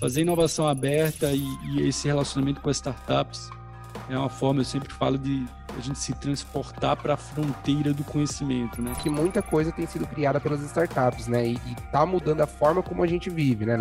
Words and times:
Fazer 0.00 0.22
inovação 0.22 0.68
aberta 0.68 1.32
e, 1.32 1.44
e 1.72 1.88
esse 1.88 2.06
relacionamento 2.06 2.60
com 2.60 2.70
as 2.70 2.76
startups 2.76 3.50
é 4.08 4.16
uma 4.16 4.28
forma, 4.28 4.60
eu 4.60 4.64
sempre 4.64 4.92
falo, 4.92 5.18
de 5.18 5.44
a 5.76 5.80
gente 5.80 5.98
se 5.98 6.12
transportar 6.14 6.96
para 6.96 7.14
a 7.14 7.16
fronteira 7.16 7.92
do 7.92 8.02
conhecimento, 8.02 8.80
né? 8.80 8.94
Que 9.02 9.10
muita 9.10 9.42
coisa 9.42 9.70
tem 9.70 9.86
sido 9.86 10.06
criada 10.06 10.40
pelas 10.40 10.62
startups, 10.62 11.26
né? 11.26 11.46
E, 11.48 11.60
está 11.84 12.04
mudando 12.06 12.40
a 12.40 12.46
forma 12.46 12.82
como 12.82 13.02
a 13.02 13.06
gente 13.06 13.30
vive, 13.30 13.66
né? 13.66 13.78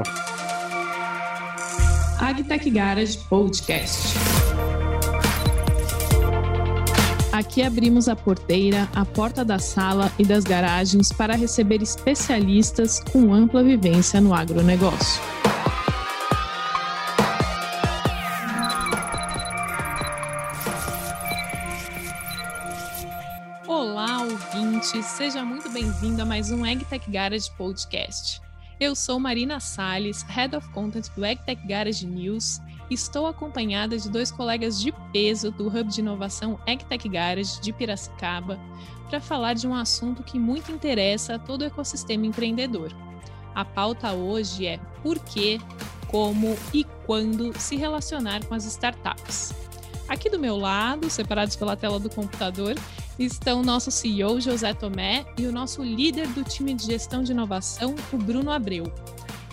Agtech 2.20 2.70
Garage 2.70 3.18
Podcast. 3.30 4.37
Aqui 7.38 7.62
abrimos 7.62 8.10
a 8.10 8.16
porteira, 8.16 8.90
a 8.96 9.06
porta 9.06 9.46
da 9.46 9.60
sala 9.60 10.12
e 10.18 10.26
das 10.26 10.44
garagens 10.44 11.12
para 11.12 11.36
receber 11.36 11.84
especialistas 11.84 13.00
com 13.00 13.32
ampla 13.32 13.64
vivência 13.64 14.20
no 14.20 14.34
agronegócio. 14.34 15.22
Olá, 23.68 24.22
ouvinte! 24.24 25.04
Seja 25.04 25.46
muito 25.46 25.70
bem-vindo 25.70 26.24
a 26.24 26.26
mais 26.26 26.50
um 26.50 26.66
AgTech 26.66 27.08
Garage 27.12 27.52
Podcast. 27.56 28.42
Eu 28.80 28.96
sou 28.96 29.20
Marina 29.20 29.60
Salles, 29.60 30.24
Head 30.24 30.56
of 30.56 30.68
Content 30.70 31.06
do 31.16 31.24
AgTech 31.24 31.68
Garage 31.68 32.04
News 32.04 32.60
Estou 32.90 33.28
acompanhada 33.28 33.98
de 33.98 34.10
dois 34.10 34.32
colegas 34.32 34.80
de 34.80 34.94
peso 35.12 35.52
do 35.52 35.68
Hub 35.68 35.84
de 35.92 36.00
Inovação 36.00 36.58
EgTech 36.66 37.10
Garage 37.10 37.60
de 37.60 37.74
Piracicaba 37.74 38.58
para 39.10 39.20
falar 39.20 39.54
de 39.56 39.68
um 39.68 39.76
assunto 39.76 40.24
que 40.24 40.40
muito 40.40 40.72
interessa 40.72 41.36
a 41.36 41.40
todo 41.40 41.62
o 41.62 41.66
ecossistema 41.66 42.26
empreendedor. 42.26 42.94
A 43.54 43.66
pauta 43.66 44.14
hoje 44.14 44.68
é 44.68 44.80
por 45.04 45.20
que, 45.20 45.60
como 46.08 46.58
e 46.74 46.86
quando 47.06 47.58
se 47.60 47.76
relacionar 47.76 48.46
com 48.46 48.54
as 48.54 48.66
startups. 48.66 49.54
Aqui 50.08 50.30
do 50.30 50.40
meu 50.40 50.56
lado, 50.56 51.10
separados 51.10 51.58
pela 51.58 51.76
tela 51.76 52.00
do 52.00 52.10
computador, 52.10 52.76
estão 53.20 53.60
o 53.60 53.66
nosso 53.66 53.92
CEO 53.92 54.40
José 54.40 54.74
Tomé 54.74 55.26
e 55.38 55.46
o 55.46 55.52
nosso 55.52 55.84
líder 55.84 56.28
do 56.30 56.44
time 56.44 56.74
de 56.74 56.86
gestão 56.86 57.22
de 57.24 57.34
inovação, 57.34 57.96
o 58.14 58.18
Bruno 58.18 58.50
Abreu. 58.50 58.86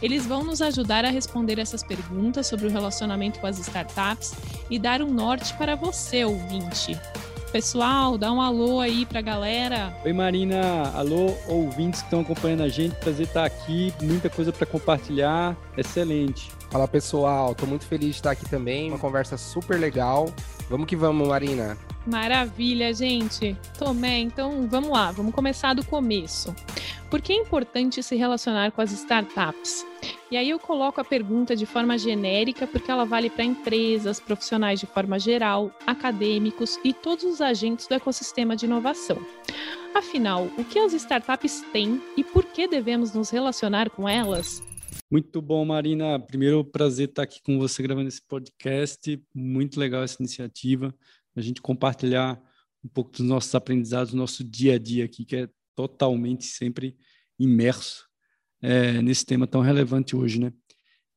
Eles 0.02 0.26
vão 0.26 0.44
nos 0.44 0.60
ajudar 0.60 1.04
a 1.04 1.10
responder 1.10 1.58
essas 1.58 1.82
perguntas 1.82 2.46
sobre 2.46 2.66
o 2.66 2.70
relacionamento 2.70 3.40
com 3.40 3.46
as 3.46 3.58
startups 3.58 4.34
e 4.70 4.78
dar 4.78 5.02
um 5.02 5.12
norte 5.12 5.54
para 5.54 5.74
você, 5.74 6.24
ouvinte. 6.24 6.98
Pessoal, 7.52 8.18
dá 8.18 8.32
um 8.32 8.40
alô 8.40 8.80
aí 8.80 9.06
para 9.06 9.20
a 9.20 9.22
galera. 9.22 9.96
Oi, 10.04 10.12
Marina. 10.12 10.90
Alô, 10.92 11.32
ouvintes 11.46 12.00
que 12.00 12.06
estão 12.06 12.20
acompanhando 12.20 12.64
a 12.64 12.68
gente. 12.68 12.96
Prazer 12.96 13.26
estar 13.26 13.44
aqui. 13.44 13.94
Muita 14.02 14.28
coisa 14.28 14.52
para 14.52 14.66
compartilhar. 14.66 15.56
Excelente. 15.76 16.50
Fala, 16.68 16.88
pessoal. 16.88 17.52
Estou 17.52 17.68
muito 17.68 17.86
feliz 17.86 18.10
de 18.10 18.16
estar 18.16 18.32
aqui 18.32 18.44
também. 18.48 18.88
Uma 18.88 18.98
conversa 18.98 19.36
super 19.36 19.78
legal. 19.78 20.34
Vamos 20.68 20.86
que 20.88 20.96
vamos, 20.96 21.28
Marina. 21.28 21.78
Maravilha, 22.06 22.92
gente. 22.92 23.56
Tomé, 23.78 24.18
então 24.18 24.66
vamos 24.68 24.90
lá, 24.90 25.10
vamos 25.10 25.34
começar 25.34 25.74
do 25.74 25.84
começo. 25.84 26.54
Por 27.10 27.20
que 27.20 27.32
é 27.32 27.36
importante 27.36 28.02
se 28.02 28.16
relacionar 28.16 28.72
com 28.72 28.80
as 28.80 28.92
startups? 28.92 29.86
E 30.30 30.36
aí 30.36 30.50
eu 30.50 30.58
coloco 30.58 31.00
a 31.00 31.04
pergunta 31.04 31.54
de 31.54 31.64
forma 31.64 31.96
genérica, 31.96 32.66
porque 32.66 32.90
ela 32.90 33.04
vale 33.04 33.30
para 33.30 33.44
empresas, 33.44 34.18
profissionais 34.18 34.80
de 34.80 34.86
forma 34.86 35.18
geral, 35.18 35.70
acadêmicos 35.86 36.78
e 36.82 36.92
todos 36.92 37.24
os 37.24 37.40
agentes 37.40 37.86
do 37.86 37.94
ecossistema 37.94 38.56
de 38.56 38.66
inovação. 38.66 39.18
Afinal, 39.94 40.46
o 40.58 40.64
que 40.64 40.78
as 40.78 40.92
startups 40.92 41.62
têm 41.72 42.02
e 42.16 42.24
por 42.24 42.44
que 42.44 42.66
devemos 42.66 43.14
nos 43.14 43.30
relacionar 43.30 43.90
com 43.90 44.08
elas? 44.08 44.62
Muito 45.10 45.40
bom, 45.40 45.64
Marina. 45.64 46.18
Primeiro, 46.18 46.64
prazer 46.64 47.08
estar 47.08 47.22
aqui 47.22 47.40
com 47.42 47.58
você 47.58 47.82
gravando 47.82 48.08
esse 48.08 48.22
podcast. 48.22 49.22
Muito 49.32 49.78
legal 49.78 50.02
essa 50.02 50.16
iniciativa 50.20 50.92
a 51.36 51.40
gente 51.40 51.60
compartilhar 51.60 52.40
um 52.84 52.88
pouco 52.88 53.10
dos 53.10 53.20
nossos 53.20 53.54
aprendizados, 53.54 54.12
do 54.12 54.16
nosso 54.16 54.44
dia 54.44 54.74
a 54.74 54.78
dia 54.78 55.04
aqui, 55.04 55.24
que 55.24 55.36
é 55.36 55.48
totalmente 55.74 56.44
sempre 56.44 56.96
imerso 57.38 58.06
é, 58.62 59.00
nesse 59.02 59.24
tema 59.24 59.46
tão 59.46 59.60
relevante 59.60 60.16
hoje, 60.16 60.40
né? 60.40 60.52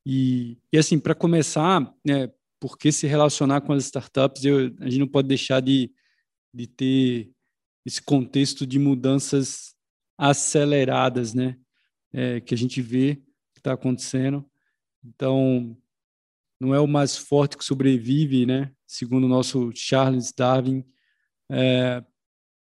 E, 0.06 0.58
e 0.72 0.78
assim, 0.78 1.00
para 1.00 1.14
começar, 1.14 1.82
né, 2.06 2.32
por 2.60 2.78
que 2.78 2.92
se 2.92 3.08
relacionar 3.08 3.62
com 3.62 3.74
as 3.74 3.86
startups? 3.86 4.44
Eu, 4.44 4.74
a 4.80 4.90
gente 4.90 5.00
não 5.00 5.08
pode 5.08 5.28
deixar 5.28 5.62
de, 5.62 5.92
de 6.54 6.68
ter 6.68 7.32
esse 7.86 8.02
contexto 8.02 8.66
de 8.66 8.80
mudanças 8.80 9.76
aceleradas, 10.18 11.34
né? 11.34 11.58
É, 12.14 12.40
que 12.40 12.54
a 12.54 12.58
gente 12.58 12.82
vê 12.82 13.16
que 13.54 13.60
está 13.60 13.74
acontecendo. 13.74 14.50
Então, 15.04 15.78
não 16.60 16.74
é 16.74 16.80
o 16.80 16.88
mais 16.88 17.18
forte 17.18 17.58
que 17.58 17.64
sobrevive, 17.64 18.46
né? 18.46 18.72
segundo 18.88 19.26
o 19.26 19.30
nosso 19.30 19.72
Charles 19.76 20.32
Darwin, 20.32 20.84
é, 21.52 22.04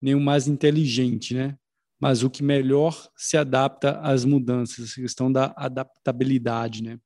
nem 0.02 0.14
o 0.14 0.20
mais 0.20 0.48
inteligente, 0.48 1.34
né? 1.34 1.56
Mas 2.00 2.22
o 2.22 2.30
que 2.30 2.42
melhor 2.42 3.10
se 3.14 3.36
adapta 3.36 4.00
às 4.00 4.24
mudanças, 4.24 4.92
a 4.92 5.02
questão 5.02 5.30
da 5.30 5.52
adaptabilidade. 5.56 6.82
Né? 6.82 6.98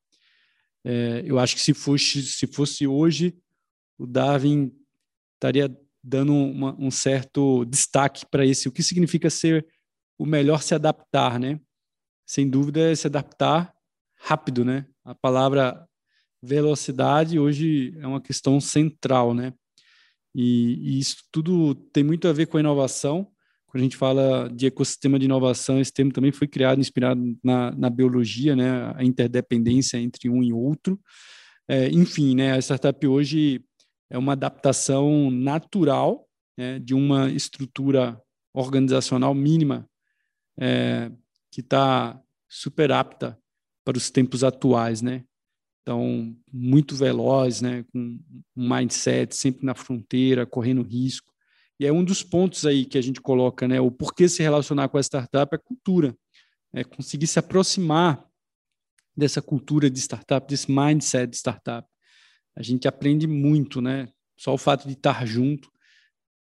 É, 0.84 1.22
eu 1.26 1.38
acho 1.38 1.56
que 1.56 1.60
se 1.60 1.74
fosse, 1.74 2.22
se 2.22 2.46
fosse 2.46 2.86
hoje, 2.86 3.36
o 3.98 4.06
Darwin 4.06 4.72
estaria 5.34 5.76
dando 6.02 6.32
uma, 6.32 6.76
um 6.78 6.90
certo 6.90 7.64
destaque 7.64 8.24
para 8.26 8.46
esse, 8.46 8.68
o 8.68 8.72
que 8.72 8.82
significa 8.82 9.28
ser 9.28 9.66
o 10.18 10.24
melhor 10.24 10.62
se 10.62 10.74
adaptar, 10.74 11.40
né? 11.40 11.58
Sem 12.26 12.48
dúvida 12.48 12.80
é 12.92 12.94
se 12.94 13.06
adaptar 13.06 13.74
rápido, 14.16 14.64
né? 14.64 14.86
A 15.04 15.14
palavra 15.14 15.86
velocidade 16.42 17.38
hoje 17.38 17.96
é 17.98 18.06
uma 18.06 18.20
questão 18.20 18.60
central, 18.60 19.34
né? 19.34 19.52
E, 20.34 20.96
e, 20.96 20.98
isso 20.98 21.16
tudo 21.32 21.74
tem 21.74 22.04
muito 22.04 22.28
a 22.28 22.32
ver 22.32 22.46
com 22.46 22.56
a 22.56 22.60
inovação. 22.60 23.30
Quando 23.74 23.80
a 23.80 23.86
gente 23.86 23.96
fala 23.96 24.48
de 24.54 24.66
ecossistema 24.66 25.18
de 25.18 25.24
inovação, 25.24 25.80
esse 25.80 25.92
termo 25.92 26.12
também 26.12 26.30
foi 26.30 26.46
criado, 26.46 26.78
inspirado 26.78 27.20
na, 27.42 27.72
na 27.72 27.90
biologia, 27.90 28.54
né? 28.54 28.94
A 28.94 29.02
interdependência 29.02 29.98
entre 29.98 30.30
um 30.30 30.44
e 30.44 30.52
outro. 30.52 30.96
É, 31.66 31.88
enfim, 31.88 32.36
né? 32.36 32.52
A 32.52 32.58
startup 32.58 33.04
hoje 33.04 33.64
é 34.08 34.16
uma 34.16 34.34
adaptação 34.34 35.28
natural 35.28 36.24
né? 36.56 36.78
de 36.78 36.94
uma 36.94 37.28
estrutura 37.32 38.16
organizacional 38.54 39.34
mínima 39.34 39.90
é, 40.56 41.10
que 41.50 41.60
está 41.60 42.22
super 42.48 42.92
apta 42.92 43.36
para 43.84 43.98
os 43.98 44.08
tempos 44.08 44.44
atuais, 44.44 45.02
né? 45.02 45.24
Então, 45.82 46.32
muito 46.52 46.94
veloz, 46.94 47.60
né, 47.60 47.84
com 47.92 48.20
um 48.56 48.68
mindset 48.68 49.34
sempre 49.34 49.66
na 49.66 49.74
fronteira, 49.74 50.46
correndo 50.46 50.80
risco. 50.80 51.33
E 51.78 51.86
é 51.86 51.92
um 51.92 52.04
dos 52.04 52.22
pontos 52.22 52.64
aí 52.64 52.84
que 52.84 52.96
a 52.96 53.02
gente 53.02 53.20
coloca, 53.20 53.66
né, 53.66 53.80
o 53.80 53.90
porquê 53.90 54.28
se 54.28 54.42
relacionar 54.42 54.88
com 54.88 54.98
a 54.98 55.02
startup 55.02 55.54
é 55.54 55.58
cultura. 55.58 56.16
É 56.72 56.84
conseguir 56.84 57.26
se 57.26 57.38
aproximar 57.38 58.24
dessa 59.16 59.40
cultura 59.40 59.88
de 59.88 59.98
startup, 60.00 60.46
desse 60.48 60.70
mindset 60.70 61.30
de 61.30 61.36
startup. 61.36 61.88
A 62.56 62.62
gente 62.62 62.88
aprende 62.88 63.26
muito, 63.26 63.80
né? 63.80 64.08
Só 64.36 64.52
o 64.54 64.58
fato 64.58 64.86
de 64.86 64.94
estar 64.94 65.24
junto, 65.24 65.70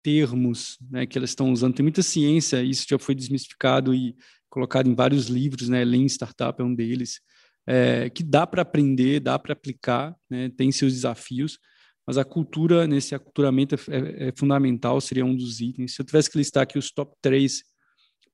termos 0.03 0.77
né, 0.89 1.05
que 1.05 1.17
elas 1.17 1.31
estão 1.31 1.51
usando. 1.51 1.75
Tem 1.75 1.83
muita 1.83 2.01
ciência, 2.01 2.63
isso 2.63 2.85
já 2.89 2.97
foi 2.97 3.13
desmistificado 3.13 3.93
e 3.93 4.15
colocado 4.49 4.89
em 4.89 4.95
vários 4.95 5.27
livros, 5.27 5.69
né? 5.69 5.83
Lean 5.83 6.07
Startup 6.07 6.59
é 6.59 6.65
um 6.65 6.73
deles 6.73 7.21
é, 7.67 8.09
que 8.09 8.23
dá 8.23 8.45
para 8.45 8.61
aprender, 8.61 9.19
dá 9.19 9.37
para 9.39 9.53
aplicar, 9.53 10.15
né, 10.29 10.49
tem 10.49 10.71
seus 10.71 10.93
desafios, 10.93 11.57
mas 12.05 12.17
a 12.17 12.25
cultura, 12.25 12.85
nesse 12.85 13.15
aculturamento 13.15 13.75
é, 13.75 13.79
é, 13.89 14.27
é, 14.27 14.33
fundamental, 14.35 15.01
seria 15.01 15.25
um 15.25 15.35
dos 15.35 15.59
itens. 15.59 15.95
Se 15.95 16.01
eu 16.01 16.05
tivesse 16.05 16.29
que 16.29 16.37
listar 16.37 16.63
aqui 16.63 16.77
os 16.77 16.91
top 16.91 17.15
três 17.21 17.63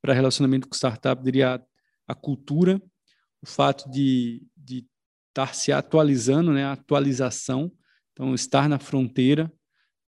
para 0.01 0.13
relacionamento 0.13 0.67
com 0.67 0.75
startup, 0.75 1.23
diria 1.23 1.63
a 2.07 2.15
cultura, 2.15 2.81
o 3.41 3.47
fato 3.47 3.89
de, 3.89 4.43
de 4.55 4.85
estar 5.29 5.53
se 5.55 5.71
atualizando, 5.71 6.51
né, 6.51 6.65
a 6.65 6.73
atualização, 6.73 7.71
então 8.11 8.35
estar 8.35 8.67
na 8.67 8.77
fronteira, 8.77 9.51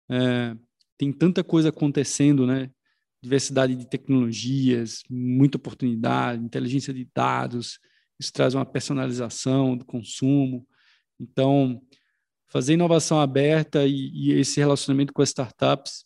é, 0.09 0.55
tem 0.97 1.11
tanta 1.11 1.43
coisa 1.43 1.69
acontecendo, 1.69 2.45
né, 2.45 2.69
diversidade 3.21 3.75
de 3.75 3.87
tecnologias, 3.87 5.01
muita 5.09 5.57
oportunidade, 5.57 6.43
inteligência 6.43 6.93
de 6.93 7.07
dados, 7.15 7.79
isso 8.19 8.33
traz 8.33 8.53
uma 8.53 8.65
personalização 8.65 9.77
do 9.77 9.85
consumo. 9.85 10.67
Então, 11.19 11.81
fazer 12.53 12.73
inovação 12.73 13.19
aberta 13.19 13.83
e, 13.87 14.11
e 14.13 14.31
esse 14.33 14.59
relacionamento 14.59 15.11
com 15.11 15.23
as 15.23 15.29
startups 15.29 16.05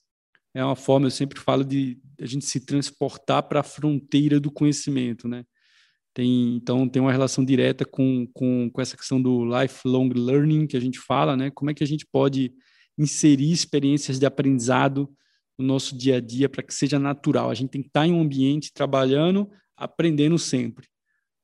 é 0.56 0.64
uma 0.64 0.78
forma, 0.78 1.08
eu 1.08 1.12
sempre 1.12 1.38
falo, 1.42 1.64
de 1.64 2.00
a 2.20 2.26
gente 2.26 2.46
se 2.46 2.66
transportar 2.66 3.44
para 3.44 3.60
a 3.60 3.64
fronteira 3.64 4.40
do 4.40 4.50
conhecimento, 4.50 5.28
né? 5.28 5.44
Tem, 6.14 6.56
então, 6.56 6.88
tem 6.88 7.00
uma 7.02 7.12
relação 7.12 7.46
direta 7.46 7.86
com, 7.86 8.26
com, 8.34 8.72
com 8.72 8.82
essa 8.82 8.98
questão 8.98 9.22
do 9.22 9.46
lifelong 9.46 10.10
learning 10.16 10.66
que 10.66 10.78
a 10.78 10.80
gente 10.80 10.98
fala, 11.00 11.36
né? 11.36 11.52
Como 11.52 11.70
é 11.70 11.74
que 11.74 11.84
a 11.84 11.88
gente 11.88 12.08
pode 12.12 12.54
inserir 12.98 13.52
experiências 13.52 14.18
de 14.18 14.26
aprendizado 14.26 15.08
no 15.60 15.66
nosso 15.66 15.96
dia 15.96 16.16
a 16.16 16.22
dia 16.22 16.48
para 16.48 16.64
que 16.64 16.74
seja 16.74 16.98
natural. 16.98 17.52
A 17.52 17.54
gente 17.54 17.70
tem 17.70 17.82
que 17.82 17.90
estar 17.90 18.08
em 18.08 18.14
um 18.14 18.22
ambiente 18.22 18.72
trabalhando, 18.74 19.48
aprendendo 19.76 20.40
sempre. 20.40 20.88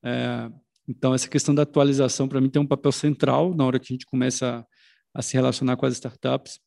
É, 0.04 0.50
Então, 0.88 1.14
essa 1.14 1.30
questão 1.30 1.54
da 1.54 1.64
atualização, 1.64 2.28
para 2.28 2.42
mim, 2.42 2.50
tem 2.50 2.62
um 2.62 2.68
papel 2.68 2.92
central 2.92 3.54
na 3.54 3.66
hora 3.66 3.80
que 3.80 3.94
a 3.94 3.94
gente 3.94 4.06
começa 4.06 4.66
a, 5.14 5.22
se 5.22 5.34
relacionar 5.34 5.78
com 5.78 5.86
as 5.86 5.94
startups. 5.94 6.60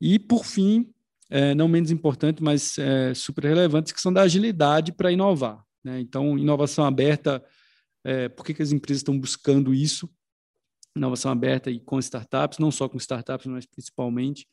E, 0.00 0.18
por 0.18 0.44
fim, 0.44 0.92
é, 1.30 1.54
não 1.54 1.68
menos 1.68 1.90
importante, 1.90 2.42
mas 2.42 2.78
é, 2.78 3.14
super 3.14 3.44
relevante, 3.44 3.94
que 3.94 4.00
são 4.00 4.12
da 4.12 4.22
agilidade 4.22 4.92
para 4.92 5.12
inovar. 5.12 5.64
Né? 5.82 6.00
Então, 6.00 6.38
inovação 6.38 6.84
aberta, 6.84 7.44
é, 8.04 8.28
por 8.28 8.44
que, 8.44 8.54
que 8.54 8.62
as 8.62 8.72
empresas 8.72 9.00
estão 9.00 9.18
buscando 9.18 9.74
isso? 9.74 10.08
Inovação 10.96 11.30
aberta 11.30 11.70
e 11.70 11.80
com 11.80 11.98
startups, 11.98 12.58
não 12.58 12.70
só 12.70 12.88
com 12.88 12.96
startups, 12.98 13.46
mas 13.46 13.66
principalmente, 13.66 14.46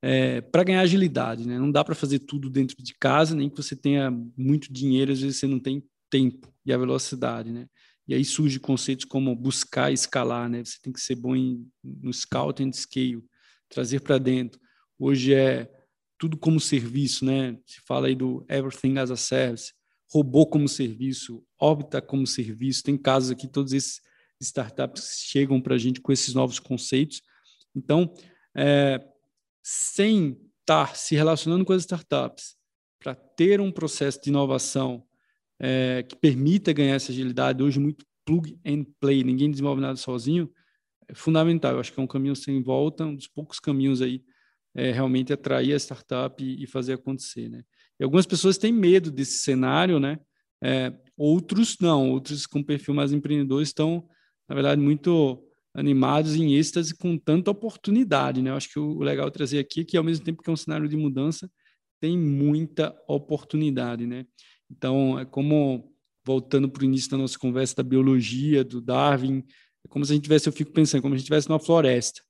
é, 0.00 0.40
para 0.40 0.64
ganhar 0.64 0.80
agilidade. 0.80 1.46
Né? 1.46 1.58
Não 1.58 1.70
dá 1.70 1.84
para 1.84 1.94
fazer 1.94 2.20
tudo 2.20 2.50
dentro 2.50 2.76
de 2.82 2.94
casa, 2.94 3.34
nem 3.34 3.48
que 3.48 3.56
você 3.56 3.74
tenha 3.74 4.10
muito 4.36 4.72
dinheiro, 4.72 5.12
às 5.12 5.20
vezes 5.20 5.38
você 5.38 5.46
não 5.46 5.58
tem 5.58 5.82
tempo 6.10 6.52
e 6.64 6.72
a 6.72 6.78
velocidade. 6.78 7.50
Né? 7.50 7.66
E 8.06 8.14
aí 8.14 8.24
surge 8.24 8.60
conceitos 8.60 9.04
como 9.04 9.34
buscar 9.34 9.92
escalar, 9.92 10.48
né? 10.48 10.64
Você 10.64 10.78
tem 10.82 10.92
que 10.92 11.00
ser 11.00 11.14
bom 11.14 11.34
em, 11.34 11.66
no 11.82 12.12
scout 12.12 12.62
and 12.62 12.72
scale, 12.72 13.24
trazer 13.68 14.00
para 14.00 14.18
dentro. 14.18 14.60
Hoje 14.98 15.34
é 15.34 15.70
tudo 16.18 16.36
como 16.36 16.60
serviço, 16.60 17.24
né? 17.24 17.58
Se 17.66 17.80
fala 17.80 18.06
aí 18.06 18.14
do 18.14 18.44
everything 18.48 18.98
as 18.98 19.10
a 19.10 19.16
service, 19.16 19.72
robô 20.12 20.46
como 20.46 20.68
serviço, 20.68 21.42
órbita 21.58 22.00
como 22.02 22.26
serviço. 22.26 22.82
Tem 22.82 22.96
casos 22.96 23.30
aqui, 23.30 23.48
todos 23.48 23.72
esses 23.72 24.00
startups 24.40 25.22
chegam 25.24 25.60
para 25.60 25.74
a 25.74 25.78
gente 25.78 26.00
com 26.00 26.12
esses 26.12 26.34
novos 26.34 26.58
conceitos. 26.58 27.22
Então, 27.74 28.12
é, 28.54 29.00
sem 29.62 30.38
estar 30.60 30.94
se 30.94 31.14
relacionando 31.14 31.64
com 31.64 31.72
as 31.72 31.82
startups, 31.82 32.56
para 32.98 33.14
ter 33.14 33.60
um 33.60 33.70
processo 33.70 34.20
de 34.22 34.30
inovação 34.30 35.06
é, 35.66 36.02
que 36.02 36.14
permita 36.14 36.74
ganhar 36.74 36.94
essa 36.94 37.10
agilidade, 37.10 37.62
hoje 37.62 37.80
muito 37.80 38.04
plug 38.22 38.54
and 38.66 38.84
play, 39.00 39.24
ninguém 39.24 39.50
desenvolve 39.50 39.80
nada 39.80 39.96
sozinho, 39.96 40.50
é 41.08 41.14
fundamental. 41.14 41.72
Eu 41.72 41.80
acho 41.80 41.90
que 41.90 41.98
é 41.98 42.02
um 42.02 42.06
caminho 42.06 42.36
sem 42.36 42.62
volta, 42.62 43.06
um 43.06 43.14
dos 43.16 43.26
poucos 43.26 43.58
caminhos 43.58 44.02
aí 44.02 44.22
é, 44.74 44.92
realmente 44.92 45.32
atrair 45.32 45.72
a 45.72 45.78
startup 45.78 46.42
e, 46.44 46.62
e, 46.62 46.66
fazer 46.66 46.92
acontecer, 46.92 47.48
né? 47.48 47.64
E 47.98 48.04
algumas 48.04 48.26
pessoas 48.26 48.58
têm 48.58 48.72
medo 48.72 49.10
desse 49.10 49.38
cenário, 49.38 49.98
né? 49.98 50.18
É, 50.62 50.92
outros 51.16 51.78
não, 51.80 52.10
outros 52.10 52.46
com 52.46 52.62
perfil 52.62 52.92
mais 52.92 53.12
empreendedor 53.12 53.62
estão, 53.62 54.06
na 54.46 54.54
verdade, 54.54 54.82
muito 54.82 55.42
animados 55.72 56.34
em 56.34 56.54
êxtase 56.54 56.94
com 56.94 57.16
tanta 57.16 57.50
oportunidade, 57.50 58.42
né? 58.42 58.50
Eu 58.50 58.56
acho 58.56 58.70
que 58.70 58.78
o 58.78 58.98
legal 58.98 59.30
trazer 59.30 59.60
aqui 59.60 59.80
é 59.80 59.84
que, 59.84 59.96
ao 59.96 60.04
mesmo 60.04 60.26
tempo 60.26 60.42
que 60.42 60.50
é 60.50 60.52
um 60.52 60.56
cenário 60.56 60.88
de 60.88 60.96
mudança, 60.96 61.50
tem 62.00 62.18
muita 62.18 62.94
oportunidade, 63.08 64.06
né? 64.06 64.26
Então, 64.70 65.18
é 65.18 65.24
como, 65.24 65.92
voltando 66.24 66.68
para 66.68 66.82
o 66.82 66.84
início 66.84 67.10
da 67.10 67.18
nossa 67.18 67.38
conversa 67.38 67.76
da 67.76 67.82
biologia, 67.82 68.64
do 68.64 68.80
Darwin, 68.80 69.44
é 69.84 69.88
como 69.88 70.04
se 70.04 70.12
a 70.12 70.14
gente 70.14 70.24
tivesse, 70.24 70.48
eu 70.48 70.52
fico 70.52 70.72
pensando, 70.72 71.02
como 71.02 71.12
se 71.12 71.16
a 71.16 71.18
gente 71.18 71.24
estivesse 71.24 71.48
numa 71.48 71.60
floresta. 71.60 72.22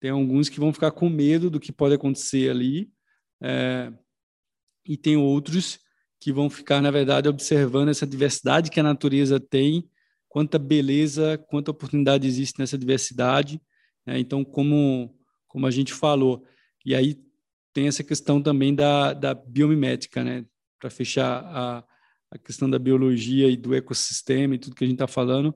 Tem 0.00 0.10
alguns 0.10 0.48
que 0.48 0.60
vão 0.60 0.72
ficar 0.72 0.90
com 0.90 1.08
medo 1.08 1.48
do 1.48 1.60
que 1.60 1.72
pode 1.72 1.94
acontecer 1.94 2.50
ali, 2.50 2.90
é, 3.42 3.92
e 4.86 4.96
tem 4.96 5.16
outros 5.16 5.78
que 6.20 6.32
vão 6.32 6.48
ficar, 6.48 6.80
na 6.80 6.90
verdade, 6.90 7.28
observando 7.28 7.88
essa 7.88 8.06
diversidade 8.06 8.70
que 8.70 8.80
a 8.80 8.82
natureza 8.82 9.38
tem, 9.38 9.88
quanta 10.28 10.58
beleza, 10.58 11.38
quanta 11.48 11.70
oportunidade 11.70 12.26
existe 12.26 12.58
nessa 12.58 12.76
diversidade. 12.76 13.60
Né? 14.04 14.18
Então, 14.18 14.44
como, 14.44 15.14
como 15.46 15.66
a 15.66 15.70
gente 15.70 15.92
falou, 15.92 16.44
e 16.84 16.94
aí 16.94 17.16
tem 17.72 17.88
essa 17.88 18.02
questão 18.02 18.42
também 18.42 18.74
da, 18.74 19.12
da 19.12 19.34
biomimética, 19.34 20.24
né? 20.24 20.44
Para 20.78 20.90
fechar 20.90 21.44
a, 21.44 21.84
a 22.30 22.38
questão 22.38 22.68
da 22.68 22.78
biologia 22.78 23.48
e 23.48 23.56
do 23.56 23.74
ecossistema 23.74 24.54
e 24.54 24.58
tudo 24.58 24.76
que 24.76 24.84
a 24.84 24.86
gente 24.86 24.96
está 24.96 25.06
falando, 25.06 25.54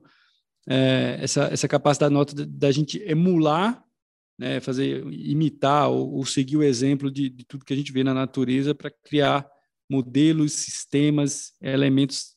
é, 0.67 1.17
essa, 1.21 1.45
essa 1.45 1.67
capacidade 1.67 2.13
nota 2.13 2.45
da 2.45 2.71
gente 2.71 3.01
emular, 3.05 3.83
né, 4.37 4.59
fazer, 4.59 5.05
imitar 5.11 5.89
ou, 5.89 6.13
ou, 6.13 6.25
seguir 6.25 6.57
o 6.57 6.63
exemplo 6.63 7.11
de, 7.11 7.29
de 7.29 7.45
tudo 7.45 7.65
que 7.65 7.73
a 7.73 7.75
gente 7.75 7.91
vê 7.91 8.03
na 8.03 8.13
natureza 8.13 8.73
para 8.73 8.89
criar 8.89 9.47
modelos, 9.89 10.53
sistemas, 10.53 11.53
elementos 11.61 12.35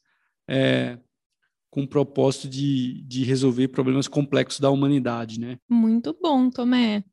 é, 0.49 0.99
com 1.71 1.83
o 1.83 1.89
propósito 1.89 2.49
de, 2.49 3.03
de 3.03 3.25
resolver 3.25 3.69
problemas 3.69 4.09
complexos 4.09 4.61
da 4.61 4.71
humanidade, 4.71 5.41
né? 5.41 5.59
Muito 5.69 6.17
bom, 6.21 6.51
Tomé. 6.51 7.05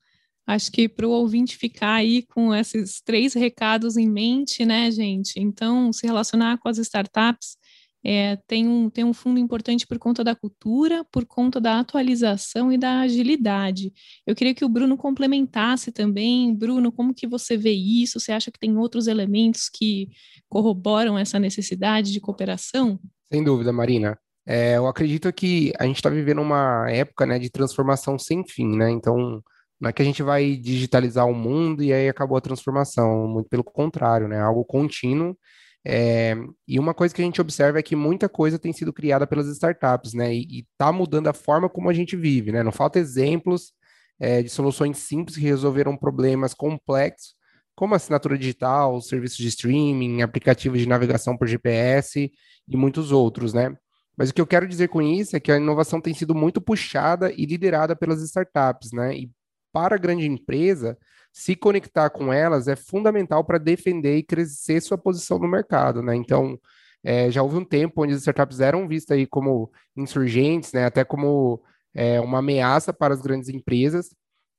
Acho 0.48 0.72
que 0.72 0.90
para 0.90 1.08
o 1.08 1.12
ouvinte 1.12 1.56
ficar 1.56 1.96
aí 1.96 2.24
com 2.24 2.54
esses 2.54 3.02
três 3.02 3.34
recados 3.34 3.96
em 3.96 4.10
mente, 4.10 4.66
né, 4.66 4.90
gente? 4.92 5.40
Então, 5.40 5.94
se 5.94 6.06
relacionar 6.06 6.58
com 6.58 6.68
as 6.68 6.78
startups 6.78 7.58
é, 8.04 8.36
tem, 8.48 8.68
um, 8.68 8.90
tem 8.90 9.04
um 9.04 9.14
fundo 9.14 9.40
importante 9.40 9.86
por 9.86 10.00
conta 10.00 10.24
da 10.24 10.36
cultura, 10.36 11.06
por 11.12 11.26
conta 11.26 11.62
da 11.62 11.80
atualização 11.80 12.72
e 12.72 12.78
da 12.78 13.02
agilidade. 13.02 13.94
Eu 14.26 14.36
queria 14.36 14.56
que 14.56 14.66
o 14.66 14.70
Bruno 14.70 14.98
complementasse 14.98 15.92
também. 15.92 16.54
Bruno, 16.56 16.92
como 16.92 17.14
que 17.14 17.28
você 17.28 17.56
vê 17.56 17.72
isso? 17.72 18.20
Você 18.20 18.32
acha 18.32 18.52
que 18.52 18.60
tem 18.60 18.76
outros 18.76 19.08
elementos 19.08 19.70
que 19.70 20.10
corroboram 20.50 21.18
essa 21.18 21.40
necessidade 21.40 22.12
de 22.12 22.20
cooperação? 22.20 23.00
Sem 23.32 23.44
dúvida, 23.44 23.72
Marina. 23.72 24.18
É, 24.48 24.78
eu 24.78 24.88
acredito 24.88 25.32
que 25.32 25.72
a 25.78 25.86
gente 25.86 25.98
está 25.98 26.10
vivendo 26.10 26.42
uma 26.42 26.90
época 26.90 27.28
né, 27.28 27.38
de 27.38 27.52
transformação 27.52 28.18
sem 28.18 28.44
fim, 28.48 28.76
né? 28.76 28.90
Então, 28.90 29.44
não 29.82 29.90
é 29.90 29.94
que 29.94 30.02
a 30.02 30.06
gente 30.06 30.22
vai 30.22 30.56
digitalizar 30.56 31.28
o 31.28 31.34
mundo 31.34 31.84
e 31.84 31.92
aí 31.92 32.08
acabou 32.08 32.38
a 32.38 32.42
transformação, 32.42 33.28
muito 33.28 33.50
pelo 33.50 33.64
contrário, 33.64 34.28
né? 34.28 34.40
Algo 34.40 34.64
contínuo. 34.64 35.36
É, 35.84 36.36
e 36.68 36.78
uma 36.80 36.94
coisa 36.94 37.16
que 37.16 37.22
a 37.22 37.26
gente 37.26 37.42
observa 37.42 37.80
é 37.80 37.84
que 37.84 37.96
muita 37.96 38.30
coisa 38.30 38.60
tem 38.60 38.72
sido 38.72 38.94
criada 38.94 39.26
pelas 39.26 39.48
startups, 39.48 40.14
né? 40.14 40.32
E 40.34 40.68
está 40.72 40.92
mudando 40.92 41.28
a 41.28 41.34
forma 41.34 41.68
como 41.68 41.90
a 41.90 41.94
gente 41.94 42.16
vive, 42.16 42.52
né? 42.52 42.62
Não 42.62 42.72
falta 42.72 43.00
exemplos 43.00 43.74
é, 44.20 44.44
de 44.44 44.50
soluções 44.50 45.00
simples 45.00 45.36
que 45.36 45.44
resolveram 45.44 45.98
problemas 45.98 46.54
complexos, 46.54 47.34
como 47.76 47.96
assinatura 47.96 48.38
digital, 48.38 49.02
serviços 49.02 49.38
de 49.40 49.48
streaming, 49.48 50.22
aplicativos 50.22 50.80
de 50.80 50.88
navegação 50.88 51.36
por 51.36 51.48
GPS 51.48 52.32
e 52.68 52.78
muitos 52.78 53.12
outros, 53.12 53.52
né? 53.52 53.76
Mas 54.16 54.30
o 54.30 54.34
que 54.36 54.42
eu 54.42 54.46
quero 54.46 54.68
dizer 54.68 54.90
com 54.90 55.02
isso 55.02 55.36
é 55.36 55.40
que 55.40 55.52
a 55.52 55.58
inovação 55.58 56.00
tem 56.00 56.14
sido 56.14 56.36
muito 56.36 56.62
puxada 56.62 57.32
e 57.36 57.48
liderada 57.48 57.96
pelas 57.96 58.22
startups, 58.22 58.92
né? 58.92 59.16
E 59.16 59.32
para 59.72 59.96
a 59.96 60.00
grande 60.00 60.26
empresa, 60.26 60.98
se 61.32 61.56
conectar 61.56 62.10
com 62.10 62.32
elas 62.32 62.68
é 62.68 62.76
fundamental 62.76 63.44
para 63.44 63.58
defender 63.58 64.18
e 64.18 64.24
crescer 64.24 64.82
sua 64.82 64.98
posição 64.98 65.40
no 65.40 65.48
mercado, 65.48 66.02
né? 66.02 66.16
Então, 66.16 66.60
é, 67.04 67.32
já 67.32 67.42
houve 67.42 67.58
um 67.58 67.66
tempo 67.66 68.04
onde 68.04 68.14
as 68.14 68.20
startups 68.20 68.60
eram 68.60 68.88
vistas 68.88 69.18
aí 69.18 69.26
como 69.26 69.72
insurgentes, 69.96 70.74
né? 70.74 70.86
Até 70.86 71.04
como 71.04 71.62
é, 71.94 72.20
uma 72.20 72.40
ameaça 72.40 72.94
para 72.94 73.14
as 73.14 73.22
grandes 73.22 73.50
empresas, 73.50 74.14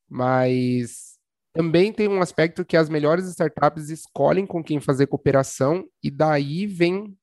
mas 0.08 1.12
também 1.52 1.92
tem 1.92 2.08
um 2.08 2.22
aspecto 2.22 2.64
que 2.64 2.76
as 2.76 2.88
melhores 2.88 3.26
startups 3.26 3.90
escolhem 3.90 4.46
com 4.46 4.64
quem 4.64 4.80
fazer 4.80 5.06
cooperação 5.06 5.86
e 6.02 6.10
daí 6.10 6.66
vem 6.66 7.14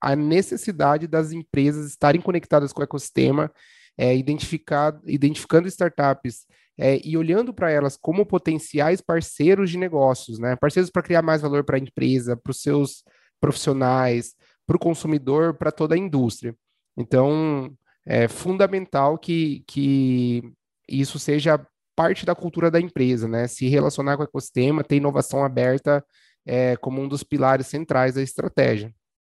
a 0.00 0.14
necessidade 0.14 1.06
das 1.06 1.32
empresas 1.32 1.86
estarem 1.86 2.20
conectadas 2.20 2.72
com 2.72 2.80
o 2.80 2.84
ecossistema, 2.84 3.52
é, 3.98 4.16
identificar, 4.16 4.98
identificando 5.04 5.68
startups 5.68 6.46
é, 6.80 6.98
e 7.04 7.14
olhando 7.14 7.52
para 7.52 7.70
elas 7.70 7.94
como 7.94 8.24
potenciais 8.24 9.02
parceiros 9.02 9.68
de 9.70 9.76
negócios, 9.76 10.38
né? 10.38 10.56
Parceiros 10.56 10.90
para 10.90 11.02
criar 11.02 11.20
mais 11.20 11.42
valor 11.42 11.62
para 11.62 11.76
a 11.76 11.78
empresa, 11.78 12.34
para 12.34 12.50
os 12.50 12.62
seus 12.62 13.04
profissionais, 13.38 14.34
para 14.66 14.76
o 14.76 14.80
consumidor, 14.80 15.52
para 15.52 15.70
toda 15.70 15.94
a 15.94 15.98
indústria. 15.98 16.56
Então, 16.96 17.70
é 18.06 18.26
fundamental 18.28 19.18
que, 19.18 19.62
que 19.66 20.42
isso 20.88 21.18
seja 21.18 21.60
parte 21.94 22.24
da 22.24 22.34
cultura 22.34 22.70
da 22.70 22.80
empresa, 22.80 23.28
né? 23.28 23.46
Se 23.46 23.68
relacionar 23.68 24.16
com 24.16 24.22
o 24.22 24.26
ecossistema, 24.26 24.82
ter 24.82 24.96
inovação 24.96 25.44
aberta 25.44 26.02
é, 26.46 26.78
como 26.78 27.02
um 27.02 27.08
dos 27.08 27.22
pilares 27.22 27.66
centrais 27.66 28.14
da 28.14 28.22
estratégia. 28.22 28.90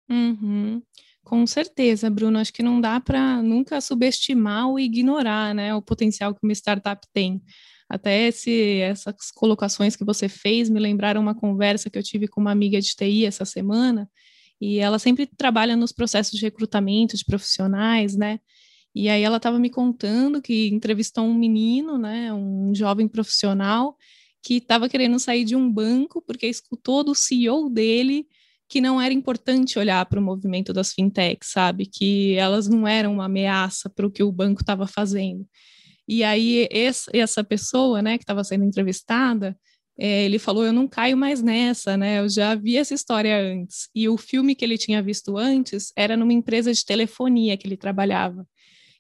Uhum. 0.08 0.82
Com 1.24 1.46
certeza, 1.46 2.10
Bruno. 2.10 2.38
Acho 2.38 2.52
que 2.52 2.62
não 2.62 2.80
dá 2.80 3.00
para 3.00 3.42
nunca 3.42 3.80
subestimar 3.80 4.68
ou 4.68 4.78
ignorar 4.78 5.54
né, 5.54 5.74
o 5.74 5.80
potencial 5.80 6.34
que 6.34 6.40
uma 6.42 6.52
startup 6.52 7.06
tem. 7.12 7.42
Até 7.88 8.28
esse, 8.28 8.80
essas 8.80 9.30
colocações 9.34 9.96
que 9.96 10.04
você 10.04 10.28
fez 10.28 10.68
me 10.68 10.78
lembraram 10.78 11.20
uma 11.20 11.34
conversa 11.34 11.88
que 11.90 11.98
eu 11.98 12.02
tive 12.02 12.28
com 12.28 12.40
uma 12.40 12.50
amiga 12.52 12.80
de 12.80 12.94
TI 12.94 13.24
essa 13.24 13.44
semana, 13.44 14.08
e 14.60 14.78
ela 14.78 14.98
sempre 14.98 15.26
trabalha 15.26 15.76
nos 15.76 15.92
processos 15.92 16.38
de 16.38 16.44
recrutamento 16.44 17.16
de 17.16 17.24
profissionais, 17.24 18.16
né? 18.16 18.38
E 18.94 19.08
aí 19.08 19.22
ela 19.22 19.38
estava 19.38 19.58
me 19.58 19.68
contando 19.70 20.40
que 20.40 20.68
entrevistou 20.68 21.24
um 21.24 21.34
menino, 21.34 21.98
né, 21.98 22.32
um 22.32 22.72
jovem 22.74 23.08
profissional, 23.08 23.96
que 24.42 24.56
estava 24.56 24.88
querendo 24.88 25.18
sair 25.18 25.44
de 25.44 25.56
um 25.56 25.70
banco 25.70 26.22
porque 26.22 26.46
escutou 26.46 27.02
do 27.02 27.14
CEO 27.14 27.68
dele 27.68 28.26
que 28.74 28.80
não 28.80 29.00
era 29.00 29.14
importante 29.14 29.78
olhar 29.78 30.04
para 30.06 30.18
o 30.18 30.22
movimento 30.22 30.72
das 30.72 30.92
fintechs, 30.92 31.52
sabe? 31.52 31.86
Que 31.86 32.34
elas 32.34 32.66
não 32.66 32.88
eram 32.88 33.12
uma 33.12 33.26
ameaça 33.26 33.88
para 33.88 34.04
o 34.04 34.10
que 34.10 34.20
o 34.20 34.32
banco 34.32 34.62
estava 34.62 34.84
fazendo. 34.84 35.46
E 36.08 36.24
aí 36.24 36.68
essa 37.12 37.44
pessoa, 37.44 38.02
né, 38.02 38.18
que 38.18 38.24
estava 38.24 38.42
sendo 38.42 38.64
entrevistada, 38.64 39.56
é, 39.96 40.24
ele 40.24 40.40
falou: 40.40 40.64
eu 40.64 40.72
não 40.72 40.88
caio 40.88 41.16
mais 41.16 41.40
nessa, 41.40 41.96
né? 41.96 42.18
Eu 42.18 42.28
já 42.28 42.56
vi 42.56 42.76
essa 42.76 42.94
história 42.94 43.40
antes. 43.40 43.88
E 43.94 44.08
o 44.08 44.16
filme 44.18 44.56
que 44.56 44.64
ele 44.64 44.76
tinha 44.76 45.00
visto 45.00 45.38
antes 45.38 45.92
era 45.96 46.16
numa 46.16 46.32
empresa 46.32 46.72
de 46.72 46.84
telefonia 46.84 47.56
que 47.56 47.68
ele 47.68 47.76
trabalhava. 47.76 48.44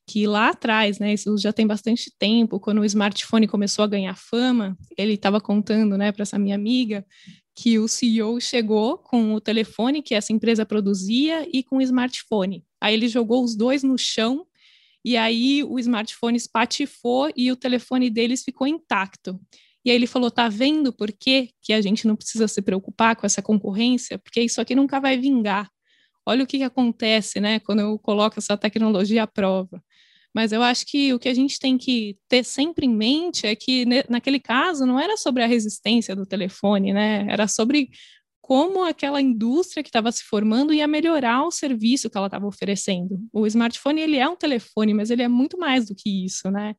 que 0.06 0.26
lá 0.26 0.50
atrás, 0.50 0.98
né, 0.98 1.14
isso 1.14 1.36
já 1.38 1.52
tem 1.52 1.66
bastante 1.66 2.12
tempo, 2.18 2.60
quando 2.60 2.80
o 2.80 2.84
smartphone 2.84 3.48
começou 3.48 3.84
a 3.84 3.88
ganhar 3.88 4.14
fama, 4.16 4.76
ele 4.98 5.14
estava 5.14 5.40
contando, 5.40 5.96
né, 5.96 6.12
para 6.12 6.22
essa 6.22 6.38
minha 6.38 6.54
amiga, 6.54 7.04
que 7.54 7.78
o 7.78 7.86
CEO 7.86 8.40
chegou 8.40 8.98
com 8.98 9.34
o 9.34 9.40
telefone 9.40 10.02
que 10.02 10.14
essa 10.14 10.32
empresa 10.32 10.66
produzia 10.66 11.48
e 11.52 11.62
com 11.62 11.76
o 11.76 11.82
smartphone. 11.82 12.64
Aí 12.80 12.94
ele 12.94 13.08
jogou 13.08 13.44
os 13.44 13.54
dois 13.54 13.82
no 13.82 13.96
chão 13.96 14.46
e 15.04 15.16
aí 15.16 15.62
o 15.62 15.78
smartphone 15.78 16.36
espatifou 16.36 17.30
e 17.36 17.52
o 17.52 17.56
telefone 17.56 18.10
deles 18.10 18.42
ficou 18.42 18.66
intacto. 18.66 19.38
E 19.84 19.90
aí 19.90 19.96
ele 19.96 20.06
falou: 20.06 20.30
tá 20.30 20.48
vendo 20.48 20.92
por 20.92 21.12
que, 21.12 21.50
que 21.60 21.72
a 21.72 21.80
gente 21.80 22.06
não 22.06 22.16
precisa 22.16 22.48
se 22.48 22.62
preocupar 22.62 23.14
com 23.14 23.26
essa 23.26 23.42
concorrência? 23.42 24.18
Porque 24.18 24.40
isso 24.40 24.60
aqui 24.60 24.74
nunca 24.74 24.98
vai 24.98 25.18
vingar. 25.18 25.70
Olha 26.26 26.42
o 26.42 26.46
que, 26.46 26.56
que 26.58 26.64
acontece, 26.64 27.38
né, 27.38 27.60
quando 27.60 27.80
eu 27.80 27.98
coloco 27.98 28.38
essa 28.38 28.56
tecnologia 28.56 29.24
à 29.24 29.26
prova. 29.26 29.82
Mas 30.34 30.52
eu 30.52 30.62
acho 30.62 30.84
que 30.86 31.12
o 31.14 31.18
que 31.18 31.28
a 31.28 31.34
gente 31.34 31.58
tem 31.58 31.78
que 31.78 32.16
ter 32.28 32.44
sempre 32.44 32.86
em 32.86 32.94
mente 32.94 33.46
é 33.46 33.54
que, 33.54 33.86
naquele 34.08 34.40
caso, 34.40 34.84
não 34.84 34.98
era 34.98 35.16
sobre 35.16 35.42
a 35.42 35.46
resistência 35.46 36.16
do 36.16 36.26
telefone, 36.26 36.92
né? 36.92 37.26
Era 37.30 37.46
sobre 37.48 37.90
como 38.42 38.84
aquela 38.84 39.20
indústria 39.22 39.82
que 39.82 39.88
estava 39.88 40.12
se 40.12 40.22
formando 40.24 40.72
ia 40.74 40.86
melhorar 40.86 41.44
o 41.44 41.50
serviço 41.50 42.10
que 42.10 42.18
ela 42.18 42.26
estava 42.26 42.46
oferecendo. 42.46 43.18
O 43.32 43.46
smartphone, 43.46 44.00
ele 44.02 44.16
é 44.18 44.28
um 44.28 44.36
telefone, 44.36 44.92
mas 44.92 45.10
ele 45.10 45.22
é 45.22 45.28
muito 45.28 45.58
mais 45.58 45.86
do 45.88 45.94
que 45.94 46.26
isso, 46.26 46.50
né? 46.50 46.74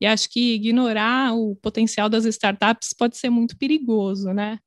E 0.00 0.06
acho 0.06 0.28
que 0.30 0.54
ignorar 0.54 1.34
o 1.34 1.56
potencial 1.56 2.08
das 2.08 2.24
startups 2.24 2.94
pode 2.96 3.16
ser 3.16 3.30
muito 3.30 3.56
perigoso, 3.58 4.32
né? 4.32 4.58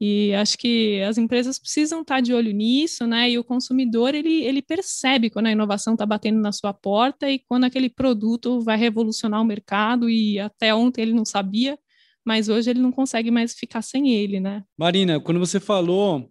E 0.00 0.32
acho 0.34 0.56
que 0.56 1.00
as 1.02 1.18
empresas 1.18 1.58
precisam 1.58 2.02
estar 2.02 2.20
de 2.20 2.32
olho 2.32 2.52
nisso, 2.52 3.04
né? 3.06 3.30
E 3.30 3.38
o 3.38 3.42
consumidor 3.42 4.14
ele, 4.14 4.44
ele 4.44 4.62
percebe 4.62 5.28
quando 5.28 5.46
a 5.46 5.52
inovação 5.52 5.94
está 5.94 6.06
batendo 6.06 6.40
na 6.40 6.52
sua 6.52 6.72
porta 6.72 7.28
e 7.28 7.40
quando 7.40 7.64
aquele 7.64 7.90
produto 7.90 8.60
vai 8.60 8.76
revolucionar 8.76 9.42
o 9.42 9.44
mercado 9.44 10.08
e 10.08 10.38
até 10.38 10.72
ontem 10.72 11.02
ele 11.02 11.12
não 11.12 11.24
sabia, 11.24 11.76
mas 12.24 12.48
hoje 12.48 12.70
ele 12.70 12.80
não 12.80 12.92
consegue 12.92 13.30
mais 13.30 13.54
ficar 13.54 13.82
sem 13.82 14.12
ele, 14.12 14.38
né? 14.38 14.62
Marina, 14.78 15.18
quando 15.18 15.40
você 15.40 15.58
falou 15.58 16.30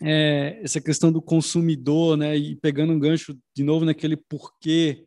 é, 0.00 0.60
essa 0.62 0.80
questão 0.80 1.12
do 1.12 1.22
consumidor, 1.22 2.16
né? 2.16 2.36
E 2.36 2.56
pegando 2.56 2.92
um 2.92 2.98
gancho 2.98 3.38
de 3.54 3.62
novo 3.62 3.84
naquele 3.84 4.16
porquê, 4.16 5.06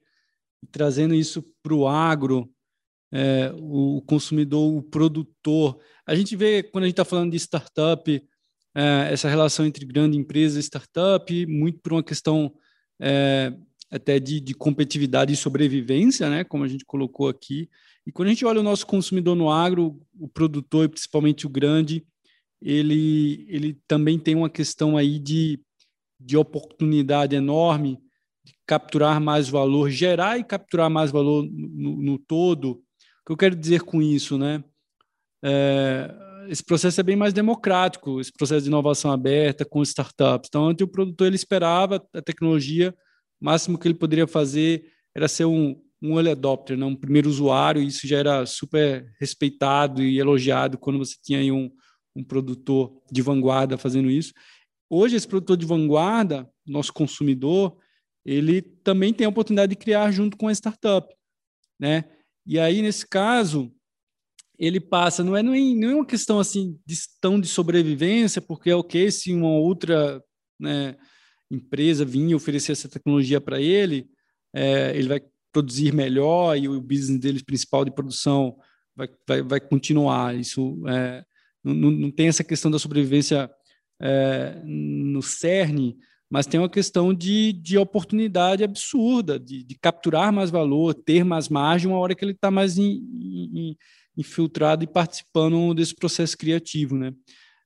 trazendo 0.71 1.13
isso 1.13 1.43
para 1.61 1.73
o 1.73 1.85
agro, 1.85 2.49
é, 3.11 3.51
o 3.55 4.01
consumidor, 4.05 4.73
o 4.73 4.81
produtor. 4.81 5.79
A 6.11 6.15
gente 6.15 6.35
vê, 6.35 6.61
quando 6.61 6.83
a 6.83 6.87
gente 6.87 6.93
está 6.95 7.05
falando 7.05 7.31
de 7.31 7.37
startup, 7.37 8.21
é, 8.75 9.07
essa 9.13 9.29
relação 9.29 9.65
entre 9.65 9.85
grande 9.85 10.17
empresa 10.17 10.59
e 10.59 10.61
startup, 10.61 11.45
muito 11.45 11.79
por 11.79 11.93
uma 11.93 12.03
questão 12.03 12.53
é, 12.99 13.53
até 13.89 14.19
de, 14.19 14.41
de, 14.41 14.53
competitividade 14.53 15.31
e 15.31 15.37
sobrevivência, 15.37 16.29
né, 16.29 16.43
como 16.43 16.65
a 16.65 16.67
gente 16.67 16.83
colocou 16.83 17.29
aqui. 17.29 17.69
E 18.05 18.11
quando 18.11 18.27
a 18.27 18.31
gente 18.31 18.43
olha 18.43 18.59
o 18.59 18.63
nosso 18.63 18.85
consumidor 18.85 19.37
no 19.37 19.49
agro, 19.49 20.01
o 20.19 20.27
produtor, 20.27 20.89
principalmente 20.89 21.47
o 21.47 21.49
grande, 21.49 22.05
ele, 22.61 23.45
ele 23.47 23.79
também 23.87 24.19
tem 24.19 24.35
uma 24.35 24.49
questão 24.49 24.97
aí 24.97 25.17
de, 25.17 25.61
de 26.19 26.35
oportunidade 26.35 27.37
enorme 27.37 27.97
de 28.43 28.53
capturar 28.67 29.21
mais 29.21 29.47
valor, 29.47 29.89
gerar 29.89 30.37
e 30.37 30.43
capturar 30.43 30.89
mais 30.89 31.09
valor 31.09 31.47
no, 31.49 32.01
no 32.01 32.17
todo, 32.17 32.71
o 32.71 33.25
que 33.25 33.31
eu 33.31 33.37
quero 33.37 33.55
dizer 33.55 33.83
com 33.83 34.01
isso, 34.01 34.37
né? 34.37 34.61
É, 35.43 36.13
esse 36.47 36.63
processo 36.63 36.99
é 36.99 37.03
bem 37.03 37.15
mais 37.15 37.33
democrático, 37.33 38.19
esse 38.19 38.31
processo 38.31 38.63
de 38.63 38.67
inovação 38.67 39.11
aberta 39.11 39.63
com 39.65 39.81
startups. 39.81 40.47
Então, 40.49 40.67
antes 40.67 40.83
o 40.83 40.87
produtor 40.87 41.27
ele 41.27 41.35
esperava 41.35 42.03
a 42.13 42.21
tecnologia, 42.21 42.93
o 43.41 43.45
máximo 43.45 43.77
que 43.77 43.87
ele 43.87 43.95
poderia 43.95 44.27
fazer 44.27 44.85
era 45.15 45.27
ser 45.27 45.45
um, 45.45 45.81
um 46.01 46.15
early 46.15 46.31
adopter, 46.31 46.77
né? 46.77 46.85
um 46.85 46.95
primeiro 46.95 47.29
usuário, 47.29 47.81
e 47.81 47.87
isso 47.87 48.07
já 48.07 48.17
era 48.17 48.45
super 48.45 49.11
respeitado 49.19 50.01
e 50.01 50.19
elogiado 50.19 50.77
quando 50.77 50.99
você 50.99 51.15
tinha 51.23 51.39
aí 51.39 51.51
um, 51.51 51.69
um 52.15 52.23
produtor 52.23 53.01
de 53.11 53.21
vanguarda 53.21 53.77
fazendo 53.77 54.09
isso. 54.09 54.33
Hoje, 54.89 55.15
esse 55.15 55.27
produtor 55.27 55.55
de 55.55 55.65
vanguarda, 55.65 56.49
nosso 56.65 56.91
consumidor, 56.91 57.77
ele 58.25 58.61
também 58.61 59.13
tem 59.13 59.25
a 59.25 59.29
oportunidade 59.29 59.69
de 59.71 59.75
criar 59.75 60.11
junto 60.11 60.37
com 60.37 60.47
a 60.47 60.51
startup, 60.51 61.07
né? 61.79 62.05
E 62.45 62.59
aí, 62.59 62.81
nesse 62.81 63.07
caso, 63.07 63.71
ele 64.61 64.79
passa, 64.79 65.23
não 65.23 65.35
é, 65.35 65.41
não 65.41 65.55
é, 65.55 66.05
questão 66.05 66.39
assim 66.39 66.79
de, 66.85 66.95
tão 67.19 67.41
de 67.41 67.47
sobrevivência, 67.47 68.39
porque 68.39 68.69
é 68.69 68.75
o 68.75 68.83
que 68.83 69.09
se 69.09 69.33
uma 69.33 69.49
outra 69.49 70.23
né, 70.59 70.95
empresa 71.49 72.05
vinha 72.05 72.35
oferecer 72.35 72.73
essa 72.73 72.87
tecnologia 72.87 73.41
para 73.41 73.59
ele, 73.59 74.07
é, 74.53 74.95
ele 74.95 75.07
vai 75.07 75.21
produzir 75.51 75.91
melhor 75.91 76.55
e 76.55 76.69
o 76.69 76.79
business 76.79 77.19
dele 77.19 77.43
principal 77.43 77.83
de 77.83 77.89
produção 77.89 78.55
vai, 78.95 79.09
vai, 79.27 79.41
vai 79.41 79.59
continuar. 79.59 80.35
Isso 80.35 80.79
é, 80.87 81.25
não, 81.63 81.89
não 81.89 82.11
tem 82.11 82.27
essa 82.27 82.43
questão 82.43 82.69
da 82.69 82.77
sobrevivência 82.77 83.49
é, 83.99 84.61
no 84.63 85.23
cerne, 85.23 85.97
mas 86.29 86.45
tem 86.45 86.59
uma 86.59 86.69
questão 86.69 87.15
de, 87.15 87.51
de 87.51 87.79
oportunidade 87.79 88.63
absurda, 88.63 89.39
de, 89.39 89.63
de 89.63 89.75
capturar 89.75 90.31
mais 90.31 90.51
valor, 90.51 90.93
ter 90.93 91.23
mais 91.23 91.49
margem, 91.49 91.89
uma 91.89 91.99
hora 91.99 92.13
que 92.13 92.23
ele 92.23 92.33
está 92.33 92.51
mais 92.51 92.77
in, 92.77 93.01
in, 93.11 93.75
infiltrado 94.21 94.83
e 94.83 94.87
participando 94.87 95.73
desse 95.73 95.93
processo 95.93 96.37
criativo. 96.37 96.95
Né? 96.95 97.13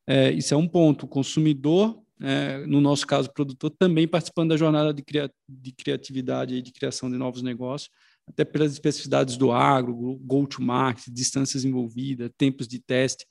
É, 0.07 0.31
isso 0.31 0.53
é 0.53 0.57
um 0.57 0.67
ponto. 0.67 1.05
O 1.05 1.07
consumidor, 1.07 2.01
é, 2.21 2.65
no 2.65 2.81
nosso 2.81 3.05
caso, 3.05 3.29
o 3.29 3.33
produtor, 3.33 3.69
também 3.77 4.07
participando 4.07 4.49
da 4.49 4.57
jornada 4.57 4.93
de, 4.93 5.03
cria, 5.03 5.31
de 5.47 5.71
criatividade 5.71 6.55
e 6.55 6.61
de 6.61 6.71
criação 6.71 7.09
de 7.09 7.17
novos 7.17 7.41
negócios, 7.41 7.89
até 8.27 8.43
pelas 8.43 8.73
especificidades 8.73 9.37
do 9.37 9.51
agro, 9.51 10.19
go-to-market, 10.23 11.05
distâncias 11.09 11.63
envolvidas, 11.63 12.31
tempos 12.37 12.67
de 12.67 12.79
teste, 12.79 13.25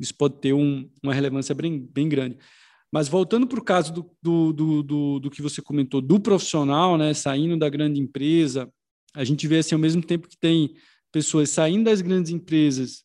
isso 0.00 0.14
pode 0.14 0.36
ter 0.40 0.52
um, 0.52 0.88
uma 1.02 1.12
relevância 1.12 1.54
bem, 1.54 1.80
bem 1.92 2.08
grande. 2.08 2.38
Mas 2.90 3.08
voltando 3.08 3.46
para 3.46 3.58
o 3.58 3.64
caso 3.64 3.92
do, 3.92 4.10
do, 4.22 4.52
do, 4.52 4.82
do, 4.82 5.18
do 5.20 5.30
que 5.30 5.42
você 5.42 5.60
comentou, 5.60 6.00
do 6.00 6.18
profissional, 6.18 6.96
né, 6.96 7.12
saindo 7.12 7.58
da 7.58 7.68
grande 7.68 8.00
empresa, 8.00 8.70
a 9.14 9.24
gente 9.24 9.46
vê 9.46 9.58
assim, 9.58 9.74
ao 9.74 9.80
mesmo 9.80 10.02
tempo 10.02 10.28
que 10.28 10.38
tem 10.38 10.74
pessoas 11.12 11.50
saindo 11.50 11.84
das 11.84 12.00
grandes 12.00 12.30
empresas 12.30 13.04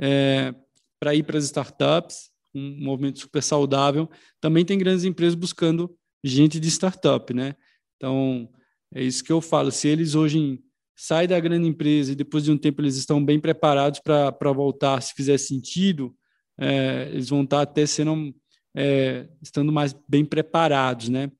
é, 0.00 0.54
para 1.00 1.14
ir 1.14 1.22
para 1.22 1.38
as 1.38 1.44
startups, 1.44 2.30
um 2.54 2.84
movimento 2.84 3.20
super 3.20 3.42
saudável, 3.42 4.08
também 4.40 4.64
tem 4.64 4.78
grandes 4.78 5.04
empresas 5.04 5.34
buscando 5.34 5.94
gente 6.22 6.60
de 6.60 6.68
startup, 6.68 7.32
né? 7.32 7.56
Então, 7.96 8.48
é 8.94 9.02
isso 9.02 9.24
que 9.24 9.32
eu 9.32 9.40
falo. 9.40 9.70
Se 9.70 9.88
eles 9.88 10.14
hoje 10.14 10.60
saem 10.94 11.28
da 11.28 11.40
grande 11.40 11.66
empresa 11.66 12.12
e 12.12 12.16
depois 12.16 12.44
de 12.44 12.50
um 12.50 12.58
tempo 12.58 12.80
eles 12.80 12.96
estão 12.96 13.24
bem 13.24 13.40
preparados 13.40 14.00
para 14.00 14.52
voltar, 14.52 15.00
se 15.00 15.14
fizer 15.14 15.38
sentido, 15.38 16.14
é, 16.58 17.08
eles 17.10 17.28
vão 17.28 17.42
estar 17.42 17.62
até 17.62 17.86
sendo 17.86 18.34
é, 18.74 19.28
estando 19.42 19.72
mais 19.72 19.94
bem 20.08 20.24
preparados, 20.24 21.08
né? 21.08 21.30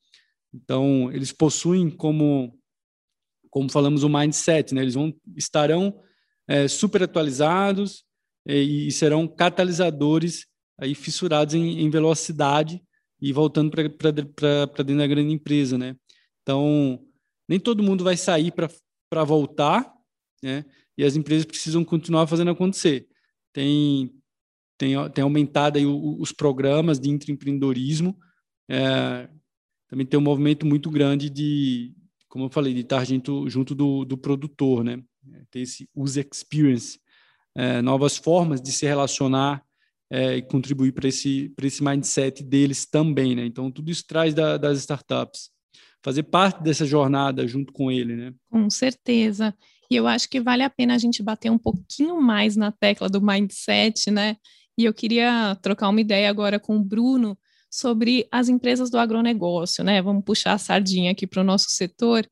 Então, 0.54 1.11
eles 1.12 1.32
possuem 1.32 1.88
como, 1.88 2.59
como 3.52 3.71
falamos, 3.71 4.02
o 4.02 4.09
mindset, 4.09 4.75
né? 4.75 4.80
Eles 4.80 4.94
vão, 4.94 5.14
estarão 5.37 5.94
é, 6.49 6.66
super 6.66 7.02
atualizados 7.02 8.02
é, 8.49 8.56
e 8.56 8.90
serão 8.90 9.28
catalisadores 9.28 10.47
aí 10.80 10.94
fissurados 10.94 11.54
em, 11.54 11.82
em 11.82 11.90
velocidade 11.90 12.82
e 13.21 13.30
voltando 13.30 13.71
para 13.71 14.11
dentro 14.11 14.97
da 14.97 15.06
grande 15.06 15.35
empresa, 15.35 15.76
né? 15.76 15.94
Então, 16.42 16.99
nem 17.47 17.61
todo 17.61 17.82
mundo 17.82 18.02
vai 18.02 18.16
sair 18.16 18.50
para 18.52 19.25
voltar, 19.25 19.92
né? 20.42 20.64
E 20.97 21.04
as 21.04 21.14
empresas 21.14 21.44
precisam 21.44 21.85
continuar 21.85 22.26
fazendo 22.26 22.50
acontecer. 22.50 23.06
Tem 23.52 24.11
tem, 24.78 24.94
tem 25.11 25.23
aumentado 25.23 25.78
aí 25.78 25.87
os 25.87 26.32
programas 26.32 26.99
de 26.99 27.11
intraempreendedorismo. 27.11 28.18
É, 28.68 29.28
também 29.88 30.06
tem 30.06 30.18
um 30.18 30.23
movimento 30.23 30.66
muito 30.66 30.90
grande 30.90 31.30
de, 31.30 31.94
como 32.33 32.47
eu 32.47 32.49
falei, 32.49 32.73
de 32.73 32.81
estar 32.81 33.05
junto, 33.05 33.47
junto 33.51 33.75
do, 33.75 34.07
do 34.07 34.17
produtor, 34.17 34.83
né? 34.83 35.03
Tem 35.51 35.61
esse 35.61 35.87
user 35.95 36.27
experience, 36.33 36.99
é, 37.55 37.83
novas 37.83 38.17
formas 38.17 38.59
de 38.59 38.73
se 38.73 38.87
relacionar 38.87 39.62
é, 40.11 40.37
e 40.39 40.43
contribuir 40.43 40.93
para 40.93 41.07
esse, 41.07 41.53
esse 41.62 41.85
mindset 41.85 42.43
deles 42.43 42.87
também, 42.87 43.37
né? 43.37 43.45
Então, 43.45 43.71
tudo 43.71 43.91
isso 43.91 44.07
traz 44.07 44.33
da, 44.33 44.57
das 44.57 44.79
startups. 44.79 45.51
Fazer 46.03 46.23
parte 46.23 46.62
dessa 46.62 46.87
jornada 46.87 47.47
junto 47.47 47.71
com 47.71 47.93
ele, 47.93 48.17
né? 48.17 48.33
Com 48.51 48.71
certeza. 48.71 49.55
E 49.91 49.95
eu 49.95 50.07
acho 50.07 50.27
que 50.31 50.41
vale 50.41 50.62
a 50.62 50.71
pena 50.71 50.95
a 50.95 50.99
gente 50.99 51.23
bater 51.23 51.51
um 51.51 51.59
pouquinho 51.59 52.19
mais 52.19 52.57
na 52.57 52.73
tecla 52.73 53.11
do 53.11 53.21
mindset, 53.21 54.11
né? 54.11 54.39
E 54.79 54.87
eu 54.87 54.95
queria 54.95 55.55
trocar 55.57 55.91
uma 55.91 56.01
ideia 56.01 56.31
agora 56.31 56.59
com 56.59 56.79
o 56.79 56.83
Bruno 56.83 57.37
sobre 57.73 58.29
as 58.31 58.50
empresas 58.50 58.91
do 58.91 58.99
agronegócio, 58.99 59.83
né? 59.83 60.02
Vamos 60.02 60.25
puxar 60.25 60.52
a 60.52 60.59
sardinha 60.59 61.11
aqui 61.11 61.26
para 61.26 61.41
o 61.41 61.45
nosso 61.45 61.71
setor. 61.71 62.29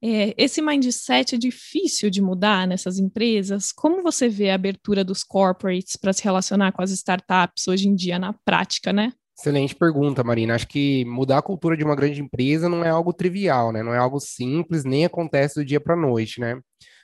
É, 0.00 0.32
esse 0.38 0.62
mindset 0.62 1.34
é 1.34 1.38
difícil 1.38 2.10
de 2.10 2.22
mudar 2.22 2.68
nessas 2.68 2.96
empresas. 2.98 3.72
Como 3.72 4.04
você 4.04 4.28
vê 4.28 4.50
a 4.50 4.54
abertura 4.54 5.02
dos 5.02 5.24
corporates 5.24 5.96
para 5.96 6.12
se 6.12 6.22
relacionar 6.22 6.70
com 6.70 6.80
as 6.80 6.92
startups 6.92 7.66
hoje 7.66 7.88
em 7.88 7.94
dia 7.96 8.20
na 8.20 8.32
prática, 8.44 8.92
né? 8.92 9.12
Excelente 9.36 9.74
pergunta, 9.74 10.22
Marina. 10.22 10.54
Acho 10.54 10.68
que 10.68 11.04
mudar 11.06 11.38
a 11.38 11.42
cultura 11.42 11.76
de 11.76 11.82
uma 11.82 11.96
grande 11.96 12.20
empresa 12.20 12.68
não 12.68 12.84
é 12.84 12.88
algo 12.88 13.12
trivial, 13.12 13.72
né? 13.72 13.82
Não 13.82 13.92
é 13.92 13.98
algo 13.98 14.20
simples, 14.20 14.84
nem 14.84 15.04
acontece 15.04 15.56
do 15.56 15.64
dia 15.64 15.80
para 15.80 15.94
a 15.94 16.00
noite, 16.00 16.40
né? 16.40 16.60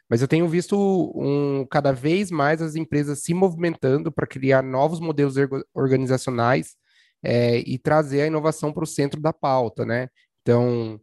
Mas 0.09 0.23
eu 0.23 0.29
tenho 0.29 0.47
visto 0.47 0.77
um, 1.17 1.67
cada 1.69 1.91
vez 1.91 2.31
mais 2.31 2.63
as 2.63 2.77
empresas 2.77 3.21
se 3.23 3.35
movimentando 3.35 4.13
para 4.13 4.29
criar 4.29 4.63
novos 4.63 5.01
modelos 5.01 5.35
organizacionais 5.75 6.77
é, 7.23 7.59
e 7.59 7.79
trazer 7.79 8.23
a 8.23 8.27
inovação 8.27 8.73
para 8.73 8.85
o 8.85 8.87
centro 8.87 9.21
da 9.21 9.33
pauta, 9.33 9.85
né? 9.85 10.09
Então, 10.43 11.01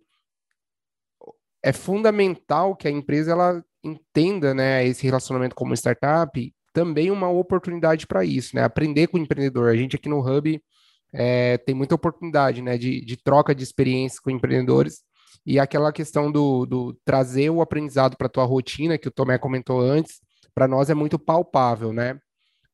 é 1.63 1.71
fundamental 1.73 2.75
que 2.75 2.87
a 2.87 2.91
empresa 2.91 3.31
ela 3.31 3.63
entenda, 3.83 4.53
né, 4.53 4.85
esse 4.85 5.03
relacionamento 5.03 5.55
como 5.55 5.73
startup 5.73 6.53
também 6.73 7.09
uma 7.09 7.29
oportunidade 7.29 8.05
para 8.05 8.23
isso, 8.23 8.55
né? 8.55 8.63
Aprender 8.63 9.07
com 9.07 9.17
o 9.17 9.21
empreendedor. 9.21 9.69
A 9.69 9.75
gente 9.75 9.95
aqui 9.95 10.07
no 10.07 10.19
Hub 10.19 10.61
é, 11.13 11.57
tem 11.57 11.73
muita 11.73 11.95
oportunidade, 11.95 12.61
né, 12.61 12.77
de, 12.77 13.03
de 13.03 13.17
troca 13.17 13.55
de 13.55 13.63
experiências 13.63 14.19
com 14.19 14.29
empreendedores 14.29 15.01
e 15.45 15.59
aquela 15.59 15.91
questão 15.91 16.31
do, 16.31 16.65
do 16.65 16.93
trazer 17.05 17.49
o 17.49 17.61
aprendizado 17.61 18.17
para 18.17 18.27
a 18.27 18.29
tua 18.29 18.43
rotina, 18.43 18.97
que 18.97 19.07
o 19.07 19.11
Tomé 19.11 19.37
comentou 19.37 19.79
antes, 19.79 20.19
para 20.53 20.67
nós 20.67 20.89
é 20.89 20.93
muito 20.93 21.17
palpável, 21.17 21.93
né? 21.93 22.19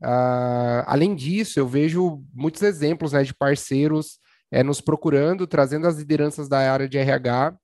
Uh, 0.04 0.84
além 0.86 1.16
disso, 1.16 1.60
eu 1.60 1.68
vejo 1.68 2.22
muitos 2.34 2.62
exemplos 2.62 3.14
né, 3.14 3.24
de 3.24 3.34
parceiros 3.34 4.20
é, 4.52 4.62
nos 4.62 4.82
procurando, 4.82 5.48
trazendo 5.48 5.88
as 5.88 5.98
lideranças 5.98 6.50
da 6.50 6.72
área 6.72 6.90
de 6.90 6.98
RH 6.98 7.56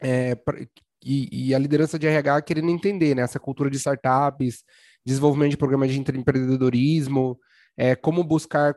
é, 0.00 0.34
pra, 0.34 0.60
e, 1.04 1.48
e, 1.48 1.54
a 1.54 1.58
liderança 1.58 1.98
de 1.98 2.06
RH 2.06 2.42
querendo 2.42 2.70
entender 2.70 3.14
né, 3.14 3.22
essa 3.22 3.38
cultura 3.38 3.70
de 3.70 3.76
startups, 3.76 4.64
desenvolvimento 5.06 5.52
de 5.52 5.56
programas 5.56 5.90
de 5.90 5.98
empreendedorismo, 5.98 7.38
é, 7.76 7.94
como 7.94 8.24
buscar 8.24 8.74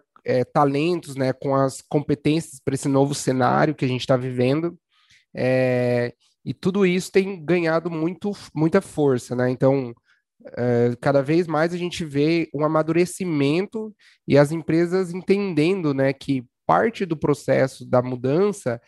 talentos 0.52 1.16
né, 1.16 1.34
com 1.34 1.54
as 1.54 1.84
competências 1.88 2.60
para 2.60 2.74
esse 2.74 2.88
novo 2.88 3.14
cenário 3.14 3.76
que 3.76 3.86
a 3.86 3.88
gente 3.88 4.02
está 4.02 4.18
vivendo. 4.18 4.76
E 6.44 6.52
tudo 6.52 6.84
isso 6.84 7.12
tem 7.12 7.46
ganhado 7.46 7.92
muito, 7.92 8.32
muita 8.52 8.82
força, 8.82 9.36
né? 9.36 9.52
Então, 9.52 9.94
é, 10.58 10.96
cada 11.02 11.22
vez 11.22 11.48
mais 11.48 11.74
a 11.74 11.78
gente 11.78 12.06
vê 12.06 12.50
um 12.54 12.64
amadurecimento 12.64 13.94
e 14.28 14.38
as 14.38 14.52
empresas 14.52 15.14
entendendo, 15.14 15.94
né, 15.94 16.14
que 16.14 16.46
parte 16.66 17.06
do 17.06 17.18
processo 17.18 17.86
da 17.86 18.02
mudança 18.02 18.82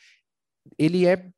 ele 0.78 1.06
é 1.06 1.30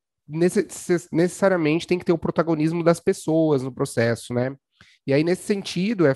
necessariamente 1.12 1.88
tem 1.88 1.98
que 1.98 2.06
ter 2.06 2.14
o 2.14 2.18
protagonismo 2.18 2.84
das 2.84 3.00
pessoas 3.00 3.64
no 3.64 3.74
processo, 3.74 4.32
né? 4.32 4.56
E 5.08 5.14
aí, 5.14 5.24
nesse 5.24 5.42
sentido, 5.42 6.06
é 6.06 6.14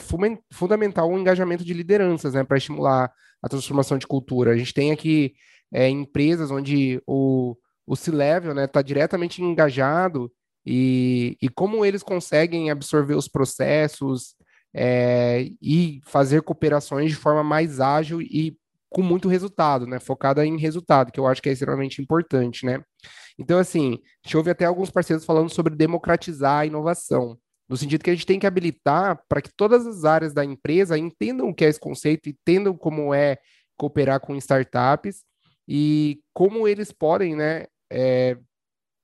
fundamental 0.51 1.09
o 1.09 1.17
engajamento 1.17 1.63
de 1.65 1.73
lideranças, 1.73 2.35
né, 2.35 2.43
para 2.43 2.57
estimular 2.57 3.11
a 3.41 3.49
transformação 3.49 3.97
de 3.97 4.05
cultura. 4.05 4.51
A 4.51 4.57
gente 4.57 4.71
tem 4.71 4.91
aqui 4.91 5.33
é, 5.73 5.89
empresas 5.89 6.51
onde 6.51 7.01
o, 7.07 7.57
o 7.87 7.95
C-Level 7.95 8.51
está 8.51 8.61
né, 8.61 8.67
tá 8.67 8.81
diretamente 8.83 9.41
engajado 9.41 10.31
e, 10.65 11.37
e 11.41 11.49
como 11.49 11.85
eles 11.85 12.03
conseguem 12.03 12.71
absorver 12.71 13.15
os 13.15 13.27
processos 13.27 14.35
é, 14.73 15.49
e 15.61 16.01
fazer 16.05 16.41
cooperações 16.41 17.11
de 17.11 17.17
forma 17.17 17.43
mais 17.43 17.79
ágil 17.79 18.21
e 18.21 18.57
com 18.89 19.01
muito 19.01 19.27
resultado, 19.27 19.87
né? 19.87 19.99
Focada 19.99 20.45
em 20.45 20.57
resultado, 20.57 21.11
que 21.11 21.19
eu 21.19 21.27
acho 21.27 21.41
que 21.41 21.49
é 21.49 21.51
extremamente 21.51 22.01
importante, 22.01 22.65
né? 22.65 22.81
Então, 23.37 23.57
assim, 23.57 23.99
a 24.23 24.29
gente 24.29 24.49
até 24.49 24.65
alguns 24.65 24.91
parceiros 24.91 25.25
falando 25.25 25.49
sobre 25.49 25.75
democratizar 25.75 26.59
a 26.59 26.65
inovação, 26.65 27.37
no 27.67 27.75
sentido 27.75 28.03
que 28.03 28.11
a 28.11 28.13
gente 28.13 28.25
tem 28.25 28.39
que 28.39 28.45
habilitar 28.45 29.19
para 29.27 29.41
que 29.41 29.51
todas 29.55 29.87
as 29.87 30.05
áreas 30.05 30.33
da 30.33 30.45
empresa 30.45 30.97
entendam 30.97 31.49
o 31.49 31.55
que 31.55 31.65
é 31.65 31.69
esse 31.69 31.79
conceito, 31.79 32.29
entendam 32.29 32.77
como 32.77 33.13
é 33.13 33.39
cooperar 33.75 34.19
com 34.19 34.35
startups 34.35 35.23
e 35.67 36.19
como 36.33 36.67
eles 36.67 36.91
podem, 36.91 37.35
né, 37.35 37.65
é, 37.91 38.37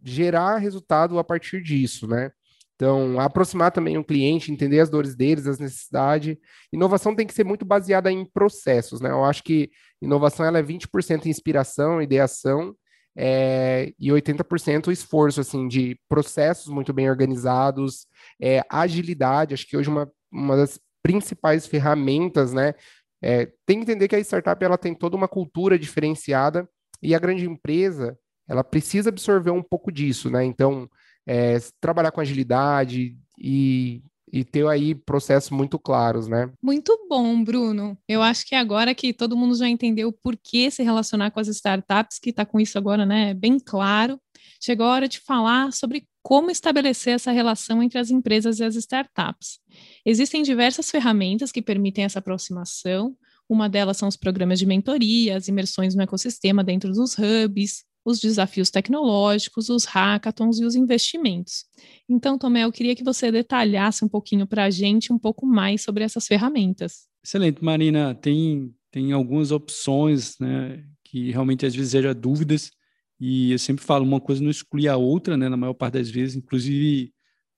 gerar 0.03 0.57
resultado 0.57 1.19
a 1.19 1.23
partir 1.23 1.61
disso, 1.61 2.07
né? 2.07 2.31
Então, 2.75 3.19
aproximar 3.19 3.71
também 3.71 3.97
o 3.97 4.03
cliente, 4.05 4.53
entender 4.53 4.79
as 4.79 4.89
dores 4.89 5.13
deles, 5.13 5.45
as 5.45 5.59
necessidades. 5.59 6.37
Inovação 6.71 7.13
tem 7.13 7.27
que 7.27 7.33
ser 7.33 7.43
muito 7.43 7.65
baseada 7.65 8.09
em 8.09 8.23
processos, 8.23 9.01
né? 9.01 9.09
Eu 9.09 9.25
acho 9.25 9.43
que 9.43 9.69
inovação 10.01 10.45
ela 10.45 10.59
é 10.59 10.63
20% 10.63 11.25
inspiração, 11.25 12.01
ideação, 12.01 12.73
é, 13.17 13.93
e 13.99 14.09
80% 14.09 14.93
esforço, 14.93 15.41
assim, 15.41 15.67
de 15.67 15.99
processos 16.07 16.67
muito 16.67 16.93
bem 16.93 17.09
organizados, 17.09 18.07
é, 18.41 18.61
agilidade, 18.69 19.53
acho 19.53 19.67
que 19.67 19.75
hoje 19.75 19.89
uma, 19.89 20.09
uma 20.31 20.55
das 20.55 20.79
principais 21.03 21.67
ferramentas, 21.67 22.53
né? 22.53 22.73
É, 23.21 23.47
tem 23.65 23.79
que 23.79 23.83
entender 23.83 24.07
que 24.07 24.15
a 24.15 24.19
startup 24.19 24.63
ela 24.63 24.77
tem 24.77 24.95
toda 24.95 25.17
uma 25.17 25.27
cultura 25.27 25.77
diferenciada 25.77 26.65
e 27.01 27.13
a 27.13 27.19
grande 27.19 27.45
empresa 27.45 28.17
ela 28.49 28.63
precisa 28.63 29.09
absorver 29.09 29.51
um 29.51 29.61
pouco 29.61 29.91
disso, 29.91 30.29
né? 30.29 30.43
Então, 30.43 30.89
é, 31.25 31.59
trabalhar 31.79 32.11
com 32.11 32.19
agilidade 32.19 33.15
e, 33.39 34.01
e 34.33 34.43
ter 34.43 34.65
aí 34.67 34.95
processos 34.95 35.51
muito 35.51 35.77
claros, 35.77 36.27
né? 36.27 36.51
Muito 36.61 37.05
bom, 37.07 37.43
Bruno. 37.43 37.95
Eu 38.07 38.23
acho 38.23 38.45
que 38.47 38.55
agora 38.55 38.95
que 38.95 39.13
todo 39.13 39.37
mundo 39.37 39.55
já 39.55 39.69
entendeu 39.69 40.11
por 40.11 40.35
que 40.35 40.71
se 40.71 40.81
relacionar 40.81 41.29
com 41.29 41.39
as 41.39 41.47
startups, 41.47 42.17
que 42.17 42.31
está 42.31 42.43
com 42.43 42.59
isso 42.59 42.77
agora, 42.79 43.05
né, 43.05 43.35
bem 43.35 43.59
claro, 43.59 44.19
chegou 44.59 44.87
a 44.87 44.93
hora 44.93 45.07
de 45.07 45.19
falar 45.19 45.71
sobre 45.71 46.07
como 46.23 46.49
estabelecer 46.49 47.13
essa 47.13 47.31
relação 47.31 47.81
entre 47.83 47.99
as 47.99 48.09
empresas 48.09 48.59
e 48.59 48.63
as 48.63 48.75
startups. 48.75 49.59
Existem 50.03 50.41
diversas 50.41 50.89
ferramentas 50.89 51.51
que 51.51 51.61
permitem 51.61 52.03
essa 52.03 52.19
aproximação. 52.19 53.15
Uma 53.47 53.69
delas 53.69 53.97
são 53.97 54.07
os 54.07 54.17
programas 54.17 54.59
de 54.59 54.65
mentoria, 54.65 55.37
as 55.37 55.47
imersões 55.47 55.95
no 55.95 56.01
ecossistema 56.01 56.63
dentro 56.63 56.91
dos 56.91 57.15
hubs, 57.17 57.83
os 58.03 58.19
desafios 58.19 58.69
tecnológicos, 58.69 59.69
os 59.69 59.85
hackathons 59.85 60.59
e 60.59 60.65
os 60.65 60.75
investimentos. 60.75 61.65
Então, 62.07 62.37
Tomé, 62.37 62.63
eu 62.63 62.71
queria 62.71 62.95
que 62.95 63.03
você 63.03 63.31
detalhasse 63.31 64.03
um 64.03 64.07
pouquinho 64.07 64.47
para 64.47 64.65
a 64.65 64.69
gente 64.69 65.11
um 65.13 65.19
pouco 65.19 65.45
mais 65.45 65.83
sobre 65.83 66.03
essas 66.03 66.25
ferramentas. 66.25 67.07
Excelente, 67.23 67.63
Marina. 67.63 68.15
Tem, 68.15 68.73
tem 68.91 69.11
algumas 69.11 69.51
opções 69.51 70.37
né, 70.39 70.83
que 71.03 71.31
realmente 71.31 71.65
às 71.65 71.75
vezes 71.75 71.91
gera 71.91 72.13
dúvidas 72.13 72.71
e 73.19 73.51
eu 73.51 73.59
sempre 73.59 73.83
falo, 73.83 74.05
uma 74.05 74.21
coisa 74.21 74.41
não 74.41 74.49
exclui 74.49 74.87
a 74.87 74.95
outra, 74.95 75.35
né, 75.35 75.49
na 75.49 75.57
maior 75.57 75.73
parte 75.73 75.95
das 75.95 76.09
vezes, 76.09 76.35
inclusive 76.35 77.13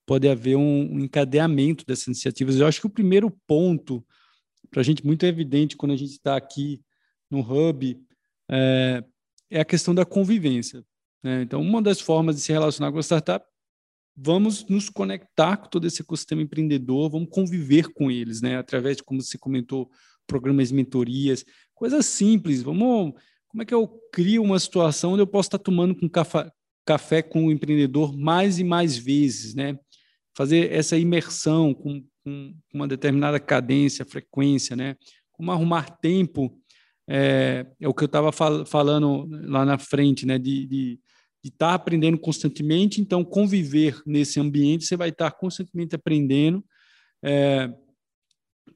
pode 0.07 0.27
haver 0.27 0.55
um, 0.55 0.95
um 0.95 0.99
encadeamento 1.01 1.85
dessas 1.85 2.07
iniciativas. 2.07 2.59
Eu 2.59 2.65
acho 2.65 2.81
que 2.81 2.87
o 2.87 2.91
primeiro 2.91 3.29
ponto, 3.45 4.03
para 4.71 4.81
a 4.81 4.83
gente 4.83 5.05
muito 5.05 5.25
evidente 5.25 5.77
quando 5.77 5.91
a 5.91 5.95
gente 5.95 6.11
está 6.11 6.35
aqui 6.35 6.81
no 7.29 7.39
Hub, 7.39 7.97
é, 8.49 9.03
é 9.51 9.59
a 9.59 9.65
questão 9.65 9.93
da 9.93 10.05
convivência. 10.05 10.83
Né? 11.21 11.41
Então, 11.43 11.61
uma 11.61 11.81
das 11.81 11.99
formas 11.99 12.37
de 12.37 12.41
se 12.41 12.51
relacionar 12.51 12.91
com 12.91 12.97
a 12.97 13.03
startup, 13.03 13.45
vamos 14.15 14.65
nos 14.67 14.89
conectar 14.89 15.57
com 15.57 15.69
todo 15.69 15.85
esse 15.85 16.01
ecossistema 16.01 16.41
empreendedor, 16.41 17.11
vamos 17.11 17.29
conviver 17.29 17.91
com 17.93 18.09
eles, 18.09 18.41
né? 18.41 18.57
através 18.57 18.97
de, 18.97 19.03
como 19.03 19.21
você 19.21 19.37
comentou, 19.37 19.91
programas 20.25 20.71
mentorias, 20.71 21.45
coisas 21.75 22.05
simples. 22.05 22.63
Vamos, 22.63 23.13
como 23.49 23.61
é 23.61 23.65
que 23.65 23.73
eu 23.73 23.87
crio 24.11 24.41
uma 24.41 24.57
situação 24.57 25.13
onde 25.13 25.21
eu 25.21 25.27
posso 25.27 25.47
estar 25.47 25.59
tomando 25.59 25.93
com 25.93 26.09
café, 26.09 26.49
café 26.85 27.21
com 27.21 27.47
o 27.47 27.51
empreendedor 27.51 28.17
mais 28.17 28.57
e 28.57 28.63
mais 28.63 28.97
vezes, 28.97 29.53
né? 29.53 29.77
Fazer 30.35 30.71
essa 30.71 30.97
imersão 30.97 31.73
com, 31.73 32.01
com 32.23 32.53
uma 32.73 32.87
determinada 32.87 33.39
cadência, 33.39 34.05
frequência, 34.05 34.75
né? 34.75 34.95
Como 35.31 35.51
arrumar 35.51 35.97
tempo 35.97 36.57
é, 37.13 37.65
é 37.77 37.89
o 37.89 37.93
que 37.93 38.03
eu 38.03 38.05
estava 38.05 38.31
fal 38.31 38.65
falando 38.65 39.27
lá 39.45 39.65
na 39.65 39.77
frente, 39.77 40.25
né? 40.25 40.39
De, 40.39 40.97
estar 41.43 41.69
tá 41.69 41.73
aprendendo 41.73 42.17
constantemente, 42.17 43.01
então 43.01 43.25
conviver 43.25 44.01
nesse 44.05 44.39
ambiente, 44.39 44.85
você 44.85 44.95
vai 44.95 45.09
estar 45.09 45.29
tá 45.29 45.37
constantemente 45.37 45.93
aprendendo, 45.93 46.63
é, 47.21 47.69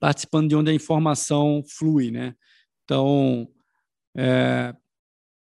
participando 0.02 0.50
de 0.50 0.56
onde 0.56 0.70
a 0.70 0.74
informação 0.74 1.64
flui, 1.66 2.12
né? 2.12 2.36
Então, 2.84 3.48
é, 4.18 4.76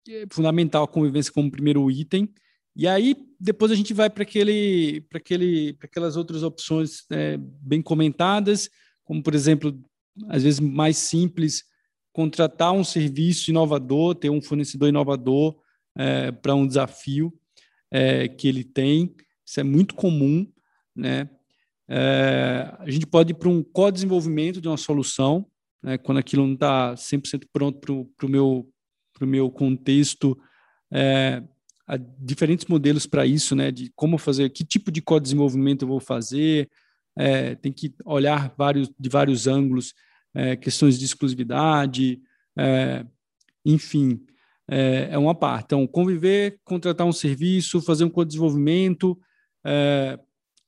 é 0.08 0.24
fundamental 0.30 0.84
a 0.84 0.88
convivência 0.88 1.32
como 1.32 1.50
primeiro 1.50 1.90
item. 1.90 2.32
E 2.76 2.86
aí, 2.86 3.16
depois 3.40 3.72
a 3.72 3.74
gente 3.74 3.92
vai 3.92 4.08
para 4.08 4.22
aquele, 4.22 5.00
para 5.10 5.18
aquele, 5.18 5.72
para 5.72 5.86
aquelas 5.86 6.16
outras 6.16 6.44
opções 6.44 7.04
é, 7.10 7.36
bem 7.38 7.82
comentadas, 7.82 8.70
como 9.02 9.20
por 9.20 9.34
exemplo, 9.34 9.76
às 10.28 10.44
vezes 10.44 10.60
mais 10.60 10.96
simples, 10.96 11.64
contratar 12.18 12.72
um 12.72 12.82
serviço 12.82 13.48
inovador, 13.48 14.12
ter 14.12 14.28
um 14.28 14.42
fornecedor 14.42 14.88
inovador 14.88 15.54
é, 15.96 16.32
para 16.32 16.52
um 16.52 16.66
desafio 16.66 17.32
é, 17.92 18.26
que 18.26 18.48
ele 18.48 18.64
tem. 18.64 19.14
Isso 19.46 19.60
é 19.60 19.62
muito 19.62 19.94
comum, 19.94 20.44
né? 20.96 21.30
É, 21.88 22.74
a 22.76 22.90
gente 22.90 23.06
pode 23.06 23.30
ir 23.30 23.34
para 23.34 23.48
um 23.48 23.62
co-desenvolvimento 23.62 24.60
de 24.60 24.66
uma 24.66 24.76
solução, 24.76 25.46
né, 25.80 25.96
quando 25.96 26.18
aquilo 26.18 26.44
não 26.44 26.54
está 26.54 26.92
100% 26.94 27.44
pronto 27.52 27.78
para 27.78 28.26
o 28.26 28.28
meu, 28.28 28.68
meu 29.20 29.48
contexto. 29.48 30.36
É, 30.92 31.40
há 31.86 31.96
diferentes 31.96 32.66
modelos 32.66 33.06
para 33.06 33.24
isso, 33.24 33.54
né, 33.54 33.70
de 33.70 33.92
como 33.94 34.18
fazer, 34.18 34.50
que 34.50 34.64
tipo 34.64 34.90
de 34.90 35.00
co-desenvolvimento 35.00 35.82
eu 35.82 35.88
vou 35.88 36.00
fazer, 36.00 36.68
é, 37.16 37.54
tem 37.54 37.72
que 37.72 37.94
olhar 38.04 38.52
vários, 38.58 38.90
de 38.98 39.08
vários 39.08 39.46
ângulos 39.46 39.94
é, 40.34 40.56
questões 40.56 40.98
de 40.98 41.04
exclusividade, 41.04 42.20
é, 42.56 43.04
enfim, 43.64 44.20
é, 44.68 45.08
é 45.12 45.18
uma 45.18 45.34
parte. 45.34 45.66
Então, 45.66 45.86
conviver, 45.86 46.60
contratar 46.64 47.06
um 47.06 47.12
serviço, 47.12 47.80
fazer 47.80 48.04
um 48.04 48.10
co-desenvolvimento 48.10 49.18
é, 49.64 50.18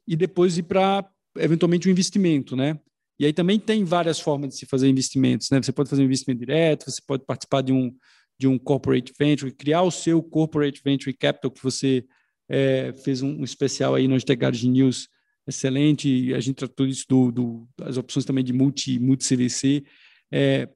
e 0.07 0.16
depois 0.16 0.59
ir 0.59 0.64
para, 0.64 1.09
eventualmente, 1.38 1.88
um 1.88 1.90
investimento, 1.90 2.57
né? 2.57 2.79
E 3.18 3.27
aí 3.27 3.33
também 3.35 3.59
tem 3.59 3.85
várias 3.85 4.18
formas 4.18 4.51
de 4.51 4.57
se 4.57 4.66
fazer 4.66 4.88
investimentos, 4.88 5.51
né? 5.51 5.62
Você 5.62 5.73
pode 5.73 5.90
fazer 5.90 6.03
um 6.03 6.07
investimento 6.07 6.40
direto, 6.40 6.90
você 6.90 7.03
pode 7.07 7.25
participar 7.27 7.61
de 7.61 7.73
um, 7.73 7.94
de 8.38 8.49
um 8.49 8.59
corporate 8.59 9.12
venture, 9.18 9.53
criar 9.53 9.83
o 9.83 9.90
seu 9.90 10.23
corporate 10.23 10.81
venture 10.83 11.14
capital, 11.14 11.51
que 11.51 11.62
você 11.62 12.05
é, 12.49 12.94
fez 13.05 13.20
um, 13.20 13.40
um, 13.40 13.44
especial 13.44 13.94
aí 13.94 14.09
no 14.09 14.18
Technology 14.18 14.68
News 14.68 15.07
excelente, 15.46 16.33
a 16.35 16.40
gente 16.40 16.57
tratou 16.57 16.87
isso 16.87 17.05
do, 17.09 17.33
do, 17.33 17.68
das 17.76 17.96
opções 17.96 18.24
também 18.24 18.44
de 18.44 18.53
multi, 18.53 18.98
multi 18.98 19.24
CVC. 19.24 19.85
É, 20.33 20.68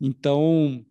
então, 0.00 0.84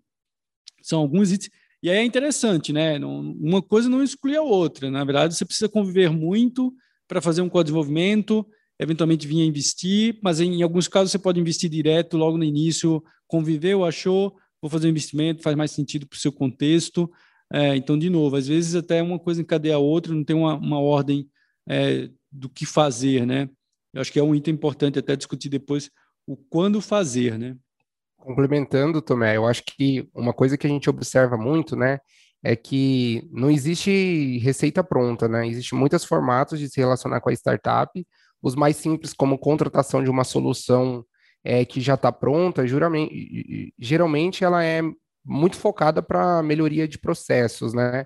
são 0.81 0.99
alguns 0.99 1.31
itens. 1.31 1.51
E 1.81 1.89
aí 1.89 1.97
é 1.97 2.03
interessante, 2.03 2.73
né? 2.73 2.97
Uma 2.99 3.61
coisa 3.61 3.87
não 3.87 4.03
exclui 4.03 4.35
a 4.35 4.41
outra. 4.41 4.89
Na 4.89 5.03
verdade, 5.03 5.35
você 5.35 5.45
precisa 5.45 5.69
conviver 5.69 6.09
muito 6.09 6.73
para 7.07 7.21
fazer 7.21 7.41
um 7.41 7.49
co-desenvolvimento, 7.49 8.45
eventualmente 8.79 9.27
vir 9.27 9.41
a 9.41 9.45
investir, 9.45 10.19
mas 10.23 10.39
em 10.39 10.63
alguns 10.63 10.87
casos 10.87 11.11
você 11.11 11.19
pode 11.19 11.39
investir 11.39 11.69
direto 11.69 12.17
logo 12.17 12.37
no 12.37 12.43
início, 12.43 13.03
conviveu, 13.27 13.85
achou, 13.85 14.35
vou 14.61 14.69
fazer 14.69 14.87
um 14.87 14.89
investimento, 14.89 15.43
faz 15.43 15.55
mais 15.55 15.71
sentido 15.71 16.07
para 16.07 16.17
o 16.17 16.19
seu 16.19 16.31
contexto. 16.31 17.09
É, 17.53 17.75
então, 17.75 17.97
de 17.97 18.09
novo, 18.09 18.35
às 18.35 18.47
vezes 18.47 18.75
até 18.75 19.01
uma 19.03 19.19
coisa 19.19 19.41
encadeia 19.41 19.75
a 19.75 19.79
outra, 19.79 20.13
não 20.13 20.23
tem 20.23 20.35
uma, 20.35 20.55
uma 20.55 20.79
ordem 20.79 21.29
é, 21.69 22.09
do 22.35 22.49
que 22.49 22.65
fazer, 22.65 23.25
né? 23.25 23.49
Eu 23.93 24.01
acho 24.01 24.11
que 24.11 24.19
é 24.19 24.23
um 24.23 24.35
item 24.35 24.53
importante 24.53 24.99
até 24.99 25.15
discutir 25.15 25.49
depois 25.49 25.89
o 26.27 26.35
quando 26.35 26.81
fazer, 26.81 27.37
né? 27.39 27.55
Complementando, 28.17 29.01
Tomé, 29.01 29.37
eu 29.37 29.45
acho 29.45 29.63
que 29.63 30.09
uma 30.13 30.33
coisa 30.33 30.57
que 30.57 30.67
a 30.67 30.69
gente 30.69 30.89
observa 30.89 31.37
muito, 31.37 31.75
né, 31.75 31.99
é 32.43 32.55
que 32.55 33.27
não 33.31 33.51
existe 33.51 34.39
receita 34.39 34.83
pronta, 34.83 35.27
né? 35.27 35.47
Existem 35.47 35.77
muitos 35.77 36.03
formatos 36.03 36.59
de 36.59 36.67
se 36.69 36.79
relacionar 36.79 37.21
com 37.21 37.29
a 37.29 37.33
startup, 37.33 38.05
os 38.41 38.55
mais 38.55 38.75
simples, 38.75 39.13
como 39.13 39.37
contratação 39.37 40.03
de 40.03 40.09
uma 40.09 40.23
solução 40.23 41.05
é, 41.43 41.63
que 41.63 41.79
já 41.79 41.93
está 41.93 42.11
pronta, 42.11 42.63
geralmente 43.79 44.43
ela 44.43 44.63
é 44.63 44.81
muito 45.23 45.57
focada 45.57 46.01
para 46.01 46.43
melhoria 46.43 46.87
de 46.87 46.97
processos, 46.97 47.73
né? 47.73 48.05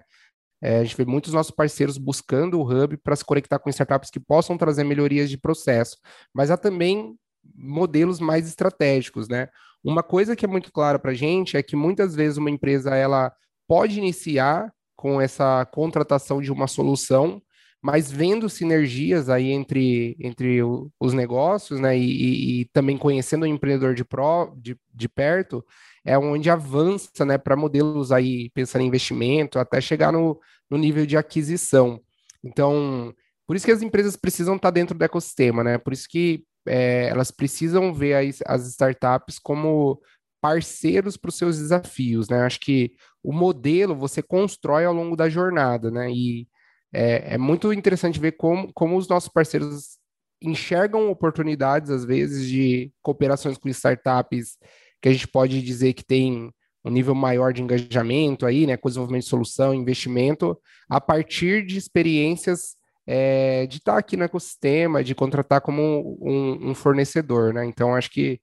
É, 0.62 0.80
a 0.80 0.84
gente 0.84 0.98
vê 0.98 1.06
muitos 1.06 1.34
nossos 1.34 1.52
parceiros 1.52 1.98
buscando 1.98 2.60
o 2.60 2.64
Hub 2.64 2.98
para 2.98 3.16
se 3.16 3.24
conectar 3.24 3.60
com 3.60 3.70
startups 3.70 4.10
que 4.10 4.20
possam 4.20 4.58
trazer 4.58 4.84
melhorias 4.84 5.30
de 5.30 5.38
processo, 5.38 5.98
mas 6.34 6.52
há 6.52 6.58
também 6.58 7.16
modelos 7.56 8.20
mais 8.20 8.48
estratégicos, 8.48 9.28
né? 9.28 9.48
Uma 9.84 10.04
coisa 10.04 10.36
que 10.36 10.46
é 10.46 10.48
muito 10.48 10.72
clara 10.72 11.00
para 11.00 11.12
a 11.12 11.16
gente 11.16 11.56
é 11.56 11.64
que 11.64 11.76
muitas 11.76 12.14
vezes 12.14 12.38
uma 12.38 12.50
empresa 12.50 12.96
ela 12.96 13.32
pode 13.68 13.98
iniciar 13.98 14.74
com 14.96 15.22
essa 15.22 15.66
contratação 15.68 16.42
de 16.42 16.52
uma 16.52 16.68
solução, 16.68 17.42
mas 17.82 18.12
vendo 18.12 18.50
sinergias 18.50 19.30
aí 19.30 19.52
entre, 19.52 20.18
entre 20.20 20.60
os 21.00 21.14
negócios, 21.14 21.80
né, 21.80 21.98
e, 21.98 22.62
e, 22.62 22.66
também 22.74 22.98
conhecendo 22.98 23.44
o 23.44 23.48
empreendedor 23.48 23.96
de, 23.96 24.04
pro, 24.04 24.54
de, 24.58 24.78
de 24.94 25.08
perto, 25.08 25.64
é 26.06 26.18
onde 26.18 26.50
avança, 26.50 27.26
né, 27.26 27.38
para 27.38 27.56
modelos 27.56 28.12
aí, 28.12 28.50
pensando 28.52 28.82
em 28.82 28.88
investimento, 28.88 29.60
até 29.60 29.82
chegar 29.82 30.12
no, 30.12 30.40
no 30.70 30.78
nível 30.78 31.06
de 31.06 31.18
aquisição. 31.18 32.00
Então, 32.44 33.14
por 33.48 33.56
isso 33.56 33.66
que 33.66 33.72
as 33.72 33.82
empresas 33.82 34.16
precisam 34.16 34.56
estar 34.56 34.72
dentro 34.72 34.98
do 34.98 35.04
ecossistema, 35.04 35.64
né, 35.64 35.78
por 35.78 35.94
isso 35.94 36.08
que 36.10 36.44
é, 36.68 37.10
elas 37.10 37.32
precisam 37.32 37.94
ver 37.94 38.14
as, 38.16 38.40
as 38.46 38.68
startups 38.68 39.40
como 39.40 40.00
parceiros 40.42 41.18
para 41.18 41.30
os 41.30 41.36
seus 41.36 41.58
desafios, 41.58 42.30
né? 42.30 42.42
Acho 42.42 42.60
que 42.60 42.94
o 43.24 43.34
modelo 43.34 43.96
você 43.96 44.22
constrói 44.22 44.86
ao 44.86 44.94
longo 44.94 45.16
da 45.16 45.30
jornada, 45.30 45.92
né? 45.92 46.10
E 46.12 46.48
é, 46.94 47.36
é 47.36 47.38
muito 47.38 47.72
interessante 47.74 48.20
ver 48.20 48.34
como, 48.34 48.72
como 48.74 48.98
os 48.98 49.08
nossos 49.08 49.30
parceiros 49.30 49.98
enxergam 50.42 51.10
oportunidades, 51.10 51.92
às 51.92 52.06
vezes, 52.06 52.48
de 52.48 52.92
cooperações 53.02 53.58
com 53.58 53.68
startups 53.70 54.58
que 55.02 55.10
a 55.10 55.12
gente 55.12 55.28
pode 55.28 55.62
dizer 55.62 55.94
que 55.94 56.04
tem 56.04 56.52
um 56.84 56.90
nível 56.90 57.14
maior 57.14 57.54
de 57.54 57.62
engajamento 57.62 58.46
aí, 58.46 58.66
né, 58.66 58.78
com 58.78 58.88
desenvolvimento 58.88 59.24
de 59.24 59.30
solução, 59.30 59.74
investimento, 59.74 60.58
a 60.90 61.00
partir 61.02 61.66
de 61.66 61.78
experiências 61.78 62.76
é, 63.06 63.66
de 63.66 63.78
estar 63.78 63.98
aqui 63.98 64.16
no 64.16 64.24
ecossistema, 64.24 65.04
de 65.04 65.16
contratar 65.16 65.62
como 65.62 66.18
um, 66.22 66.70
um 66.70 66.76
fornecedor, 66.76 67.54
né? 67.54 67.66
Então, 67.66 67.96
acho 67.96 68.12
que 68.12 68.40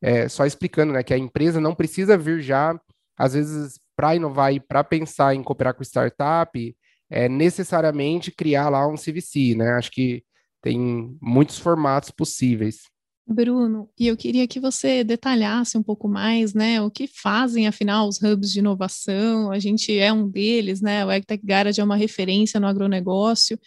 é, 0.00 0.28
só 0.28 0.46
explicando, 0.46 0.92
né, 0.92 1.02
que 1.02 1.12
a 1.12 1.18
empresa 1.18 1.60
não 1.60 1.74
precisa 1.74 2.16
vir 2.16 2.40
já, 2.40 2.78
às 3.18 3.34
vezes, 3.34 3.78
para 3.94 4.16
inovar 4.16 4.52
e 4.54 4.60
para 4.60 4.82
pensar 4.82 5.34
em 5.34 5.42
cooperar 5.42 5.74
com 5.74 5.82
startup, 5.82 6.76
é 7.10 7.28
necessariamente 7.28 8.30
criar 8.30 8.68
lá 8.68 8.86
um 8.86 8.96
CVC, 8.96 9.54
né? 9.54 9.72
Acho 9.72 9.90
que 9.90 10.24
tem 10.62 11.16
muitos 11.20 11.58
formatos 11.58 12.10
possíveis. 12.10 12.80
Bruno, 13.28 13.90
e 13.98 14.06
eu 14.06 14.16
queria 14.16 14.46
que 14.46 14.60
você 14.60 15.02
detalhasse 15.02 15.76
um 15.76 15.82
pouco 15.82 16.08
mais, 16.08 16.54
né, 16.54 16.80
o 16.80 16.88
que 16.90 17.08
fazem, 17.08 17.66
afinal, 17.66 18.06
os 18.08 18.22
hubs 18.22 18.52
de 18.52 18.60
inovação, 18.60 19.50
a 19.50 19.58
gente 19.58 19.96
é 19.98 20.12
um 20.12 20.28
deles, 20.28 20.80
né, 20.80 21.04
o 21.04 21.10
EgTech 21.10 21.44
Garage 21.44 21.80
é 21.80 21.84
uma 21.84 21.96
referência 21.96 22.60
no 22.60 22.68
agronegócio, 22.68 23.58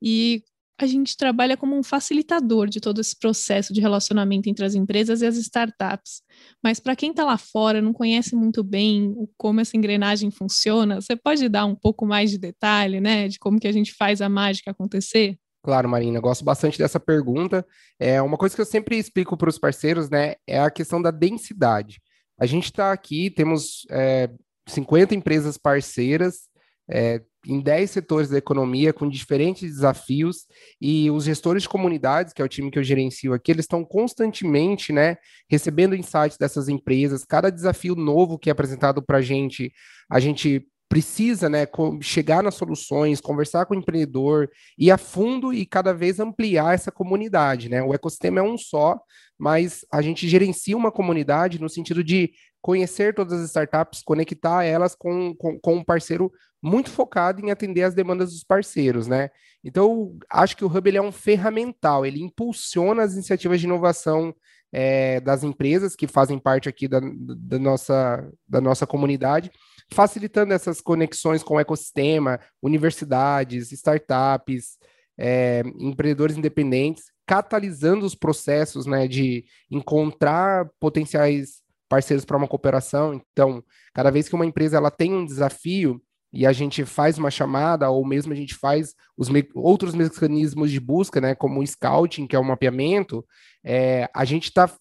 e 0.00 0.42
a 0.78 0.86
gente 0.86 1.16
trabalha 1.16 1.56
como 1.56 1.76
um 1.76 1.82
facilitador 1.82 2.68
de 2.68 2.80
todo 2.80 3.00
esse 3.00 3.16
processo 3.18 3.72
de 3.72 3.80
relacionamento 3.80 4.48
entre 4.48 4.64
as 4.64 4.74
empresas 4.74 5.22
e 5.22 5.26
as 5.26 5.36
startups. 5.36 6.22
Mas 6.62 6.80
para 6.80 6.96
quem 6.96 7.10
está 7.10 7.24
lá 7.24 7.36
fora, 7.38 7.82
não 7.82 7.92
conhece 7.92 8.34
muito 8.36 8.62
bem 8.64 9.14
como 9.36 9.60
essa 9.60 9.76
engrenagem 9.76 10.30
funciona, 10.30 11.00
você 11.00 11.16
pode 11.16 11.48
dar 11.48 11.66
um 11.66 11.74
pouco 11.74 12.06
mais 12.06 12.30
de 12.30 12.38
detalhe, 12.38 13.00
né, 13.00 13.28
de 13.28 13.38
como 13.40 13.58
que 13.60 13.68
a 13.68 13.72
gente 13.72 13.92
faz 13.94 14.20
a 14.22 14.28
mágica 14.28 14.70
acontecer? 14.70 15.36
Claro, 15.62 15.88
Marina, 15.88 16.20
gosto 16.20 16.44
bastante 16.44 16.78
dessa 16.78 16.98
pergunta. 16.98 17.66
É 17.98 18.20
uma 18.22 18.38
coisa 18.38 18.54
que 18.54 18.60
eu 18.60 18.66
sempre 18.66 18.96
explico 18.96 19.36
para 19.36 19.50
os 19.50 19.58
parceiros, 19.58 20.08
né, 20.08 20.34
é 20.46 20.58
a 20.58 20.70
questão 20.70 21.00
da 21.02 21.10
densidade. 21.10 22.00
A 22.38 22.46
gente 22.46 22.64
está 22.64 22.92
aqui, 22.92 23.30
temos 23.30 23.86
é, 23.90 24.30
50 24.66 25.14
empresas 25.14 25.58
parceiras, 25.58 26.48
é, 26.90 27.20
em 27.46 27.60
10 27.60 27.90
setores 27.90 28.28
da 28.28 28.38
economia 28.38 28.92
com 28.92 29.08
diferentes 29.08 29.70
desafios 29.74 30.46
e 30.80 31.10
os 31.10 31.24
gestores 31.24 31.62
de 31.62 31.68
comunidades, 31.68 32.32
que 32.32 32.42
é 32.42 32.44
o 32.44 32.48
time 32.48 32.70
que 32.70 32.78
eu 32.78 32.82
gerencio 32.82 33.32
aqui, 33.32 33.52
eles 33.52 33.64
estão 33.64 33.84
constantemente, 33.84 34.92
né, 34.92 35.16
recebendo 35.48 35.94
insights 35.94 36.36
dessas 36.38 36.68
empresas, 36.68 37.24
cada 37.24 37.50
desafio 37.50 37.94
novo 37.94 38.38
que 38.38 38.50
é 38.50 38.52
apresentado 38.52 39.02
para 39.02 39.18
a 39.18 39.22
gente, 39.22 39.72
a 40.10 40.20
gente 40.20 40.66
precisa, 40.90 41.48
né, 41.48 41.68
chegar 42.00 42.42
nas 42.42 42.56
soluções, 42.56 43.20
conversar 43.20 43.64
com 43.64 43.74
o 43.74 43.78
empreendedor, 43.78 44.50
ir 44.76 44.90
a 44.90 44.98
fundo 44.98 45.54
e 45.54 45.64
cada 45.64 45.94
vez 45.94 46.18
ampliar 46.18 46.74
essa 46.74 46.90
comunidade, 46.90 47.68
né? 47.68 47.80
O 47.80 47.94
ecossistema 47.94 48.40
é 48.40 48.42
um 48.42 48.58
só, 48.58 49.00
mas 49.38 49.86
a 49.92 50.02
gente 50.02 50.28
gerencia 50.28 50.76
uma 50.76 50.90
comunidade 50.90 51.60
no 51.60 51.68
sentido 51.68 52.02
de 52.02 52.32
conhecer 52.60 53.14
todas 53.14 53.34
as 53.34 53.46
startups, 53.46 54.02
conectar 54.02 54.64
elas 54.64 54.96
com, 54.96 55.32
com, 55.36 55.60
com, 55.60 55.76
um 55.76 55.84
parceiro 55.84 56.30
muito 56.60 56.90
focado 56.90 57.40
em 57.40 57.52
atender 57.52 57.84
as 57.84 57.94
demandas 57.94 58.32
dos 58.32 58.42
parceiros, 58.42 59.06
né? 59.06 59.30
Então, 59.62 60.18
acho 60.28 60.56
que 60.56 60.64
o 60.64 60.66
Hub 60.66 60.88
ele 60.88 60.98
é 60.98 61.02
um 61.02 61.12
ferramental, 61.12 62.04
ele 62.04 62.20
impulsiona 62.20 63.04
as 63.04 63.14
iniciativas 63.14 63.60
de 63.60 63.66
inovação 63.66 64.34
é, 64.72 65.20
das 65.20 65.44
empresas 65.44 65.94
que 65.94 66.08
fazem 66.08 66.38
parte 66.38 66.68
aqui 66.68 66.88
da, 66.88 67.00
da, 67.00 67.58
nossa, 67.60 68.28
da 68.48 68.60
nossa 68.60 68.86
comunidade, 68.86 69.50
facilitando 69.92 70.52
essas 70.52 70.80
conexões 70.80 71.42
com 71.42 71.54
o 71.54 71.60
ecossistema, 71.60 72.38
universidades, 72.62 73.72
startups, 73.72 74.78
é, 75.18 75.62
empreendedores 75.78 76.36
independentes, 76.36 77.04
catalisando 77.26 78.06
os 78.06 78.14
processos 78.14 78.86
né, 78.86 79.06
de 79.06 79.44
encontrar 79.70 80.68
potenciais 80.80 81.60
parceiros 81.88 82.24
para 82.24 82.36
uma 82.36 82.48
cooperação. 82.48 83.20
Então, 83.32 83.62
cada 83.92 84.10
vez 84.10 84.28
que 84.28 84.34
uma 84.34 84.46
empresa 84.46 84.76
ela 84.76 84.90
tem 84.90 85.12
um 85.12 85.24
desafio 85.24 86.00
e 86.32 86.46
a 86.46 86.52
gente 86.52 86.84
faz 86.84 87.18
uma 87.18 87.30
chamada, 87.30 87.90
ou 87.90 88.06
mesmo 88.06 88.32
a 88.32 88.36
gente 88.36 88.54
faz 88.54 88.94
os 89.16 89.28
me 89.28 89.48
outros 89.54 89.94
mecanismos 89.94 90.70
de 90.70 90.78
busca, 90.78 91.20
né, 91.20 91.34
como 91.34 91.60
o 91.60 91.66
scouting, 91.66 92.26
que 92.26 92.36
é 92.36 92.38
o 92.38 92.44
mapeamento, 92.44 93.24
é, 93.64 94.08
a 94.14 94.24
gente 94.24 94.44
está 94.44 94.72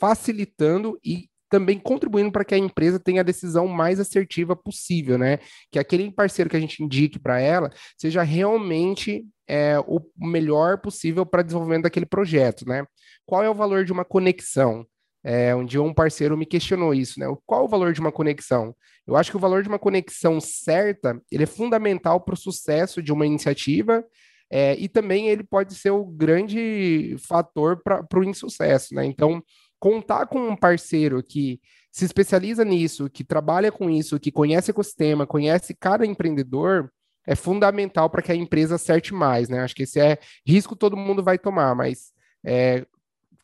facilitando 0.00 0.98
e 1.04 1.28
também 1.48 1.78
contribuindo 1.78 2.32
para 2.32 2.44
que 2.44 2.54
a 2.54 2.58
empresa 2.58 2.98
tenha 2.98 3.20
a 3.20 3.24
decisão 3.24 3.66
mais 3.66 4.00
assertiva 4.00 4.56
possível, 4.56 5.16
né? 5.18 5.38
Que 5.70 5.78
aquele 5.78 6.10
parceiro 6.10 6.50
que 6.50 6.56
a 6.56 6.60
gente 6.60 6.82
indique 6.82 7.18
para 7.18 7.40
ela 7.40 7.70
seja 7.96 8.22
realmente 8.22 9.24
é, 9.48 9.78
o 9.80 10.00
melhor 10.18 10.78
possível 10.78 11.24
para 11.24 11.42
desenvolvimento 11.42 11.84
daquele 11.84 12.06
projeto, 12.06 12.66
né? 12.66 12.84
Qual 13.24 13.42
é 13.42 13.50
o 13.50 13.54
valor 13.54 13.84
de 13.84 13.92
uma 13.92 14.04
conexão? 14.04 14.86
É, 15.22 15.54
um 15.54 15.64
dia 15.64 15.82
um 15.82 15.92
parceiro 15.92 16.36
me 16.36 16.46
questionou 16.46 16.94
isso, 16.94 17.18
né? 17.18 17.26
Qual 17.44 17.64
o 17.64 17.68
valor 17.68 17.92
de 17.92 18.00
uma 18.00 18.12
conexão? 18.12 18.74
Eu 19.06 19.16
acho 19.16 19.30
que 19.30 19.36
o 19.36 19.40
valor 19.40 19.62
de 19.62 19.68
uma 19.68 19.78
conexão 19.78 20.40
certa, 20.40 21.20
ele 21.30 21.44
é 21.44 21.46
fundamental 21.46 22.20
para 22.20 22.34
o 22.34 22.36
sucesso 22.36 23.02
de 23.02 23.12
uma 23.12 23.26
iniciativa 23.26 24.04
é, 24.50 24.76
e 24.78 24.88
também 24.88 25.28
ele 25.28 25.42
pode 25.42 25.74
ser 25.74 25.90
o 25.90 26.04
grande 26.04 27.16
fator 27.18 27.82
para 27.82 28.06
o 28.14 28.24
insucesso, 28.24 28.94
né? 28.94 29.04
Então, 29.04 29.42
contar 29.78 30.26
com 30.26 30.48
um 30.48 30.56
parceiro 30.56 31.22
que 31.22 31.60
se 31.90 32.04
especializa 32.04 32.64
nisso, 32.64 33.08
que 33.08 33.24
trabalha 33.24 33.72
com 33.72 33.88
isso, 33.88 34.20
que 34.20 34.30
conhece 34.30 34.70
o 34.70 34.72
ecossistema, 34.72 35.26
conhece 35.26 35.74
cada 35.74 36.04
empreendedor, 36.04 36.92
é 37.26 37.34
fundamental 37.34 38.08
para 38.08 38.22
que 38.22 38.30
a 38.30 38.36
empresa 38.36 38.76
acerte 38.76 39.12
mais, 39.12 39.48
né? 39.48 39.60
Acho 39.60 39.74
que 39.74 39.82
esse 39.82 39.98
é 39.98 40.18
risco 40.46 40.76
todo 40.76 40.96
mundo 40.96 41.22
vai 41.22 41.38
tomar, 41.38 41.74
mas 41.74 42.12
é, 42.44 42.86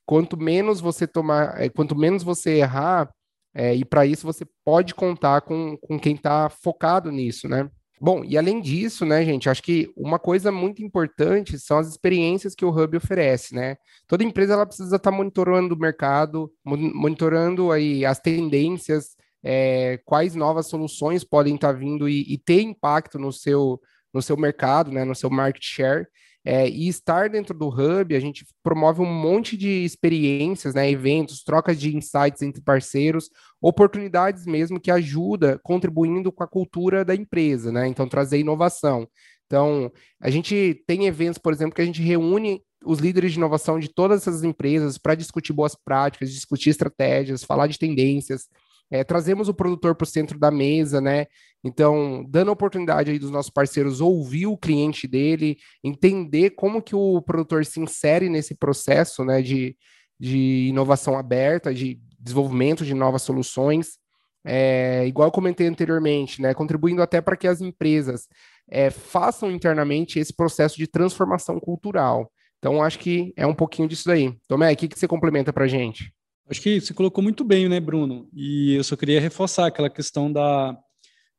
quanto 0.05 0.37
menos 0.37 0.81
você 0.81 1.07
tomar, 1.07 1.61
é, 1.61 1.68
quanto 1.68 1.97
menos 1.97 2.23
você 2.23 2.59
errar, 2.59 3.12
é, 3.55 3.75
e 3.75 3.85
para 3.85 4.07
isso 4.07 4.27
você 4.27 4.47
pode 4.64 4.95
contar 4.95 5.42
com, 5.42 5.77
com 5.79 5.99
quem 5.99 6.14
está 6.14 6.49
focado 6.49 7.11
nisso, 7.11 7.49
né? 7.49 7.68
Bom, 8.05 8.25
e 8.25 8.37
além 8.37 8.61
disso, 8.61 9.07
né, 9.07 9.25
gente, 9.25 9.49
acho 9.49 9.62
que 9.62 9.88
uma 9.97 10.19
coisa 10.19 10.51
muito 10.51 10.83
importante 10.83 11.57
são 11.57 11.79
as 11.79 11.87
experiências 11.87 12.53
que 12.53 12.65
o 12.65 12.69
Hub 12.69 12.97
oferece, 12.97 13.55
né? 13.55 13.77
Toda 14.09 14.25
empresa 14.25 14.55
ela 14.55 14.67
precisa 14.67 14.97
estar 14.97 15.12
tá 15.12 15.17
monitorando 15.17 15.77
o 15.77 15.79
mercado, 15.79 16.53
monitorando 16.65 17.71
aí 17.71 18.05
as 18.05 18.19
tendências, 18.19 19.15
é, 19.41 20.01
quais 20.05 20.35
novas 20.35 20.67
soluções 20.67 21.23
podem 21.23 21.55
estar 21.55 21.73
tá 21.73 21.79
vindo 21.79 22.09
e, 22.09 22.23
e, 22.23 22.38
ter 22.38 22.62
impacto 22.62 23.21
no 23.21 23.31
seu, 23.33 23.81
no 24.12 24.21
seu 24.21 24.37
mercado, 24.37 24.91
né, 24.91 25.05
no 25.05 25.15
seu 25.15 25.31
market 25.31 25.62
share. 25.62 26.09
É, 26.44 26.68
e 26.68 26.88
estar 26.88 27.28
dentro 27.28 27.57
do 27.57 27.68
Hub, 27.68 28.16
a 28.16 28.20
gente 28.20 28.44
promove 28.64 29.00
um 29.00 29.07
monte 29.07 29.57
de 29.57 29.85
experiências, 29.85 30.74
né, 30.74 30.90
eventos, 30.90 31.44
trocas 31.44 31.78
de 31.78 31.96
insights 31.96 32.42
entre 32.42 32.61
parceiros, 32.61 33.31
oportunidades 33.61 34.44
mesmo 34.44 34.81
que 34.81 34.90
ajuda 34.90 35.61
contribuindo 35.62 36.33
com 36.33 36.42
a 36.42 36.48
cultura 36.48 37.05
da 37.05 37.14
empresa, 37.14 37.70
né? 37.70 37.87
Então, 37.87 38.09
trazer 38.09 38.40
inovação. 38.40 39.07
Então, 39.46 39.92
a 40.20 40.31
gente 40.31 40.83
tem 40.87 41.07
eventos, 41.07 41.38
por 41.38 41.52
exemplo, 41.52 41.74
que 41.74 41.83
a 41.83 41.85
gente 41.85 42.02
reúne 42.02 42.61
os 42.85 42.98
líderes 42.98 43.33
de 43.33 43.38
inovação 43.38 43.78
de 43.78 43.88
todas 43.88 44.22
essas 44.22 44.42
empresas 44.42 44.98
para 44.98 45.14
discutir 45.14 45.52
boas 45.52 45.76
práticas, 45.76 46.33
discutir 46.33 46.70
estratégias, 46.70 47.44
falar 47.44 47.66
de 47.66 47.78
tendências. 47.78 48.48
É, 48.92 49.02
trazemos 49.02 49.48
o 49.48 49.55
produtor 49.55 49.94
para 49.94 50.05
o 50.05 50.07
centro 50.07 50.38
da 50.38 50.50
mesa, 50.50 51.00
né? 51.00 51.26
Então, 51.64 52.26
dando 52.28 52.50
a 52.50 52.52
oportunidade 52.52 53.11
aí 53.11 53.18
dos 53.18 53.31
nossos 53.31 53.50
parceiros 53.50 54.02
ouvir 54.02 54.46
o 54.46 54.59
cliente 54.59 55.09
dele, 55.09 55.57
entender 55.83 56.50
como 56.50 56.83
que 56.83 56.94
o 56.94 57.22
produtor 57.22 57.64
se 57.64 57.81
insere 57.81 58.28
nesse 58.28 58.55
processo, 58.55 59.24
né, 59.24 59.40
de, 59.40 59.74
de 60.20 60.66
inovação 60.68 61.16
aberta, 61.16 61.72
de 61.72 61.98
desenvolvimento 62.20 62.85
de 62.85 62.92
novas 62.92 63.22
soluções. 63.22 63.96
É, 64.44 65.07
igual 65.07 65.28
eu 65.28 65.33
comentei 65.33 65.66
anteriormente, 65.66 66.42
né, 66.42 66.52
contribuindo 66.52 67.00
até 67.00 67.22
para 67.22 67.37
que 67.37 67.48
as 67.48 67.62
empresas 67.62 68.28
é, 68.68 68.90
façam 68.90 69.50
internamente 69.50 70.18
esse 70.18 70.35
processo 70.35 70.76
de 70.76 70.87
transformação 70.87 71.59
cultural. 71.59 72.31
Então, 72.59 72.83
acho 72.83 72.98
que 72.98 73.33
é 73.38 73.46
um 73.46 73.55
pouquinho 73.55 73.88
disso 73.88 74.07
daí. 74.07 74.37
Tomé, 74.46 74.70
o 74.70 74.76
que, 74.76 74.87
que 74.87 74.98
você 74.98 75.09
complementa 75.09 75.50
para 75.50 75.64
a 75.64 75.68
gente? 75.68 76.12
Acho 76.48 76.61
que 76.61 76.81
você 76.81 76.92
colocou 76.92 77.22
muito 77.22 77.44
bem, 77.44 77.68
né, 77.68 77.81
Bruno? 77.81 78.28
E 78.35 78.74
eu 78.74 78.85
só 78.85 78.96
queria 78.96 79.20
reforçar 79.20 79.66
aquela 79.66 79.88
questão 79.88 80.31
da 80.31 80.76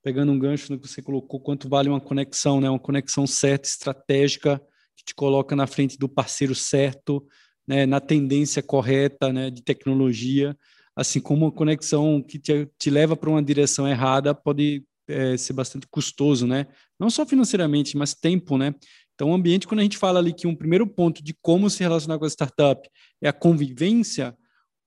pegando 0.02 0.34
um 0.34 0.40
gancho 0.40 0.72
no 0.72 0.78
que 0.78 0.88
você 0.88 1.02
colocou, 1.02 1.40
quanto 1.40 1.70
vale 1.70 1.88
uma 1.88 2.02
conexão, 2.02 2.60
né? 2.60 2.70
Uma 2.70 2.80
conexão 2.80 3.26
certa, 3.26 3.68
estratégica, 3.68 4.62
que 4.98 5.06
te 5.06 5.16
coloca 5.16 5.56
na 5.56 5.66
frente 5.66 5.98
do 5.98 6.10
parceiro 6.10 6.54
certo, 6.54 7.26
né? 7.66 7.86
Na 7.86 8.02
tendência 8.02 8.62
correta, 8.62 9.32
né? 9.32 9.50
De 9.50 9.62
tecnologia, 9.62 10.58
assim 10.96 11.20
como 11.20 11.46
uma 11.46 11.52
conexão 11.52 12.22
que 12.22 12.38
te, 12.38 12.68
te 12.78 12.90
leva 12.90 13.16
para 13.16 13.30
uma 13.30 13.42
direção 13.42 13.88
errada 13.88 14.36
pode 14.36 14.86
é, 15.08 15.38
ser 15.38 15.54
bastante 15.54 15.88
custoso, 15.88 16.46
né? 16.46 16.68
Não 17.00 17.10
só 17.10 17.26
financeiramente, 17.26 17.98
mas 17.98 18.14
tempo, 18.14 18.58
né? 18.58 18.76
Então, 19.16 19.30
o 19.30 19.34
ambiente, 19.34 19.68
quando 19.68 19.80
a 19.80 19.84
gente 19.84 19.98
fala 19.98 20.20
ali 20.20 20.34
que 20.34 20.48
um 20.48 20.56
primeiro 20.56 20.88
ponto 20.88 21.24
de 21.24 21.36
como 21.42 21.70
se 21.70 21.84
relacionar 21.84 22.18
com 22.18 22.26
a 22.26 22.30
startup 22.30 22.90
é 23.22 23.30
a 23.30 23.34
convivência, 23.34 24.36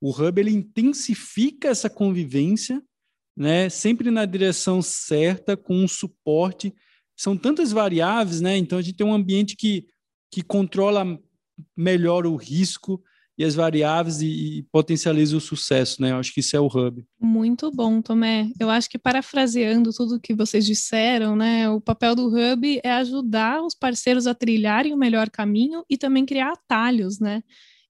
o 0.01 0.11
Hub 0.11 0.41
ele 0.41 0.51
intensifica 0.51 1.69
essa 1.69 1.89
convivência, 1.89 2.83
né? 3.37 3.69
Sempre 3.69 4.11
na 4.11 4.25
direção 4.25 4.81
certa, 4.83 5.57
com 5.57 5.75
um 5.77 5.89
suporte. 5.89 6.75
São 7.17 7.37
tantas 7.37 7.73
variáveis, 7.73 8.41
né? 8.41 8.57
Então 8.57 8.79
a 8.79 8.83
gente 8.83 8.97
tem 8.97 9.07
um 9.07 9.15
ambiente 9.15 9.57
que, 9.57 9.87
que 10.31 10.43
controla 10.43 11.19
melhor 11.77 12.27
o 12.27 12.37
risco 12.37 13.03
e 13.39 13.45
as 13.45 13.55
variáveis 13.55 14.23
e, 14.23 14.59
e 14.59 14.63
potencializa 14.73 15.37
o 15.37 15.41
sucesso, 15.41 16.01
né? 16.01 16.13
Eu 16.13 16.17
acho 16.17 16.33
que 16.33 16.41
isso 16.41 16.57
é 16.57 16.61
o 16.61 16.67
hub. 16.67 17.05
Muito 17.21 17.71
bom, 17.71 18.01
Tomé. 18.01 18.51
Eu 18.59 18.71
acho 18.71 18.89
que 18.89 18.99
parafraseando 18.99 19.93
tudo 19.93 20.21
que 20.21 20.35
vocês 20.35 20.65
disseram, 20.65 21.37
né? 21.37 21.69
O 21.69 21.81
papel 21.81 22.15
do 22.15 22.29
hub 22.29 22.81
é 22.83 22.93
ajudar 22.93 23.63
os 23.63 23.75
parceiros 23.75 24.27
a 24.27 24.35
trilharem 24.35 24.95
o 24.95 24.99
melhor 24.99 25.29
caminho 25.29 25.85
e 25.89 25.99
também 25.99 26.25
criar 26.25 26.53
atalhos, 26.53 27.21
né? 27.21 27.43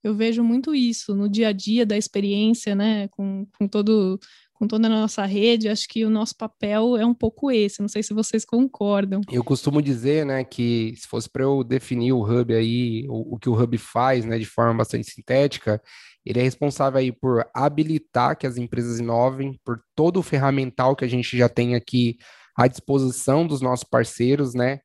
Eu 0.06 0.14
vejo 0.14 0.42
muito 0.42 0.74
isso 0.74 1.14
no 1.14 1.28
dia 1.28 1.48
a 1.48 1.52
dia 1.52 1.84
da 1.84 1.96
experiência, 1.96 2.74
né, 2.74 3.08
com, 3.08 3.46
com 3.58 3.66
todo 3.66 4.18
com 4.58 4.66
toda 4.66 4.86
a 4.86 4.90
nossa 4.90 5.26
rede, 5.26 5.68
acho 5.68 5.86
que 5.86 6.02
o 6.02 6.08
nosso 6.08 6.34
papel 6.34 6.96
é 6.96 7.04
um 7.04 7.12
pouco 7.12 7.50
esse. 7.50 7.82
Não 7.82 7.88
sei 7.88 8.02
se 8.02 8.14
vocês 8.14 8.42
concordam. 8.42 9.20
Eu 9.30 9.44
costumo 9.44 9.82
dizer, 9.82 10.24
né, 10.24 10.44
que 10.44 10.94
se 10.96 11.06
fosse 11.06 11.28
para 11.28 11.42
eu 11.42 11.62
definir 11.62 12.12
o 12.14 12.22
Hub 12.22 12.54
aí, 12.54 13.04
o, 13.06 13.34
o, 13.34 13.38
que 13.38 13.50
o 13.50 13.62
Hub 13.62 13.76
faz, 13.76 14.24
né, 14.24 14.38
de 14.38 14.46
forma 14.46 14.72
bastante 14.72 15.10
sintética, 15.10 15.78
ele 16.24 16.40
é 16.40 16.42
responsável 16.42 16.98
aí 16.98 17.12
por 17.12 17.46
habilitar 17.54 18.36
que 18.36 18.46
as 18.46 18.56
empresas 18.56 18.98
inovem, 18.98 19.60
por 19.62 19.78
todo 19.94 20.20
o 20.20 20.22
ferramental 20.22 20.96
que 20.96 21.04
a 21.04 21.08
gente 21.08 21.36
já 21.36 21.50
tem 21.50 21.74
aqui 21.74 22.16
à 22.56 22.66
disposição 22.66 23.46
dos 23.46 23.60
nossos 23.60 23.84
parceiros, 23.84 24.54
né, 24.54 24.80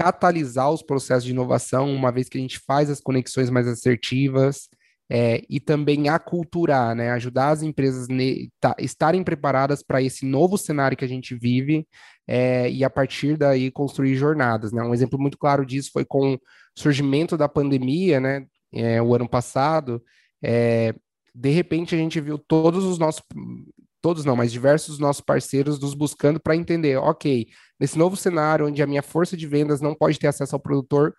catalisar 0.00 0.70
os 0.70 0.82
processos 0.82 1.24
de 1.24 1.32
inovação, 1.32 1.94
uma 1.94 2.10
vez 2.10 2.26
que 2.26 2.38
a 2.38 2.40
gente 2.40 2.58
faz 2.58 2.88
as 2.88 3.02
conexões 3.02 3.50
mais 3.50 3.68
assertivas, 3.68 4.66
é, 5.12 5.42
e 5.50 5.60
também 5.60 6.08
aculturar, 6.08 6.94
né? 6.94 7.10
Ajudar 7.10 7.50
as 7.50 7.62
empresas 7.62 8.06
tá, 8.58 8.74
estarem 8.78 9.22
preparadas 9.22 9.82
para 9.82 10.00
esse 10.00 10.24
novo 10.24 10.56
cenário 10.56 10.96
que 10.96 11.04
a 11.04 11.08
gente 11.08 11.34
vive 11.34 11.86
é, 12.26 12.70
e 12.70 12.82
a 12.82 12.88
partir 12.88 13.36
daí 13.36 13.70
construir 13.70 14.14
jornadas, 14.14 14.72
né? 14.72 14.82
Um 14.82 14.94
exemplo 14.94 15.18
muito 15.20 15.36
claro 15.36 15.66
disso 15.66 15.90
foi 15.92 16.04
com 16.04 16.34
o 16.34 16.40
surgimento 16.74 17.36
da 17.36 17.48
pandemia, 17.48 18.20
né? 18.20 18.46
É, 18.72 19.02
o 19.02 19.14
ano 19.14 19.28
passado, 19.28 20.02
é, 20.42 20.94
de 21.34 21.50
repente 21.50 21.94
a 21.94 21.98
gente 21.98 22.20
viu 22.20 22.38
todos 22.38 22.84
os 22.84 22.98
nossos 22.98 23.22
todos 24.00 24.24
não, 24.24 24.36
mas 24.36 24.52
diversos 24.52 24.98
nossos 24.98 25.20
parceiros 25.20 25.78
nos 25.78 25.94
buscando 25.94 26.40
para 26.40 26.56
entender, 26.56 26.96
ok, 26.96 27.46
nesse 27.78 27.98
novo 27.98 28.16
cenário 28.16 28.66
onde 28.66 28.82
a 28.82 28.86
minha 28.86 29.02
força 29.02 29.36
de 29.36 29.46
vendas 29.46 29.80
não 29.80 29.94
pode 29.94 30.18
ter 30.18 30.26
acesso 30.26 30.54
ao 30.54 30.60
produtor, 30.60 31.14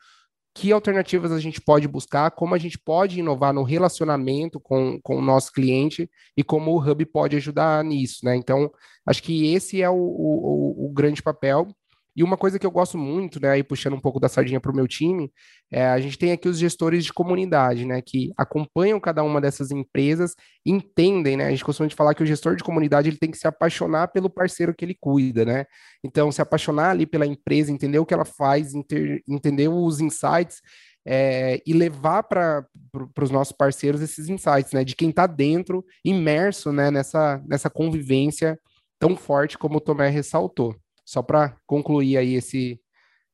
que 0.53 0.71
alternativas 0.71 1.31
a 1.31 1.39
gente 1.39 1.61
pode 1.61 1.87
buscar, 1.87 2.31
como 2.31 2.53
a 2.53 2.57
gente 2.57 2.77
pode 2.77 3.19
inovar 3.19 3.53
no 3.53 3.63
relacionamento 3.63 4.59
com, 4.59 4.99
com 5.01 5.17
o 5.17 5.21
nosso 5.21 5.51
cliente 5.51 6.09
e 6.35 6.43
como 6.43 6.71
o 6.71 6.79
Hub 6.79 7.05
pode 7.05 7.37
ajudar 7.37 7.83
nisso, 7.83 8.25
né? 8.25 8.35
Então, 8.35 8.69
acho 9.05 9.23
que 9.23 9.53
esse 9.53 9.81
é 9.81 9.89
o, 9.89 9.95
o, 9.95 10.87
o 10.87 10.89
grande 10.93 11.21
papel. 11.21 11.67
E 12.15 12.23
uma 12.23 12.35
coisa 12.35 12.59
que 12.59 12.65
eu 12.65 12.71
gosto 12.71 12.97
muito, 12.97 13.41
né, 13.41 13.51
aí 13.51 13.63
puxando 13.63 13.93
um 13.93 13.99
pouco 13.99 14.19
da 14.19 14.27
sardinha 14.27 14.59
para 14.59 14.71
o 14.71 14.75
meu 14.75 14.87
time, 14.87 15.31
é, 15.71 15.85
a 15.85 15.99
gente 15.99 16.17
tem 16.17 16.33
aqui 16.33 16.49
os 16.49 16.57
gestores 16.57 17.05
de 17.05 17.13
comunidade, 17.13 17.85
né, 17.85 18.01
que 18.01 18.31
acompanham 18.37 18.99
cada 18.99 19.23
uma 19.23 19.39
dessas 19.39 19.71
empresas, 19.71 20.35
entendem, 20.65 21.37
né, 21.37 21.45
a 21.47 21.51
gente 21.51 21.63
costuma 21.63 21.89
falar 21.89 22.13
que 22.13 22.23
o 22.23 22.25
gestor 22.25 22.55
de 22.57 22.63
comunidade 22.63 23.09
ele 23.09 23.17
tem 23.17 23.31
que 23.31 23.37
se 23.37 23.47
apaixonar 23.47 24.09
pelo 24.09 24.29
parceiro 24.29 24.73
que 24.75 24.83
ele 24.83 24.97
cuida, 24.99 25.45
né, 25.45 25.65
então 26.03 26.31
se 26.31 26.41
apaixonar 26.41 26.91
ali 26.91 27.05
pela 27.05 27.25
empresa, 27.25 27.71
entender 27.71 27.99
o 27.99 28.05
que 28.05 28.13
ela 28.13 28.25
faz, 28.25 28.73
inter, 28.73 29.21
entender 29.27 29.69
os 29.69 30.01
insights 30.01 30.61
é, 31.05 31.61
e 31.65 31.71
levar 31.73 32.23
para 32.23 32.65
pro, 32.91 33.09
os 33.21 33.31
nossos 33.31 33.53
parceiros 33.53 34.01
esses 34.01 34.27
insights, 34.27 34.73
né, 34.73 34.83
de 34.83 34.97
quem 34.97 35.11
está 35.11 35.25
dentro, 35.27 35.85
imerso, 36.03 36.73
né, 36.73 36.91
nessa, 36.91 37.41
nessa 37.47 37.69
convivência 37.69 38.59
tão 38.99 39.15
forte 39.15 39.57
como 39.57 39.77
o 39.77 39.81
Tomé 39.81 40.09
ressaltou 40.09 40.75
só 41.05 41.21
para 41.21 41.57
concluir 41.65 42.17
aí 42.17 42.35
esse, 42.35 42.79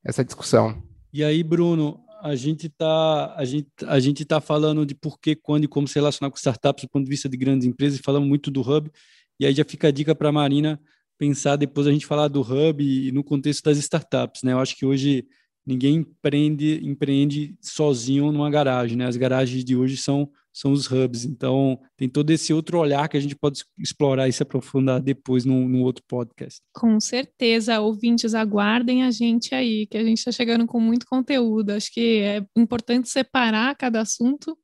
essa 0.04 0.24
discussão. 0.24 0.82
E 1.12 1.24
aí, 1.24 1.44
Bruno, 1.44 2.00
a 2.22 2.36
gente 2.36 2.68
está 2.68 3.36
a 3.36 3.46
gente, 3.46 3.68
a 3.86 4.00
gente 4.00 4.26
tá 4.26 4.42
falando 4.42 4.86
de 4.86 4.96
por 4.96 5.20
que, 5.20 5.36
quando 5.36 5.66
e 5.66 5.68
como 5.68 5.88
se 5.88 5.96
relacionar 5.96 6.30
com 6.30 6.38
startups 6.38 6.84
do 6.84 6.90
ponto 6.90 7.06
de 7.06 7.10
vista 7.10 7.30
de 7.30 7.38
grandes 7.38 7.68
empresas, 7.68 8.00
e 8.00 8.04
falamos 8.04 8.28
muito 8.28 8.50
do 8.50 8.62
Hub, 8.62 8.92
e 9.40 9.46
aí 9.46 9.54
já 9.54 9.64
fica 9.64 9.88
a 9.88 9.92
dica 9.92 10.16
para 10.16 10.30
a 10.30 10.32
Marina 10.32 10.80
pensar 11.18 11.56
depois 11.56 11.88
a 11.88 11.92
gente 11.92 12.06
falar 12.06 12.28
do 12.28 12.42
Hub 12.42 12.84
e 12.84 13.12
no 13.12 13.24
contexto 13.24 13.64
das 13.64 13.78
startups, 13.78 14.44
né? 14.44 14.54
Eu 14.54 14.60
acho 14.60 14.76
que 14.76 14.86
hoje 14.86 15.26
ninguém 15.66 15.98
empreende, 15.98 16.80
empreende 16.84 17.58
sozinho 17.62 18.32
numa 18.32 18.50
garagem, 18.50 18.98
né? 18.98 19.06
As 19.06 19.18
garagens 19.18 19.64
de 19.66 19.76
hoje 19.76 19.98
são 19.98 20.30
são 20.58 20.72
os 20.72 20.90
hubs. 20.92 21.24
Então, 21.24 21.80
tem 21.96 22.10
todo 22.10 22.32
esse 22.32 22.52
outro 22.52 22.80
olhar 22.80 23.08
que 23.08 23.16
a 23.16 23.20
gente 23.20 23.36
pode 23.36 23.64
explorar 23.78 24.28
e 24.28 24.34
se 24.34 24.42
aprofundar 24.42 25.00
depois 25.00 25.46
num, 25.46 25.68
num 25.68 25.84
outro 25.84 26.04
podcast. 26.08 26.62
Com 26.74 27.00
certeza, 27.00 27.80
ouvintes, 27.80 28.34
aguardem 28.34 29.04
a 29.04 29.12
gente 29.12 29.54
aí, 29.54 29.86
que 29.86 29.98
a 29.98 30.04
gente 30.04 30.18
está 30.18 30.32
chegando 30.32 30.66
com 30.66 30.80
muito 30.80 31.06
conteúdo. 31.06 31.72
Acho 31.72 31.94
que 31.94 32.22
é 32.22 32.44
importante 32.56 33.08
separar 33.08 33.76
cada 33.76 34.02
assunto 34.02 34.58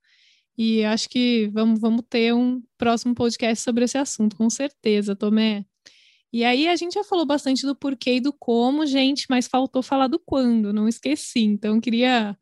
e 0.57 0.83
acho 0.83 1.07
que 1.09 1.49
vamos, 1.53 1.79
vamos 1.79 2.03
ter 2.09 2.33
um 2.33 2.61
próximo 2.75 3.13
podcast 3.13 3.63
sobre 3.63 3.85
esse 3.85 3.97
assunto, 3.97 4.35
com 4.35 4.49
certeza, 4.49 5.15
Tomé. 5.15 5.63
E 6.31 6.43
aí 6.43 6.67
a 6.67 6.75
gente 6.75 6.93
já 6.93 7.03
falou 7.03 7.27
bastante 7.27 7.67
do 7.67 7.75
porquê 7.75 8.15
e 8.15 8.19
do 8.19 8.33
como, 8.33 8.87
gente, 8.87 9.27
mas 9.29 9.47
faltou 9.47 9.83
falar 9.83 10.07
do 10.07 10.19
quando, 10.19 10.73
não 10.73 10.87
esqueci. 10.87 11.41
Então, 11.41 11.79
queria 11.79 12.35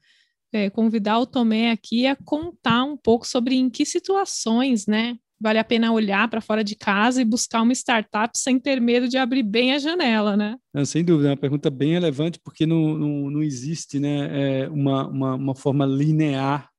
é, 0.54 0.70
convidar 0.70 1.20
o 1.20 1.26
Tomé 1.26 1.72
aqui 1.72 2.06
a 2.06 2.16
contar 2.16 2.84
um 2.84 2.98
pouco 2.98 3.26
sobre 3.26 3.56
em 3.56 3.70
que 3.70 3.86
situações, 3.86 4.86
né, 4.86 5.18
vale 5.42 5.58
a 5.58 5.64
pena 5.64 5.92
olhar 5.92 6.30
para 6.30 6.40
fora 6.40 6.64
de 6.64 6.76
casa 6.76 7.20
e 7.22 7.26
buscar 7.26 7.64
uma 7.64 7.74
startup 7.74 8.38
sem 8.38 8.60
ter 8.60 8.80
medo 8.80 9.08
de 9.08 9.18
abrir 9.18 9.42
bem 9.42 9.74
a 9.74 9.80
janela, 9.80 10.38
né? 10.38 10.56
Sem 10.86 11.04
dúvida, 11.04 11.30
é 11.30 11.32
uma 11.32 11.38
pergunta 11.38 11.70
bem 11.72 11.94
relevante, 11.94 12.40
porque 12.44 12.68
não, 12.68 12.96
não, 12.96 13.32
não 13.32 13.44
existe 13.44 14.00
né, 14.00 14.64
é 14.64 14.70
uma, 14.70 15.08
uma, 15.08 15.36
uma, 15.36 15.56
forma 15.56 15.84
linear. 15.84 16.70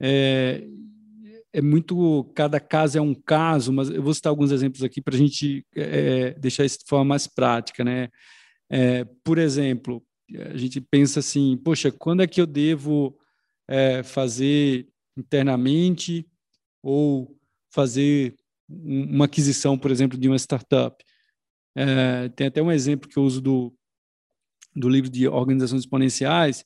É, 0.00 0.64
é, 1.52 1.60
muito, 1.60 2.30
cada 2.32 2.60
caso 2.60 2.96
é 2.96 3.00
um 3.00 3.12
caso, 3.14 3.72
mas 3.72 3.90
eu 3.90 4.02
vou 4.02 4.14
citar 4.14 4.30
alguns 4.30 4.52
exemplos 4.52 4.84
aqui 4.84 5.02
para 5.02 5.16
a 5.16 5.18
gente 5.18 5.66
é, 5.74 6.30
deixar 6.38 6.64
isso 6.64 6.78
de 6.78 6.84
forma 6.86 7.04
mais 7.04 7.26
prática. 7.26 7.82
Né? 7.82 8.08
É, 8.70 9.04
por 9.24 9.36
exemplo, 9.36 10.00
a 10.38 10.56
gente 10.56 10.80
pensa 10.80 11.20
assim, 11.20 11.56
poxa, 11.56 11.90
quando 11.90 12.22
é 12.22 12.26
que 12.26 12.40
eu 12.40 12.46
devo 12.46 13.18
é, 13.68 14.02
fazer 14.02 14.88
internamente 15.16 16.26
ou 16.82 17.38
fazer 17.72 18.36
uma 18.68 19.24
aquisição, 19.24 19.78
por 19.78 19.90
exemplo, 19.90 20.18
de 20.18 20.28
uma 20.28 20.36
startup. 20.36 21.04
É, 21.76 22.28
tem 22.30 22.46
até 22.46 22.62
um 22.62 22.70
exemplo 22.70 23.08
que 23.08 23.16
eu 23.16 23.24
uso 23.24 23.40
do, 23.40 23.74
do 24.74 24.88
livro 24.88 25.10
de 25.10 25.26
organizações 25.28 25.82
exponenciais. 25.82 26.64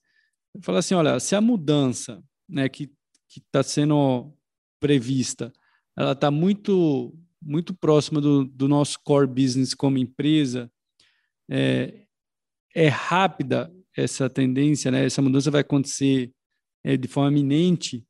Fala 0.63 0.79
assim, 0.79 0.95
olha, 0.95 1.19
se 1.19 1.35
a 1.35 1.41
mudança 1.41 2.23
né, 2.49 2.69
que 2.69 2.91
está 3.37 3.63
sendo 3.63 4.33
prevista, 4.81 5.53
ela 5.97 6.13
está 6.13 6.31
muito 6.31 7.17
muito 7.47 7.75
próxima 7.75 8.23
do, 8.23 8.45
do 8.47 8.67
nosso 8.67 8.99
core 9.05 9.27
business 9.27 9.75
como 9.75 9.99
empresa, 9.99 10.73
é, 11.51 12.04
é 12.75 12.89
rápida 12.89 13.73
essa 13.97 14.29
tendência, 14.29 14.91
né? 14.91 15.05
Essa 15.05 15.23
mudança 15.23 15.51
vai 15.51 15.61
acontecer 15.61 16.33
é, 16.83 16.97
de 16.97 17.07
forma 17.07 17.31
iminente. 17.31 18.05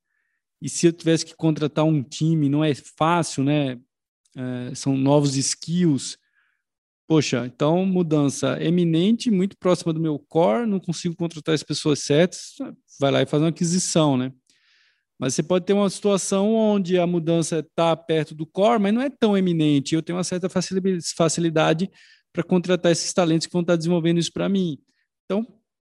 E 0.61 0.69
se 0.69 0.87
eu 0.87 0.93
tivesse 0.93 1.27
que 1.27 1.37
contratar 1.37 1.85
um 1.85 2.03
time, 2.03 2.49
não 2.49 2.65
é 2.65 2.75
fácil, 2.75 3.45
né? 3.45 3.79
É, 4.37 4.75
são 4.75 4.97
novos 4.97 5.37
skills. 5.37 6.17
Poxa, 7.07 7.45
então 7.45 7.85
mudança 7.85 8.59
eminente, 8.63 9.31
muito 9.31 9.59
próxima 9.59 9.93
do 9.93 10.01
meu 10.01 10.19
core, 10.19 10.67
não 10.67 10.81
consigo 10.81 11.15
contratar 11.15 11.55
as 11.55 11.63
pessoas 11.63 11.99
certas, 11.99 12.55
vai 12.99 13.11
lá 13.11 13.21
e 13.21 13.27
faz 13.27 13.43
uma 13.43 13.51
aquisição, 13.51 14.17
né? 14.17 14.33
Mas 15.19 15.35
você 15.35 15.43
pode 15.43 15.67
ter 15.67 15.75
uma 15.75 15.89
situação 15.91 16.55
onde 16.55 16.99
a 16.99 17.07
mudança 17.07 17.59
está 17.59 17.95
perto 17.95 18.35
do 18.35 18.47
core, 18.47 18.83
mas 18.83 18.95
não 18.95 19.03
é 19.03 19.11
tão 19.11 19.37
eminente. 19.37 19.95
Eu 19.95 20.03
tenho 20.03 20.17
uma 20.17 20.25
certa 20.25 20.49
facilidade 20.49 21.91
para 22.35 22.43
contratar 22.43 22.91
esses 22.91 23.13
talentos 23.13 23.47
que 23.47 23.53
vão 23.53 23.63
estar 23.63 23.77
desenvolvendo 23.77 24.19
isso 24.19 24.33
para 24.33 24.49
mim. 24.49 24.77
Então, 25.25 25.47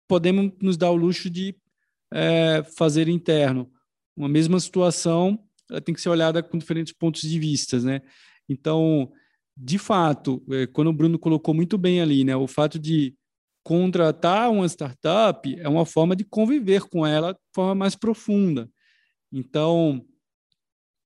podemos 0.07 0.53
nos 0.63 0.77
dar 0.77 0.91
o 0.93 0.97
luxo 0.97 1.29
de 1.29 1.53
é, 2.15 2.63
fazer 2.77 3.09
interno. 3.09 3.69
Uma 4.17 4.29
mesma 4.29 4.59
situação 4.61 5.39
ela 5.69 5.81
tem 5.81 5.95
que 5.95 6.01
ser 6.01 6.09
olhada 6.09 6.43
com 6.43 6.57
diferentes 6.57 6.95
pontos 6.95 7.21
de 7.21 7.39
vista, 7.39 7.79
né? 7.81 8.01
Então, 8.49 9.13
de 9.55 9.79
fato, 9.79 10.43
é, 10.51 10.67
quando 10.69 10.89
o 10.89 10.93
Bruno 10.93 11.19
colocou 11.19 11.53
muito 11.53 11.77
bem 11.77 12.01
ali, 12.01 12.25
né, 12.25 12.35
o 12.37 12.47
fato 12.47 12.79
de 12.79 13.15
contratar 13.63 14.51
uma 14.51 14.65
startup 14.67 15.61
é 15.61 15.69
uma 15.69 15.85
forma 15.85 16.17
de 16.17 16.25
conviver 16.25 16.89
com 16.89 17.05
ela 17.05 17.33
de 17.33 17.41
forma 17.53 17.75
mais 17.75 17.95
profunda. 17.95 18.71
Então, 19.31 20.07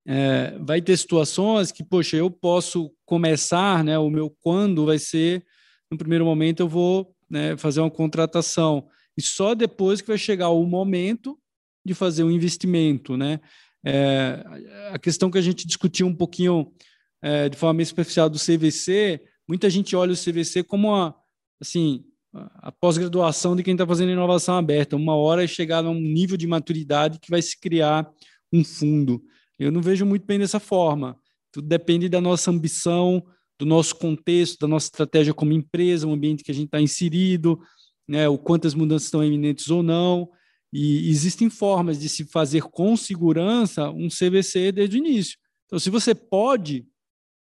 é, 0.07 0.57
vai 0.61 0.81
ter 0.81 0.97
situações 0.97 1.71
que, 1.71 1.85
poxa, 1.85 2.17
eu 2.17 2.31
posso 2.31 2.93
começar, 3.05 3.85
né, 3.85 3.99
o 3.99 4.11
meu 4.11 4.31
quando 4.31 4.87
vai 4.87 4.99
ser, 4.99 5.45
no 5.91 5.97
primeiro 5.97 6.25
momento 6.25 6.61
eu 6.61 6.69
vou 6.69 7.15
né, 7.31 7.57
fazer 7.57 7.81
uma 7.81 7.91
contratação, 7.91 8.89
e 9.17 9.23
só 9.23 9.55
depois 9.55 10.01
que 10.01 10.09
vai 10.09 10.19
chegar 10.19 10.49
o 10.49 10.65
momento 10.65 11.39
de 11.85 11.95
fazer 11.95 12.25
um 12.25 12.31
investimento, 12.31 13.17
né? 13.17 13.41
É, 13.85 14.45
a 14.93 14.99
questão 14.99 15.31
que 15.31 15.39
a 15.39 15.43
gente 15.43 15.67
discutiu 15.67 16.07
um 16.07 16.15
pouquinho 16.15 16.73
é, 17.21 17.49
de 17.49 17.57
forma 17.57 17.83
especial 17.83 18.31
do 18.31 18.39
CVC, 18.39 19.21
muita 19.49 19.69
gente 19.69 19.97
olha 19.97 20.13
o 20.13 20.17
CVC 20.17 20.63
como 20.63 20.95
a, 20.95 21.15
assim, 21.61 22.05
a 22.33 22.73
pós-graduação 22.73 23.55
de 23.55 23.63
quem 23.63 23.75
está 23.75 23.87
fazendo 23.87 24.13
inovação 24.13 24.57
aberta. 24.57 24.97
Uma 24.97 25.17
hora 25.17 25.45
é 25.45 25.47
chegar 25.47 25.85
a 25.85 25.91
um 25.91 26.01
nível 26.01 26.37
de 26.37 26.47
maturidade 26.47 27.19
que 27.19 27.31
vai 27.31 27.43
se 27.43 27.59
criar 27.59 28.09
um 28.53 28.65
fundo. 28.65 29.23
Eu 29.63 29.73
não 29.73 29.81
vejo 29.81 30.05
muito 30.05 30.27
bem 30.27 30.39
dessa 30.39 30.61
forma. 30.61 31.19
Tudo 31.53 31.69
depende 31.69 32.09
da 32.09 32.21
nossa 32.21 32.51
ambição, 32.51 33.25
do 33.59 33.67
nosso 33.67 33.97
contexto, 33.97 34.61
da 34.61 34.69
nossa 34.69 34.87
estratégia 34.87 35.35
como 35.35 35.53
empresa, 35.53 36.07
o 36.07 36.13
ambiente 36.13 36.43
que 36.43 36.51
a 36.51 36.55
gente 36.55 36.67
está 36.67 36.81
inserido, 36.81 37.61
né, 38.09 38.29
o 38.29 38.39
quantas 38.39 38.75
mudanças 38.75 39.07
estão 39.07 39.23
eminentes 39.23 39.69
ou 39.71 39.83
não. 39.83 40.31
E 40.73 41.09
existem 41.11 41.51
formas 41.51 41.99
de 41.99 42.09
se 42.09 42.25
fazer 42.25 42.63
com 42.63 42.97
segurança 42.97 43.91
um 43.91 44.09
CVC 44.09 44.73
desde 44.73 44.97
o 44.97 44.99
início. 44.99 45.39
Então, 45.67 45.79
se 45.79 45.91
você 45.91 46.15
pode, 46.15 46.87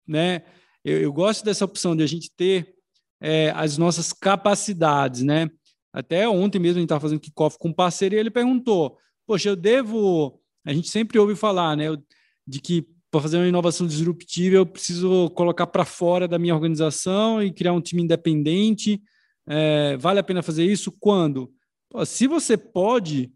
né, 0.07 0.43
eu, 0.85 1.01
eu 1.01 1.13
gosto 1.13 1.45
dessa 1.45 1.65
opção 1.65 1.97
de 1.97 2.03
a 2.03 2.07
gente 2.07 2.31
ter 2.37 2.75
é, 3.21 3.51
as 3.57 3.79
nossas 3.79 4.13
capacidades, 4.13 5.23
né? 5.23 5.49
Até 5.93 6.29
ontem 6.29 6.59
mesmo 6.59 6.79
a 6.79 6.81
gente 6.81 6.87
estava 6.87 7.01
fazendo 7.01 7.21
kickoff 7.21 7.57
com 7.59 7.69
um 7.69 7.73
parceiro 7.73 8.15
e 8.15 8.19
ele 8.19 8.31
perguntou: 8.31 8.99
Poxa, 9.27 9.49
eu 9.49 9.57
devo. 9.57 10.41
A 10.65 10.73
gente 10.73 10.89
sempre 10.89 11.19
ouve 11.19 11.35
falar, 11.37 11.77
né, 11.77 11.87
de 12.47 12.61
que 12.61 12.87
para 13.11 13.21
fazer 13.21 13.37
uma 13.37 13.47
inovação 13.47 13.87
disruptiva 13.87 14.57
eu 14.57 14.67
preciso 14.67 15.31
colocar 15.31 15.67
para 15.67 15.85
fora 15.85 16.27
da 16.27 16.39
minha 16.39 16.55
organização 16.55 17.43
e 17.43 17.53
criar 17.53 17.73
um 17.73 17.81
time 17.81 18.03
independente 18.03 19.01
é, 19.47 19.97
vale 19.97 20.19
a 20.19 20.23
pena 20.23 20.43
fazer 20.43 20.65
isso? 20.65 20.93
Quando? 20.99 21.53
Pô, 21.91 22.05
se 22.05 22.27
você 22.27 22.57
pode, 22.57 23.33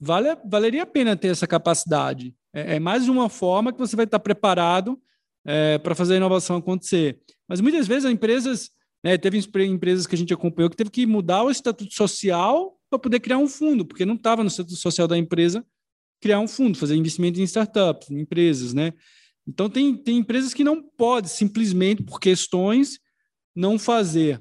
vale, 0.00 0.36
valeria 0.48 0.84
a 0.84 0.86
pena 0.86 1.16
ter 1.16 1.28
essa 1.28 1.46
capacidade. 1.46 2.34
É, 2.52 2.76
é 2.76 2.80
mais 2.80 3.08
uma 3.08 3.28
forma 3.28 3.72
que 3.72 3.78
você 3.78 3.96
vai 3.96 4.04
estar 4.04 4.20
preparado 4.20 5.00
é, 5.44 5.78
para 5.78 5.94
fazer 5.94 6.14
a 6.14 6.16
inovação 6.18 6.56
acontecer. 6.56 7.20
Mas 7.48 7.60
muitas 7.60 7.86
vezes 7.86 8.04
as 8.04 8.12
empresas, 8.12 8.70
né, 9.04 9.18
teve 9.18 9.38
empresas 9.66 10.06
que 10.06 10.14
a 10.14 10.18
gente 10.18 10.32
acompanhou 10.32 10.70
que 10.70 10.76
teve 10.76 10.90
que 10.90 11.06
mudar 11.06 11.42
o 11.42 11.50
estatuto 11.50 11.92
social 11.92 12.78
para 12.88 12.98
poder 12.98 13.20
criar 13.20 13.38
um 13.38 13.48
fundo, 13.48 13.84
porque 13.84 14.04
não 14.04 14.14
estava 14.14 14.42
no 14.42 14.48
estatuto 14.48 14.76
social 14.76 15.08
da 15.08 15.18
empresa 15.18 15.64
criar 16.22 16.38
um 16.38 16.46
fundo, 16.46 16.78
fazer 16.78 16.94
investimento 16.94 17.40
em 17.40 17.42
startups, 17.42 18.08
em 18.08 18.20
empresas, 18.20 18.72
né? 18.72 18.92
Então 19.46 19.68
tem, 19.68 19.96
tem 19.96 20.18
empresas 20.18 20.54
que 20.54 20.62
não 20.62 20.80
podem 20.80 21.28
simplesmente 21.28 22.02
por 22.02 22.20
questões 22.20 23.00
não 23.54 23.76
fazer. 23.76 24.40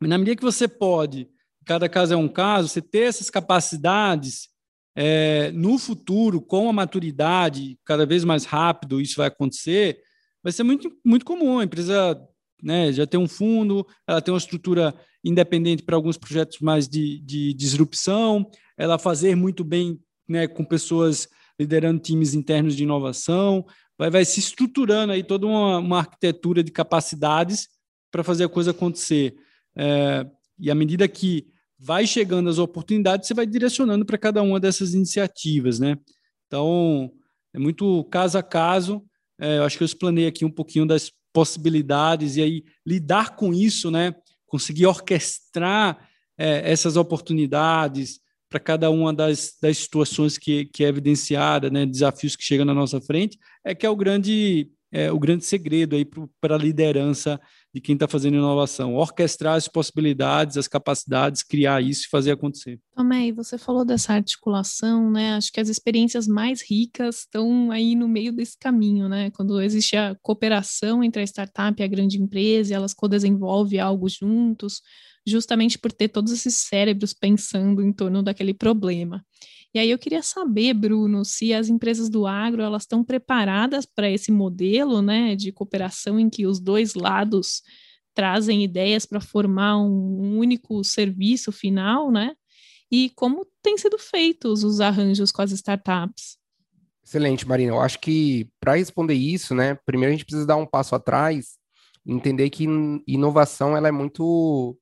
Mas 0.00 0.08
na 0.08 0.16
medida 0.16 0.36
que 0.36 0.44
você 0.44 0.68
pode, 0.68 1.28
cada 1.66 1.88
caso 1.88 2.14
é 2.14 2.16
um 2.16 2.28
caso, 2.28 2.68
você 2.68 2.80
ter 2.80 3.08
essas 3.08 3.28
capacidades 3.28 4.48
é, 4.96 5.50
no 5.50 5.78
futuro, 5.78 6.40
com 6.40 6.68
a 6.68 6.72
maturidade, 6.72 7.76
cada 7.84 8.06
vez 8.06 8.22
mais 8.22 8.44
rápido 8.44 9.00
isso 9.00 9.16
vai 9.16 9.26
acontecer, 9.26 9.98
vai 10.42 10.52
ser 10.52 10.62
muito, 10.62 10.96
muito 11.04 11.24
comum. 11.24 11.58
A 11.58 11.64
empresa 11.64 12.16
né, 12.62 12.92
já 12.92 13.04
tem 13.04 13.18
um 13.18 13.26
fundo, 13.26 13.84
ela 14.06 14.22
tem 14.22 14.32
uma 14.32 14.38
estrutura 14.38 14.94
independente 15.24 15.82
para 15.82 15.96
alguns 15.96 16.16
projetos 16.16 16.60
mais 16.60 16.88
de, 16.88 17.18
de 17.20 17.52
disrupção, 17.54 18.48
ela 18.76 18.96
fazer 18.96 19.34
muito 19.34 19.64
bem 19.64 19.98
né, 20.28 20.46
com 20.46 20.64
pessoas 20.64 21.28
liderando 21.58 22.00
times 22.00 22.34
internos 22.34 22.74
de 22.74 22.82
inovação, 22.82 23.64
vai, 23.98 24.10
vai 24.10 24.24
se 24.24 24.40
estruturando 24.40 25.12
aí 25.12 25.22
toda 25.22 25.46
uma, 25.46 25.78
uma 25.78 25.98
arquitetura 25.98 26.62
de 26.62 26.72
capacidades 26.72 27.68
para 28.10 28.24
fazer 28.24 28.44
a 28.44 28.48
coisa 28.48 28.70
acontecer. 28.72 29.34
É, 29.76 30.26
e 30.58 30.70
à 30.70 30.74
medida 30.74 31.06
que 31.08 31.46
vai 31.78 32.06
chegando 32.06 32.48
as 32.48 32.58
oportunidades, 32.58 33.26
você 33.26 33.34
vai 33.34 33.46
direcionando 33.46 34.04
para 34.04 34.18
cada 34.18 34.42
uma 34.42 34.58
dessas 34.58 34.94
iniciativas, 34.94 35.78
né? 35.78 35.98
Então, 36.46 37.12
é 37.52 37.58
muito 37.58 38.04
caso 38.04 38.38
a 38.38 38.42
caso. 38.42 39.04
É, 39.38 39.58
eu 39.58 39.64
acho 39.64 39.76
que 39.76 39.82
eu 39.82 39.86
explanei 39.86 40.26
aqui 40.26 40.44
um 40.44 40.50
pouquinho 40.50 40.86
das 40.86 41.10
possibilidades 41.32 42.36
e 42.36 42.42
aí 42.42 42.64
lidar 42.86 43.34
com 43.36 43.52
isso, 43.52 43.90
né? 43.90 44.14
Conseguir 44.46 44.86
orquestrar 44.86 46.08
é, 46.38 46.70
essas 46.70 46.96
oportunidades 46.96 48.20
para 48.54 48.60
cada 48.60 48.88
uma 48.88 49.12
das, 49.12 49.54
das 49.60 49.78
situações 49.78 50.38
que, 50.38 50.66
que 50.66 50.84
é 50.84 50.88
evidenciada, 50.88 51.68
né? 51.68 51.84
Desafios 51.84 52.36
que 52.36 52.44
chegam 52.44 52.64
na 52.64 52.72
nossa 52.72 53.00
frente, 53.00 53.36
é 53.64 53.74
que 53.74 53.84
é 53.84 53.90
o 53.90 53.96
grande, 53.96 54.70
é, 54.92 55.10
o 55.10 55.18
grande 55.18 55.44
segredo 55.44 55.96
para 56.40 56.54
a 56.54 56.58
liderança 56.58 57.40
de 57.74 57.80
quem 57.80 57.94
está 57.94 58.06
fazendo 58.06 58.36
inovação, 58.36 58.94
orquestrar 58.94 59.56
as 59.56 59.66
possibilidades, 59.66 60.56
as 60.56 60.68
capacidades, 60.68 61.42
criar 61.42 61.82
isso 61.82 62.04
e 62.06 62.08
fazer 62.08 62.30
acontecer. 62.30 62.78
Tomei, 62.94 63.32
você 63.32 63.58
falou 63.58 63.84
dessa 63.84 64.12
articulação, 64.12 65.10
né? 65.10 65.34
Acho 65.34 65.52
que 65.52 65.58
as 65.58 65.68
experiências 65.68 66.28
mais 66.28 66.62
ricas 66.62 67.22
estão 67.22 67.72
aí 67.72 67.96
no 67.96 68.06
meio 68.06 68.32
desse 68.32 68.56
caminho, 68.56 69.08
né? 69.08 69.32
Quando 69.32 69.60
existe 69.60 69.96
a 69.96 70.16
cooperação 70.22 71.02
entre 71.02 71.22
a 71.22 71.26
startup 71.26 71.82
e 71.82 71.84
a 71.84 71.88
grande 71.88 72.22
empresa, 72.22 72.72
elas 72.72 72.94
co-desenvolvem 72.94 73.80
algo 73.80 74.08
juntos, 74.08 74.80
justamente 75.26 75.78
por 75.78 75.92
ter 75.92 76.08
todos 76.08 76.32
esses 76.32 76.56
cérebros 76.56 77.12
pensando 77.12 77.82
em 77.82 77.92
torno 77.92 78.22
daquele 78.22 78.52
problema. 78.52 79.24
E 79.74 79.78
aí 79.78 79.90
eu 79.90 79.98
queria 79.98 80.22
saber, 80.22 80.72
Bruno, 80.72 81.24
se 81.24 81.52
as 81.52 81.68
empresas 81.68 82.08
do 82.08 82.28
agro 82.28 82.62
elas 82.62 82.82
estão 82.82 83.02
preparadas 83.02 83.84
para 83.84 84.08
esse 84.08 84.30
modelo, 84.30 85.02
né, 85.02 85.34
de 85.34 85.50
cooperação 85.50 86.20
em 86.20 86.30
que 86.30 86.46
os 86.46 86.60
dois 86.60 86.94
lados 86.94 87.60
trazem 88.14 88.62
ideias 88.62 89.04
para 89.04 89.20
formar 89.20 89.76
um, 89.78 90.38
único 90.38 90.84
serviço 90.84 91.50
final, 91.50 92.12
né? 92.12 92.36
E 92.88 93.10
como 93.16 93.44
têm 93.60 93.76
sido 93.76 93.98
feitos 93.98 94.62
os 94.62 94.80
arranjos 94.80 95.32
com 95.32 95.42
as 95.42 95.50
startups? 95.50 96.38
Excelente, 97.04 97.46
Marina. 97.46 97.72
Eu 97.72 97.80
acho 97.80 97.98
que 97.98 98.48
para 98.60 98.76
responder 98.76 99.14
isso, 99.14 99.52
né, 99.54 99.76
primeiro 99.84 100.14
a 100.14 100.16
gente 100.16 100.24
precisa 100.24 100.46
dar 100.46 100.56
um 100.56 100.66
passo 100.66 100.94
atrás, 100.94 101.58
entender 102.06 102.48
que 102.50 102.64
inovação 103.08 103.76
ela 103.76 103.88
é 103.88 103.92
muito 103.92 104.78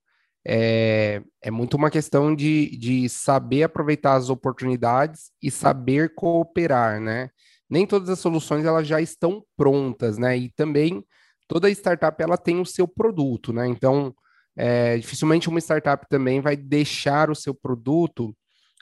é, 0.46 1.22
é 1.40 1.50
muito 1.50 1.76
uma 1.76 1.90
questão 1.90 2.34
de, 2.34 2.76
de 2.76 3.08
saber 3.08 3.64
aproveitar 3.64 4.14
as 4.14 4.28
oportunidades 4.28 5.30
e 5.42 5.50
saber 5.50 6.14
cooperar, 6.14 7.00
né? 7.00 7.30
Nem 7.70 7.86
todas 7.86 8.08
as 8.08 8.18
soluções 8.18 8.64
elas 8.64 8.86
já 8.86 9.00
estão 9.00 9.44
prontas, 9.56 10.18
né? 10.18 10.36
E 10.36 10.50
também 10.52 11.04
toda 11.48 11.70
startup 11.70 12.20
ela 12.22 12.36
tem 12.36 12.60
o 12.60 12.66
seu 12.66 12.88
produto, 12.88 13.52
né? 13.52 13.66
Então, 13.66 14.14
é, 14.56 14.98
dificilmente 14.98 15.48
uma 15.48 15.60
startup 15.60 16.06
também 16.08 16.40
vai 16.40 16.56
deixar 16.56 17.30
o 17.30 17.34
seu 17.34 17.54
produto 17.54 18.34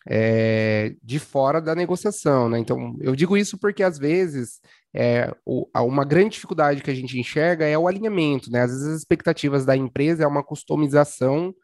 é, 0.08 0.94
de 1.02 1.18
fora 1.18 1.60
da 1.60 1.74
negociação, 1.74 2.48
né? 2.48 2.58
Então, 2.58 2.96
eu 3.00 3.14
digo 3.14 3.36
isso 3.36 3.58
porque 3.58 3.82
às 3.82 3.98
vezes 3.98 4.60
é, 4.94 5.32
o, 5.44 5.66
uma 5.74 6.04
grande 6.04 6.30
dificuldade 6.30 6.82
que 6.82 6.90
a 6.90 6.94
gente 6.94 7.18
enxerga 7.18 7.66
é 7.66 7.76
o 7.76 7.86
alinhamento, 7.86 8.50
né? 8.50 8.62
Às 8.62 8.70
vezes 8.70 8.86
as 8.86 8.98
expectativas 8.98 9.64
da 9.64 9.76
empresa 9.76 10.24
é 10.24 10.26
uma 10.26 10.42
customização 10.42 11.54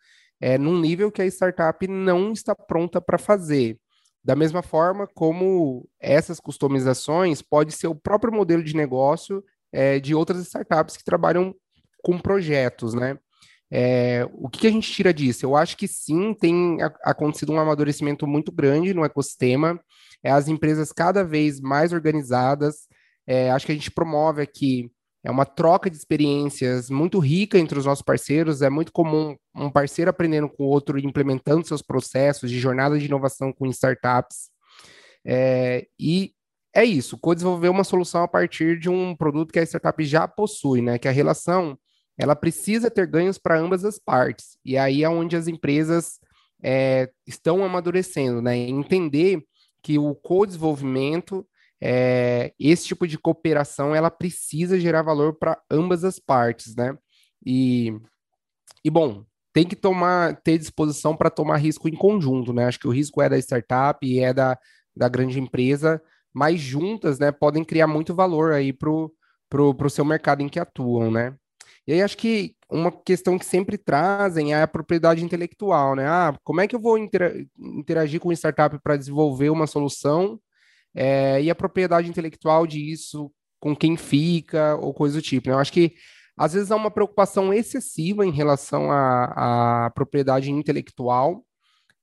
é, 0.40 0.58
num 0.58 0.78
nível 0.78 1.10
que 1.10 1.22
a 1.22 1.26
startup 1.26 1.86
não 1.88 2.32
está 2.32 2.54
pronta 2.54 3.00
para 3.00 3.18
fazer. 3.18 3.78
Da 4.22 4.36
mesma 4.36 4.62
forma 4.62 5.06
como 5.14 5.88
essas 6.00 6.40
customizações 6.40 7.40
pode 7.40 7.72
ser 7.72 7.86
o 7.86 7.94
próprio 7.94 8.32
modelo 8.32 8.62
de 8.62 8.74
negócio 8.76 9.42
é, 9.72 9.98
de 10.00 10.14
outras 10.14 10.40
startups 10.40 10.96
que 10.96 11.04
trabalham 11.04 11.54
com 12.02 12.18
projetos, 12.18 12.92
né? 12.92 13.18
É, 13.70 14.28
o 14.32 14.48
que, 14.48 14.60
que, 14.60 14.66
a 14.66 14.70
gente 14.70 14.92
tira 14.92 15.12
disso? 15.12 15.44
Eu 15.44 15.56
acho 15.56 15.76
que 15.76 15.88
sim, 15.88 16.34
tem 16.34 16.78
acontecido 17.02 17.52
um 17.52 17.58
amadurecimento 17.58 18.26
muito 18.26 18.52
grande 18.52 18.94
no 18.94 19.04
ecossistema, 19.04 19.80
é, 20.22 20.30
as 20.30 20.48
empresas 20.48 20.92
cada 20.92 21.24
vez 21.24 21.60
mais 21.60 21.92
organizadas, 21.92 22.86
é, 23.26 23.50
acho 23.50 23.66
que 23.66 23.72
a 23.72 23.74
gente 23.74 23.90
promove 23.90 24.40
aqui 24.40 24.90
é 25.26 25.30
uma 25.30 25.44
troca 25.44 25.90
de 25.90 25.96
experiências 25.96 26.88
muito 26.88 27.18
rica 27.18 27.58
entre 27.58 27.76
os 27.76 27.84
nossos 27.84 28.00
parceiros. 28.02 28.62
É 28.62 28.70
muito 28.70 28.92
comum 28.92 29.36
um 29.56 29.68
parceiro 29.68 30.08
aprendendo 30.08 30.48
com 30.48 30.62
o 30.62 30.68
outro, 30.68 31.00
implementando 31.00 31.66
seus 31.66 31.82
processos 31.82 32.48
de 32.48 32.60
jornada 32.60 32.96
de 32.96 33.06
inovação 33.06 33.52
com 33.52 33.66
startups. 33.66 34.50
É, 35.26 35.84
e 35.98 36.32
é 36.72 36.84
isso, 36.84 37.18
co-desenvolver 37.18 37.70
uma 37.70 37.82
solução 37.82 38.22
a 38.22 38.28
partir 38.28 38.78
de 38.78 38.88
um 38.88 39.16
produto 39.16 39.52
que 39.52 39.58
a 39.58 39.64
startup 39.64 40.04
já 40.04 40.28
possui, 40.28 40.80
né? 40.80 40.96
Que 40.96 41.08
a 41.08 41.10
relação 41.10 41.76
ela 42.18 42.34
precisa 42.34 42.90
ter 42.90 43.06
ganhos 43.06 43.38
para 43.38 43.58
ambas 43.58 43.84
as 43.84 43.98
partes. 43.98 44.58
E 44.64 44.76
aí 44.76 45.02
é 45.04 45.08
onde 45.08 45.36
as 45.36 45.48
empresas 45.48 46.18
é, 46.62 47.10
estão 47.26 47.64
amadurecendo, 47.64 48.40
né? 48.40 48.56
Entender 48.56 49.42
que 49.82 49.98
o 49.98 50.14
co-desenvolvimento 50.14 51.46
é, 51.80 52.54
esse 52.58 52.86
tipo 52.86 53.06
de 53.06 53.18
cooperação 53.18 53.94
ela 53.94 54.10
precisa 54.10 54.80
gerar 54.80 55.02
valor 55.02 55.34
para 55.34 55.60
ambas 55.70 56.04
as 56.04 56.18
partes, 56.18 56.74
né? 56.74 56.96
E, 57.44 57.94
e 58.84 58.90
bom, 58.90 59.24
tem 59.52 59.66
que 59.66 59.76
tomar, 59.76 60.36
ter 60.42 60.58
disposição 60.58 61.16
para 61.16 61.30
tomar 61.30 61.56
risco 61.58 61.88
em 61.88 61.94
conjunto, 61.94 62.52
né? 62.52 62.66
Acho 62.66 62.80
que 62.80 62.88
o 62.88 62.92
risco 62.92 63.22
é 63.22 63.28
da 63.28 63.38
startup 63.38 64.04
e 64.06 64.20
é 64.20 64.32
da, 64.32 64.58
da 64.96 65.08
grande 65.08 65.38
empresa, 65.38 66.02
mas 66.32 66.60
juntas, 66.60 67.18
né, 67.18 67.32
podem 67.32 67.64
criar 67.64 67.86
muito 67.86 68.14
valor 68.14 68.52
aí 68.52 68.72
pro, 68.72 69.14
pro 69.48 69.90
seu 69.90 70.04
mercado 70.04 70.42
em 70.42 70.48
que 70.48 70.58
atuam, 70.58 71.10
né? 71.10 71.34
E 71.86 71.92
aí 71.92 72.02
acho 72.02 72.16
que 72.16 72.56
uma 72.68 72.90
questão 72.90 73.38
que 73.38 73.44
sempre 73.44 73.78
trazem 73.78 74.52
é 74.52 74.62
a 74.62 74.66
propriedade 74.66 75.24
intelectual, 75.24 75.94
né? 75.94 76.06
Ah, 76.06 76.36
como 76.42 76.60
é 76.60 76.66
que 76.66 76.74
eu 76.74 76.80
vou 76.80 76.98
interagir 76.98 78.20
com 78.20 78.32
startup 78.32 78.78
para 78.82 78.96
desenvolver 78.96 79.50
uma 79.50 79.66
solução 79.66 80.40
é, 80.94 81.40
e 81.42 81.50
a 81.50 81.54
propriedade 81.54 82.08
intelectual 82.08 82.66
disso, 82.66 83.30
com 83.60 83.76
quem 83.76 83.96
fica, 83.96 84.76
ou 84.76 84.94
coisa 84.94 85.16
do 85.18 85.22
tipo. 85.22 85.48
Né? 85.48 85.54
Eu 85.54 85.58
acho 85.58 85.72
que 85.72 85.94
às 86.36 86.52
vezes 86.54 86.70
há 86.70 86.76
uma 86.76 86.90
preocupação 86.90 87.52
excessiva 87.52 88.26
em 88.26 88.30
relação 88.30 88.90
à, 88.90 89.86
à 89.86 89.90
propriedade 89.90 90.50
intelectual, 90.50 91.44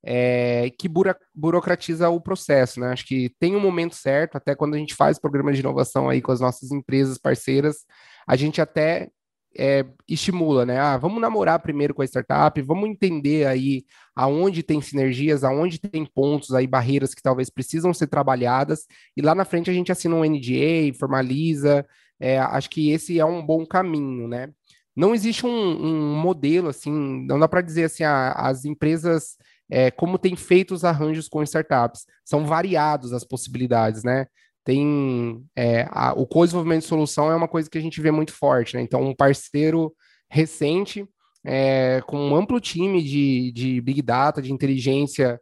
é, 0.05 0.69
que 0.77 0.87
buro, 0.87 1.15
burocratiza 1.33 2.09
o 2.09 2.19
processo, 2.19 2.79
né? 2.79 2.91
Acho 2.91 3.05
que 3.05 3.33
tem 3.39 3.55
um 3.55 3.59
momento 3.59 3.95
certo, 3.95 4.35
até 4.35 4.55
quando 4.55 4.73
a 4.75 4.77
gente 4.77 4.95
faz 4.95 5.19
programas 5.19 5.55
de 5.55 5.61
inovação 5.61 6.09
aí 6.09 6.21
com 6.21 6.31
as 6.31 6.41
nossas 6.41 6.71
empresas 6.71 7.17
parceiras, 7.17 7.85
a 8.27 8.35
gente 8.35 8.59
até 8.59 9.09
é, 9.57 9.85
estimula, 10.07 10.65
né? 10.65 10.79
Ah, 10.79 10.97
vamos 10.97 11.21
namorar 11.21 11.59
primeiro 11.59 11.93
com 11.93 12.01
a 12.01 12.05
startup, 12.05 12.59
vamos 12.61 12.89
entender 12.89 13.45
aí 13.47 13.83
aonde 14.15 14.63
tem 14.63 14.81
sinergias, 14.81 15.43
aonde 15.43 15.79
tem 15.79 16.05
pontos 16.05 16.53
aí, 16.53 16.67
barreiras 16.67 17.13
que 17.13 17.21
talvez 17.21 17.49
precisam 17.49 17.93
ser 17.93 18.07
trabalhadas, 18.07 18.85
e 19.15 19.21
lá 19.21 19.35
na 19.35 19.45
frente 19.45 19.69
a 19.69 19.73
gente 19.73 19.91
assina 19.91 20.15
um 20.15 20.23
NDA, 20.23 20.93
formaliza, 20.99 21.85
é, 22.19 22.39
acho 22.39 22.69
que 22.69 22.91
esse 22.91 23.19
é 23.19 23.25
um 23.25 23.45
bom 23.45 23.65
caminho, 23.65 24.27
né? 24.27 24.49
Não 24.95 25.15
existe 25.15 25.45
um, 25.45 25.49
um 25.49 26.15
modelo, 26.15 26.69
assim, 26.69 26.91
não 27.27 27.39
dá 27.39 27.47
para 27.47 27.61
dizer 27.61 27.85
assim, 27.85 28.03
ah, 28.03 28.31
as 28.33 28.63
empresas, 28.65 29.37
é, 29.69 29.89
como 29.89 30.19
tem 30.19 30.35
feito 30.35 30.73
os 30.73 30.83
arranjos 30.83 31.27
com 31.27 31.41
startups, 31.43 32.05
são 32.23 32.45
variados 32.45 33.11
as 33.13 33.23
possibilidades, 33.23 34.03
né? 34.03 34.27
Tem 34.63 35.45
é, 35.55 35.87
a, 35.91 36.13
o 36.13 36.25
co-desenvolvimento 36.25 36.81
de 36.81 36.87
solução 36.87 37.31
é 37.31 37.35
uma 37.35 37.47
coisa 37.47 37.69
que 37.69 37.77
a 37.77 37.81
gente 37.81 38.01
vê 38.01 38.11
muito 38.11 38.33
forte, 38.33 38.75
né? 38.75 38.81
Então, 38.81 39.01
um 39.01 39.15
parceiro 39.15 39.93
recente 40.29 41.07
é, 41.45 42.01
com 42.07 42.17
um 42.17 42.35
amplo 42.35 42.59
time 42.59 43.03
de, 43.03 43.51
de 43.51 43.81
Big 43.81 44.01
Data, 44.01 44.41
de 44.41 44.53
inteligência 44.53 45.39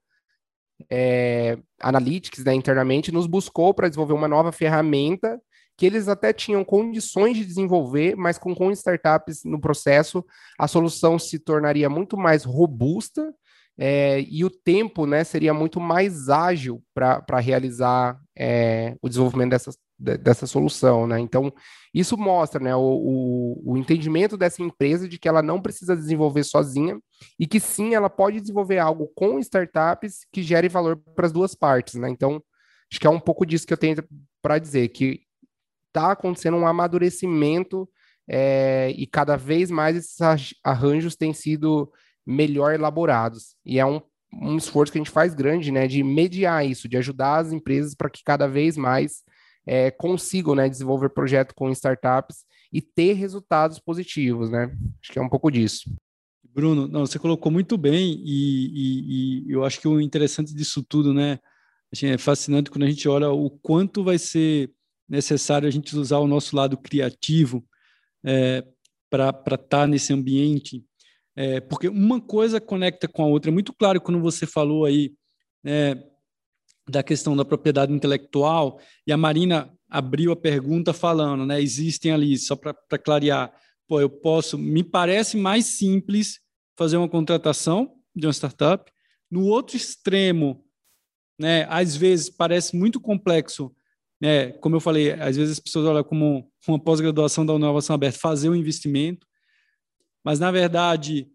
é, 0.90 1.58
analytics 1.80 2.44
né, 2.44 2.54
internamente, 2.54 3.12
nos 3.12 3.28
buscou 3.28 3.74
para 3.74 3.88
desenvolver 3.88 4.14
uma 4.14 4.28
nova 4.28 4.52
ferramenta 4.52 5.40
que 5.78 5.86
eles 5.86 6.08
até 6.08 6.32
tinham 6.32 6.64
condições 6.64 7.36
de 7.38 7.46
desenvolver, 7.46 8.16
mas 8.16 8.38
com, 8.38 8.54
com 8.54 8.72
startups 8.72 9.44
no 9.44 9.60
processo, 9.60 10.24
a 10.60 10.68
solução 10.68 11.18
se 11.18 11.40
tornaria 11.40 11.90
muito 11.90 12.18
mais 12.18 12.44
robusta 12.44 13.34
é, 13.84 14.22
e 14.30 14.46
o 14.46 14.50
tempo 14.52 15.08
né, 15.08 15.24
seria 15.24 15.56
muito 15.56 15.80
mais 15.80 16.30
ágil 16.30 16.84
para 16.94 17.40
realizar 17.40 18.22
é, 18.38 18.96
o 19.02 19.10
desenvolvimento 19.10 19.50
dessa, 19.50 19.72
dessa 19.98 20.46
solução. 20.46 21.08
Né? 21.08 21.20
Então, 21.20 21.52
isso 21.92 22.16
mostra 22.16 22.64
né, 22.64 22.76
o, 22.76 22.80
o, 22.80 23.72
o, 23.74 23.78
entendimento 23.78 24.38
dessa 24.38 24.62
empresa 24.62 25.10
de 25.10 25.18
que 25.18 25.28
ela 25.28 25.42
não 25.42 25.60
precisa 25.60 25.96
desenvolver 25.96 26.44
sozinha 26.44 27.00
e 27.40 27.48
que 27.48 27.60
sim, 27.60 27.96
ela 27.96 28.08
pode 28.08 28.40
desenvolver 28.40 28.78
algo 28.78 29.12
com 29.16 29.40
startups 29.40 30.28
que 30.32 30.44
gere 30.44 30.70
valor 30.70 31.02
para 31.16 31.26
as 31.26 31.32
duas 31.32 31.56
partes. 31.56 31.96
Né? 31.96 32.08
Então, 32.08 32.40
acho 32.88 33.00
que 33.00 33.08
é 33.08 33.10
um 33.10 33.20
pouco 33.20 33.48
disso 33.48 33.66
que 33.66 33.74
eu 33.74 33.78
tenho 33.78 33.96
para 34.44 34.60
dizer, 34.60 34.90
que 34.90 35.22
está 35.88 36.12
acontecendo 36.12 36.56
um 36.56 36.68
amadurecimento 36.68 37.90
é, 38.30 38.92
e 38.96 39.08
cada 39.08 39.36
vez 39.36 39.72
mais 39.72 39.96
esses 39.96 40.54
arranjos 40.64 41.16
têm 41.16 41.34
sido 41.34 41.92
melhor 42.26 42.74
elaborados. 42.74 43.56
E 43.66 43.80
é 43.80 43.86
um, 43.86 44.02
um 44.34 44.58
esforço 44.58 44.92
que 44.92 44.98
a 44.98 45.02
gente 45.02 45.12
faz 45.12 45.34
grande, 45.34 45.72
né, 45.72 45.88
de 45.88 46.04
mediar 46.04 46.66
isso, 46.66 46.88
de 46.88 46.98
ajudar 46.98 47.38
as 47.38 47.52
empresas 47.52 47.96
para 47.96 48.10
que 48.10 48.24
cada 48.24 48.48
vez 48.48 48.78
mais 48.78 49.24
é, 49.66 49.92
consigam, 49.92 50.56
né, 50.56 50.70
desenvolver 50.70 51.10
projeto 51.10 51.54
com 51.54 51.70
startups 51.72 52.46
e 52.72 52.82
ter 52.82 53.14
resultados 53.14 53.80
positivos, 53.80 54.50
né? 54.50 54.74
Acho 55.02 55.12
que 55.12 55.20
é 55.20 55.22
um 55.22 55.30
pouco 55.30 55.52
disso. 55.52 55.94
Bruno, 56.54 56.88
não, 56.88 57.06
você 57.06 57.20
colocou 57.20 57.52
muito 57.52 57.78
bem 57.78 58.22
e, 58.24 58.72
e, 58.74 59.48
e 59.48 59.52
eu 59.52 59.64
acho 59.64 59.80
que 59.80 59.88
o 59.88 60.02
interessante 60.02 60.54
disso 60.54 60.84
tudo, 60.84 61.14
né, 61.14 61.40
assim, 61.92 62.08
é 62.08 62.18
fascinante 62.18 62.70
quando 62.70 62.84
a 62.84 62.90
gente 62.90 63.08
olha 63.08 63.30
o 63.30 63.50
quanto 63.50 64.04
vai 64.04 64.18
ser 64.18 64.72
necessário 65.08 65.68
a 65.68 65.72
gente 65.72 65.96
usar 65.96 66.20
o 66.20 66.28
nosso 66.28 66.56
lado 66.56 66.78
criativo 66.78 67.66
é, 68.26 68.66
para 69.10 69.30
estar 69.30 69.58
tá 69.68 69.88
nesse 69.88 70.14
ambiente 70.14 70.84
é, 71.36 71.60
porque 71.62 71.88
uma 71.88 72.20
coisa 72.20 72.60
conecta 72.60 73.08
com 73.08 73.24
a 73.24 73.28
outra. 73.28 73.50
É 73.50 73.54
muito 73.54 73.74
claro 73.74 74.02
quando 74.02 74.20
você 74.20 74.46
falou 74.46 74.86
aí 74.86 75.14
é, 75.66 75.98
da 76.90 77.02
questão 77.02 77.36
da 77.36 77.46
propriedade 77.46 77.94
intelectual, 77.94 78.80
e 79.06 79.12
a 79.12 79.18
Marina 79.18 79.72
abriu 79.90 80.32
a 80.32 80.36
pergunta 80.36 80.94
falando, 80.94 81.46
né? 81.46 81.62
Existem 81.62 82.12
ali, 82.12 82.38
só 82.38 82.56
para 82.56 82.74
clarear, 82.98 83.54
pô, 83.88 84.00
eu 84.00 84.10
posso, 84.10 84.58
me 84.58 84.84
parece 84.84 85.38
mais 85.38 85.66
simples 85.66 86.40
fazer 86.78 86.98
uma 86.98 87.10
contratação 87.10 87.94
de 88.16 88.26
uma 88.26 88.34
startup. 88.34 88.92
No 89.30 89.46
outro 89.46 89.78
extremo, 89.78 90.66
né, 91.40 91.66
às 91.70 91.96
vezes 91.96 92.30
parece 92.30 92.76
muito 92.76 93.00
complexo, 93.00 93.74
né, 94.20 94.52
como 94.54 94.76
eu 94.76 94.80
falei, 94.80 95.12
às 95.14 95.36
vezes 95.36 95.54
as 95.54 95.60
pessoas 95.60 95.86
olham 95.86 96.04
como 96.04 96.50
uma 96.68 96.80
pós-graduação 96.80 97.46
da 97.46 97.54
inovação 97.54 97.94
aberta, 97.94 98.20
fazer 98.20 98.50
um 98.50 98.56
investimento 98.56 99.26
mas 100.24 100.40
na 100.40 100.52
verdade 100.52 101.28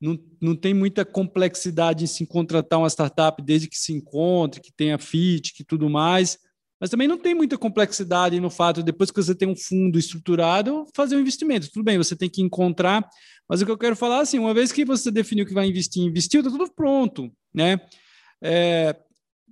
não, 0.00 0.18
não 0.40 0.54
tem 0.54 0.74
muita 0.74 1.04
complexidade 1.04 2.04
em 2.04 2.06
se 2.06 2.26
contratar 2.26 2.78
uma 2.78 2.90
startup 2.90 3.42
desde 3.42 3.68
que 3.68 3.78
se 3.78 3.92
encontre, 3.92 4.60
que 4.60 4.72
tenha 4.72 4.98
fit, 4.98 5.54
que 5.54 5.64
tudo 5.64 5.88
mais. 5.88 6.38
Mas 6.80 6.90
também 6.90 7.08
não 7.08 7.16
tem 7.16 7.34
muita 7.34 7.56
complexidade 7.56 8.38
no 8.38 8.50
fato, 8.50 8.82
depois 8.82 9.10
que 9.10 9.22
você 9.22 9.34
tem 9.34 9.48
um 9.48 9.56
fundo 9.56 9.98
estruturado, 9.98 10.86
fazer 10.94 11.16
um 11.16 11.20
investimento. 11.20 11.70
Tudo 11.72 11.84
bem, 11.84 11.96
você 11.96 12.14
tem 12.14 12.28
que 12.28 12.42
encontrar, 12.42 13.08
mas 13.48 13.62
o 13.62 13.64
que 13.64 13.70
eu 13.70 13.78
quero 13.78 13.96
falar 13.96 14.20
assim, 14.20 14.38
uma 14.38 14.52
vez 14.52 14.72
que 14.72 14.84
você 14.84 15.10
definiu 15.10 15.46
que 15.46 15.54
vai 15.54 15.66
investir, 15.66 16.02
investiu, 16.02 16.40
está 16.40 16.50
tudo 16.50 16.70
pronto, 16.70 17.32
né? 17.54 17.80
É, 18.42 18.94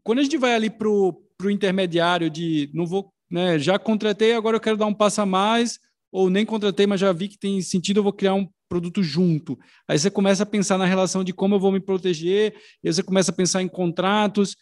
quando 0.03 0.19
a 0.19 0.23
gente 0.23 0.37
vai 0.37 0.55
ali 0.55 0.69
para 0.69 0.89
o 0.89 1.25
intermediário 1.51 2.29
de 2.29 2.71
não 2.75 2.87
vou, 2.87 3.11
né, 3.31 3.59
já 3.59 3.79
contratei, 3.79 4.35
agora 4.35 4.57
eu 4.57 4.61
quero 4.61 4.77
dar 4.77 4.87
um 4.87 4.95
passo 4.95 5.23
a 5.23 5.27
mais, 5.27 5.79
ou 6.11 6.29
nem 6.29 6.45
contratei, 6.45 6.87
mas 6.87 7.01
já 7.01 7.13
vi 7.13 7.29
que 7.29 7.39
tem 7.39 7.63
sentido, 7.63 8.01
eu 8.01 8.03
vou 8.03 8.13
criar 8.13 8.35
um 8.35 8.47
produto 8.73 9.03
junto. 9.03 9.59
Aí 9.87 9.99
você 9.99 10.11
começa 10.11 10.45
a 10.45 10.47
pensar 10.47 10.79
na 10.79 10.87
relação 10.87 11.23
de 11.23 11.31
como 11.31 11.57
eu 11.57 11.61
vou 11.61 11.71
me 11.71 11.79
proteger, 11.79 12.55
aí 12.83 12.91
você 12.91 13.03
começa 13.03 13.31
a 13.31 13.35
pensar 13.35 13.61
em 13.61 13.69
contratos. 13.69 14.57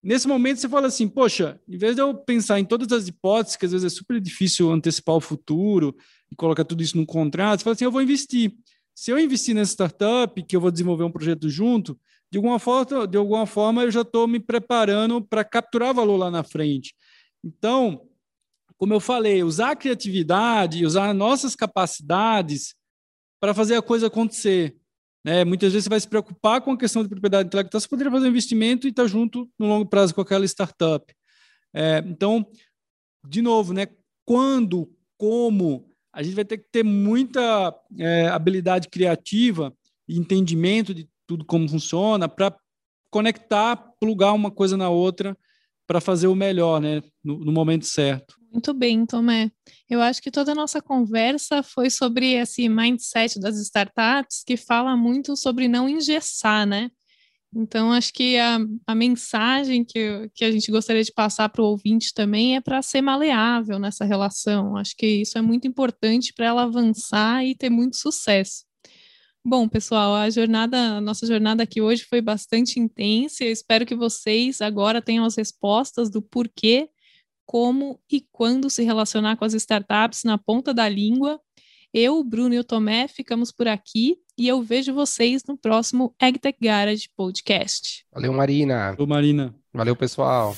Nesse 0.00 0.28
momento 0.28 0.60
você 0.60 0.68
fala 0.68 0.86
assim, 0.86 1.08
poxa, 1.08 1.60
em 1.68 1.76
vez 1.76 1.96
de 1.96 2.00
eu 2.00 2.14
pensar 2.14 2.60
em 2.60 2.64
todas 2.64 2.92
as 2.92 3.08
hipóteses, 3.08 3.56
que 3.56 3.66
às 3.66 3.72
vezes 3.72 3.92
é 3.92 3.96
super 3.96 4.20
difícil 4.20 4.70
antecipar 4.70 5.16
o 5.16 5.20
futuro 5.20 5.92
e 6.30 6.36
colocar 6.36 6.64
tudo 6.64 6.84
isso 6.84 6.96
num 6.96 7.04
contrato, 7.04 7.58
você 7.58 7.64
fala 7.64 7.74
assim, 7.74 7.84
eu 7.84 7.90
vou 7.90 8.00
investir. 8.00 8.52
Se 8.94 9.10
eu 9.10 9.18
investir 9.18 9.56
nessa 9.56 9.72
startup, 9.72 10.40
que 10.40 10.54
eu 10.54 10.60
vou 10.60 10.70
desenvolver 10.70 11.02
um 11.02 11.10
projeto 11.10 11.48
junto, 11.48 11.98
de 12.30 12.38
alguma 12.38 12.60
forma, 12.60 13.08
de 13.08 13.18
alguma 13.18 13.44
forma 13.44 13.82
eu 13.82 13.90
já 13.90 14.02
estou 14.02 14.28
me 14.28 14.38
preparando 14.38 15.20
para 15.20 15.42
capturar 15.42 15.92
valor 15.92 16.16
lá 16.16 16.30
na 16.30 16.44
frente. 16.44 16.94
Então, 17.42 18.02
como 18.76 18.94
eu 18.94 19.00
falei, 19.00 19.42
usar 19.42 19.72
a 19.72 19.76
criatividade, 19.76 20.86
usar 20.86 21.12
nossas 21.12 21.56
capacidades 21.56 22.77
para 23.40 23.54
fazer 23.54 23.76
a 23.76 23.82
coisa 23.82 24.06
acontecer. 24.06 24.76
Né? 25.24 25.44
Muitas 25.44 25.72
vezes 25.72 25.84
você 25.84 25.90
vai 25.90 26.00
se 26.00 26.08
preocupar 26.08 26.60
com 26.60 26.72
a 26.72 26.78
questão 26.78 27.02
de 27.02 27.08
propriedade 27.08 27.48
intelectual, 27.48 27.80
você 27.80 27.88
poderia 27.88 28.12
fazer 28.12 28.26
um 28.26 28.30
investimento 28.30 28.86
e 28.86 28.90
estar 28.90 29.02
tá 29.02 29.08
junto 29.08 29.48
no 29.58 29.66
longo 29.66 29.86
prazo 29.86 30.14
com 30.14 30.20
aquela 30.20 30.44
startup. 30.44 31.14
É, 31.74 32.02
então, 32.06 32.46
de 33.26 33.42
novo, 33.42 33.72
né? 33.72 33.86
quando, 34.24 34.90
como, 35.16 35.88
a 36.12 36.22
gente 36.22 36.34
vai 36.34 36.44
ter 36.44 36.58
que 36.58 36.68
ter 36.70 36.82
muita 36.82 37.74
é, 37.98 38.28
habilidade 38.28 38.88
criativa 38.88 39.72
e 40.06 40.18
entendimento 40.18 40.92
de 40.92 41.08
tudo 41.26 41.44
como 41.44 41.68
funciona, 41.68 42.28
para 42.28 42.54
conectar, 43.10 43.76
plugar 43.98 44.32
uma 44.32 44.50
coisa 44.50 44.76
na 44.76 44.90
outra 44.90 45.36
para 45.86 46.00
fazer 46.00 46.26
o 46.26 46.34
melhor, 46.34 46.80
né, 46.80 47.02
no, 47.24 47.38
no, 47.38 47.50
momento 47.50 47.86
certo. 47.86 48.34
Muito 48.50 48.72
bem, 48.72 49.04
Tomé. 49.04 49.50
Eu 49.88 50.00
acho 50.00 50.22
que 50.22 50.30
toda 50.30 50.52
a 50.52 50.54
nossa 50.54 50.80
conversa 50.80 51.62
foi 51.62 51.90
sobre 51.90 52.32
esse 52.32 52.68
mindset 52.68 53.38
das 53.38 53.58
startups 53.58 54.42
que 54.44 54.56
fala 54.56 54.96
muito 54.96 55.36
sobre 55.36 55.68
não 55.68 55.88
engessar, 55.88 56.66
né? 56.66 56.90
Então, 57.54 57.92
acho 57.92 58.12
que 58.12 58.36
a, 58.38 58.58
a 58.86 58.94
mensagem 58.94 59.84
que, 59.84 60.30
que 60.34 60.44
a 60.44 60.52
gente 60.52 60.70
gostaria 60.70 61.02
de 61.02 61.12
passar 61.12 61.48
para 61.48 61.62
o 61.62 61.66
ouvinte 61.66 62.12
também 62.12 62.56
é 62.56 62.60
para 62.60 62.82
ser 62.82 63.00
maleável 63.00 63.78
nessa 63.78 64.04
relação. 64.04 64.76
Acho 64.76 64.94
que 64.96 65.06
isso 65.06 65.38
é 65.38 65.42
muito 65.42 65.66
importante 65.66 66.32
para 66.34 66.46
ela 66.46 66.64
avançar 66.64 67.44
e 67.44 67.54
ter 67.54 67.70
muito 67.70 67.96
sucesso. 67.96 68.64
Bom, 69.44 69.66
pessoal, 69.66 70.14
a 70.14 70.28
jornada, 70.28 70.96
a 70.96 71.00
nossa 71.00 71.26
jornada 71.26 71.62
aqui 71.62 71.80
hoje 71.80 72.04
foi 72.04 72.20
bastante 72.20 72.78
intensa. 72.78 73.44
Eu 73.44 73.52
espero 73.52 73.86
que 73.86 73.94
vocês 73.94 74.60
agora 74.60 75.00
tenham 75.00 75.24
as 75.24 75.36
respostas 75.36 76.10
do 76.10 76.20
porquê, 76.20 76.90
como 77.48 77.98
e 78.12 78.20
quando 78.30 78.68
se 78.68 78.84
relacionar 78.84 79.36
com 79.36 79.44
as 79.46 79.54
startups 79.54 80.22
na 80.22 80.36
ponta 80.36 80.74
da 80.74 80.86
língua. 80.86 81.40
Eu, 81.94 82.22
Bruno 82.22 82.54
e 82.54 82.58
o 82.58 82.64
Tomé 82.64 83.08
ficamos 83.08 83.50
por 83.50 83.66
aqui 83.66 84.18
e 84.36 84.46
eu 84.46 84.62
vejo 84.62 84.92
vocês 84.92 85.42
no 85.48 85.56
próximo 85.56 86.14
AgTech 86.20 86.58
Garage 86.60 87.08
Podcast. 87.16 88.04
Valeu, 88.12 88.34
Marina. 88.34 88.90
Valeu, 88.90 89.06
Marina. 89.06 89.54
Valeu, 89.72 89.96
pessoal. 89.96 90.54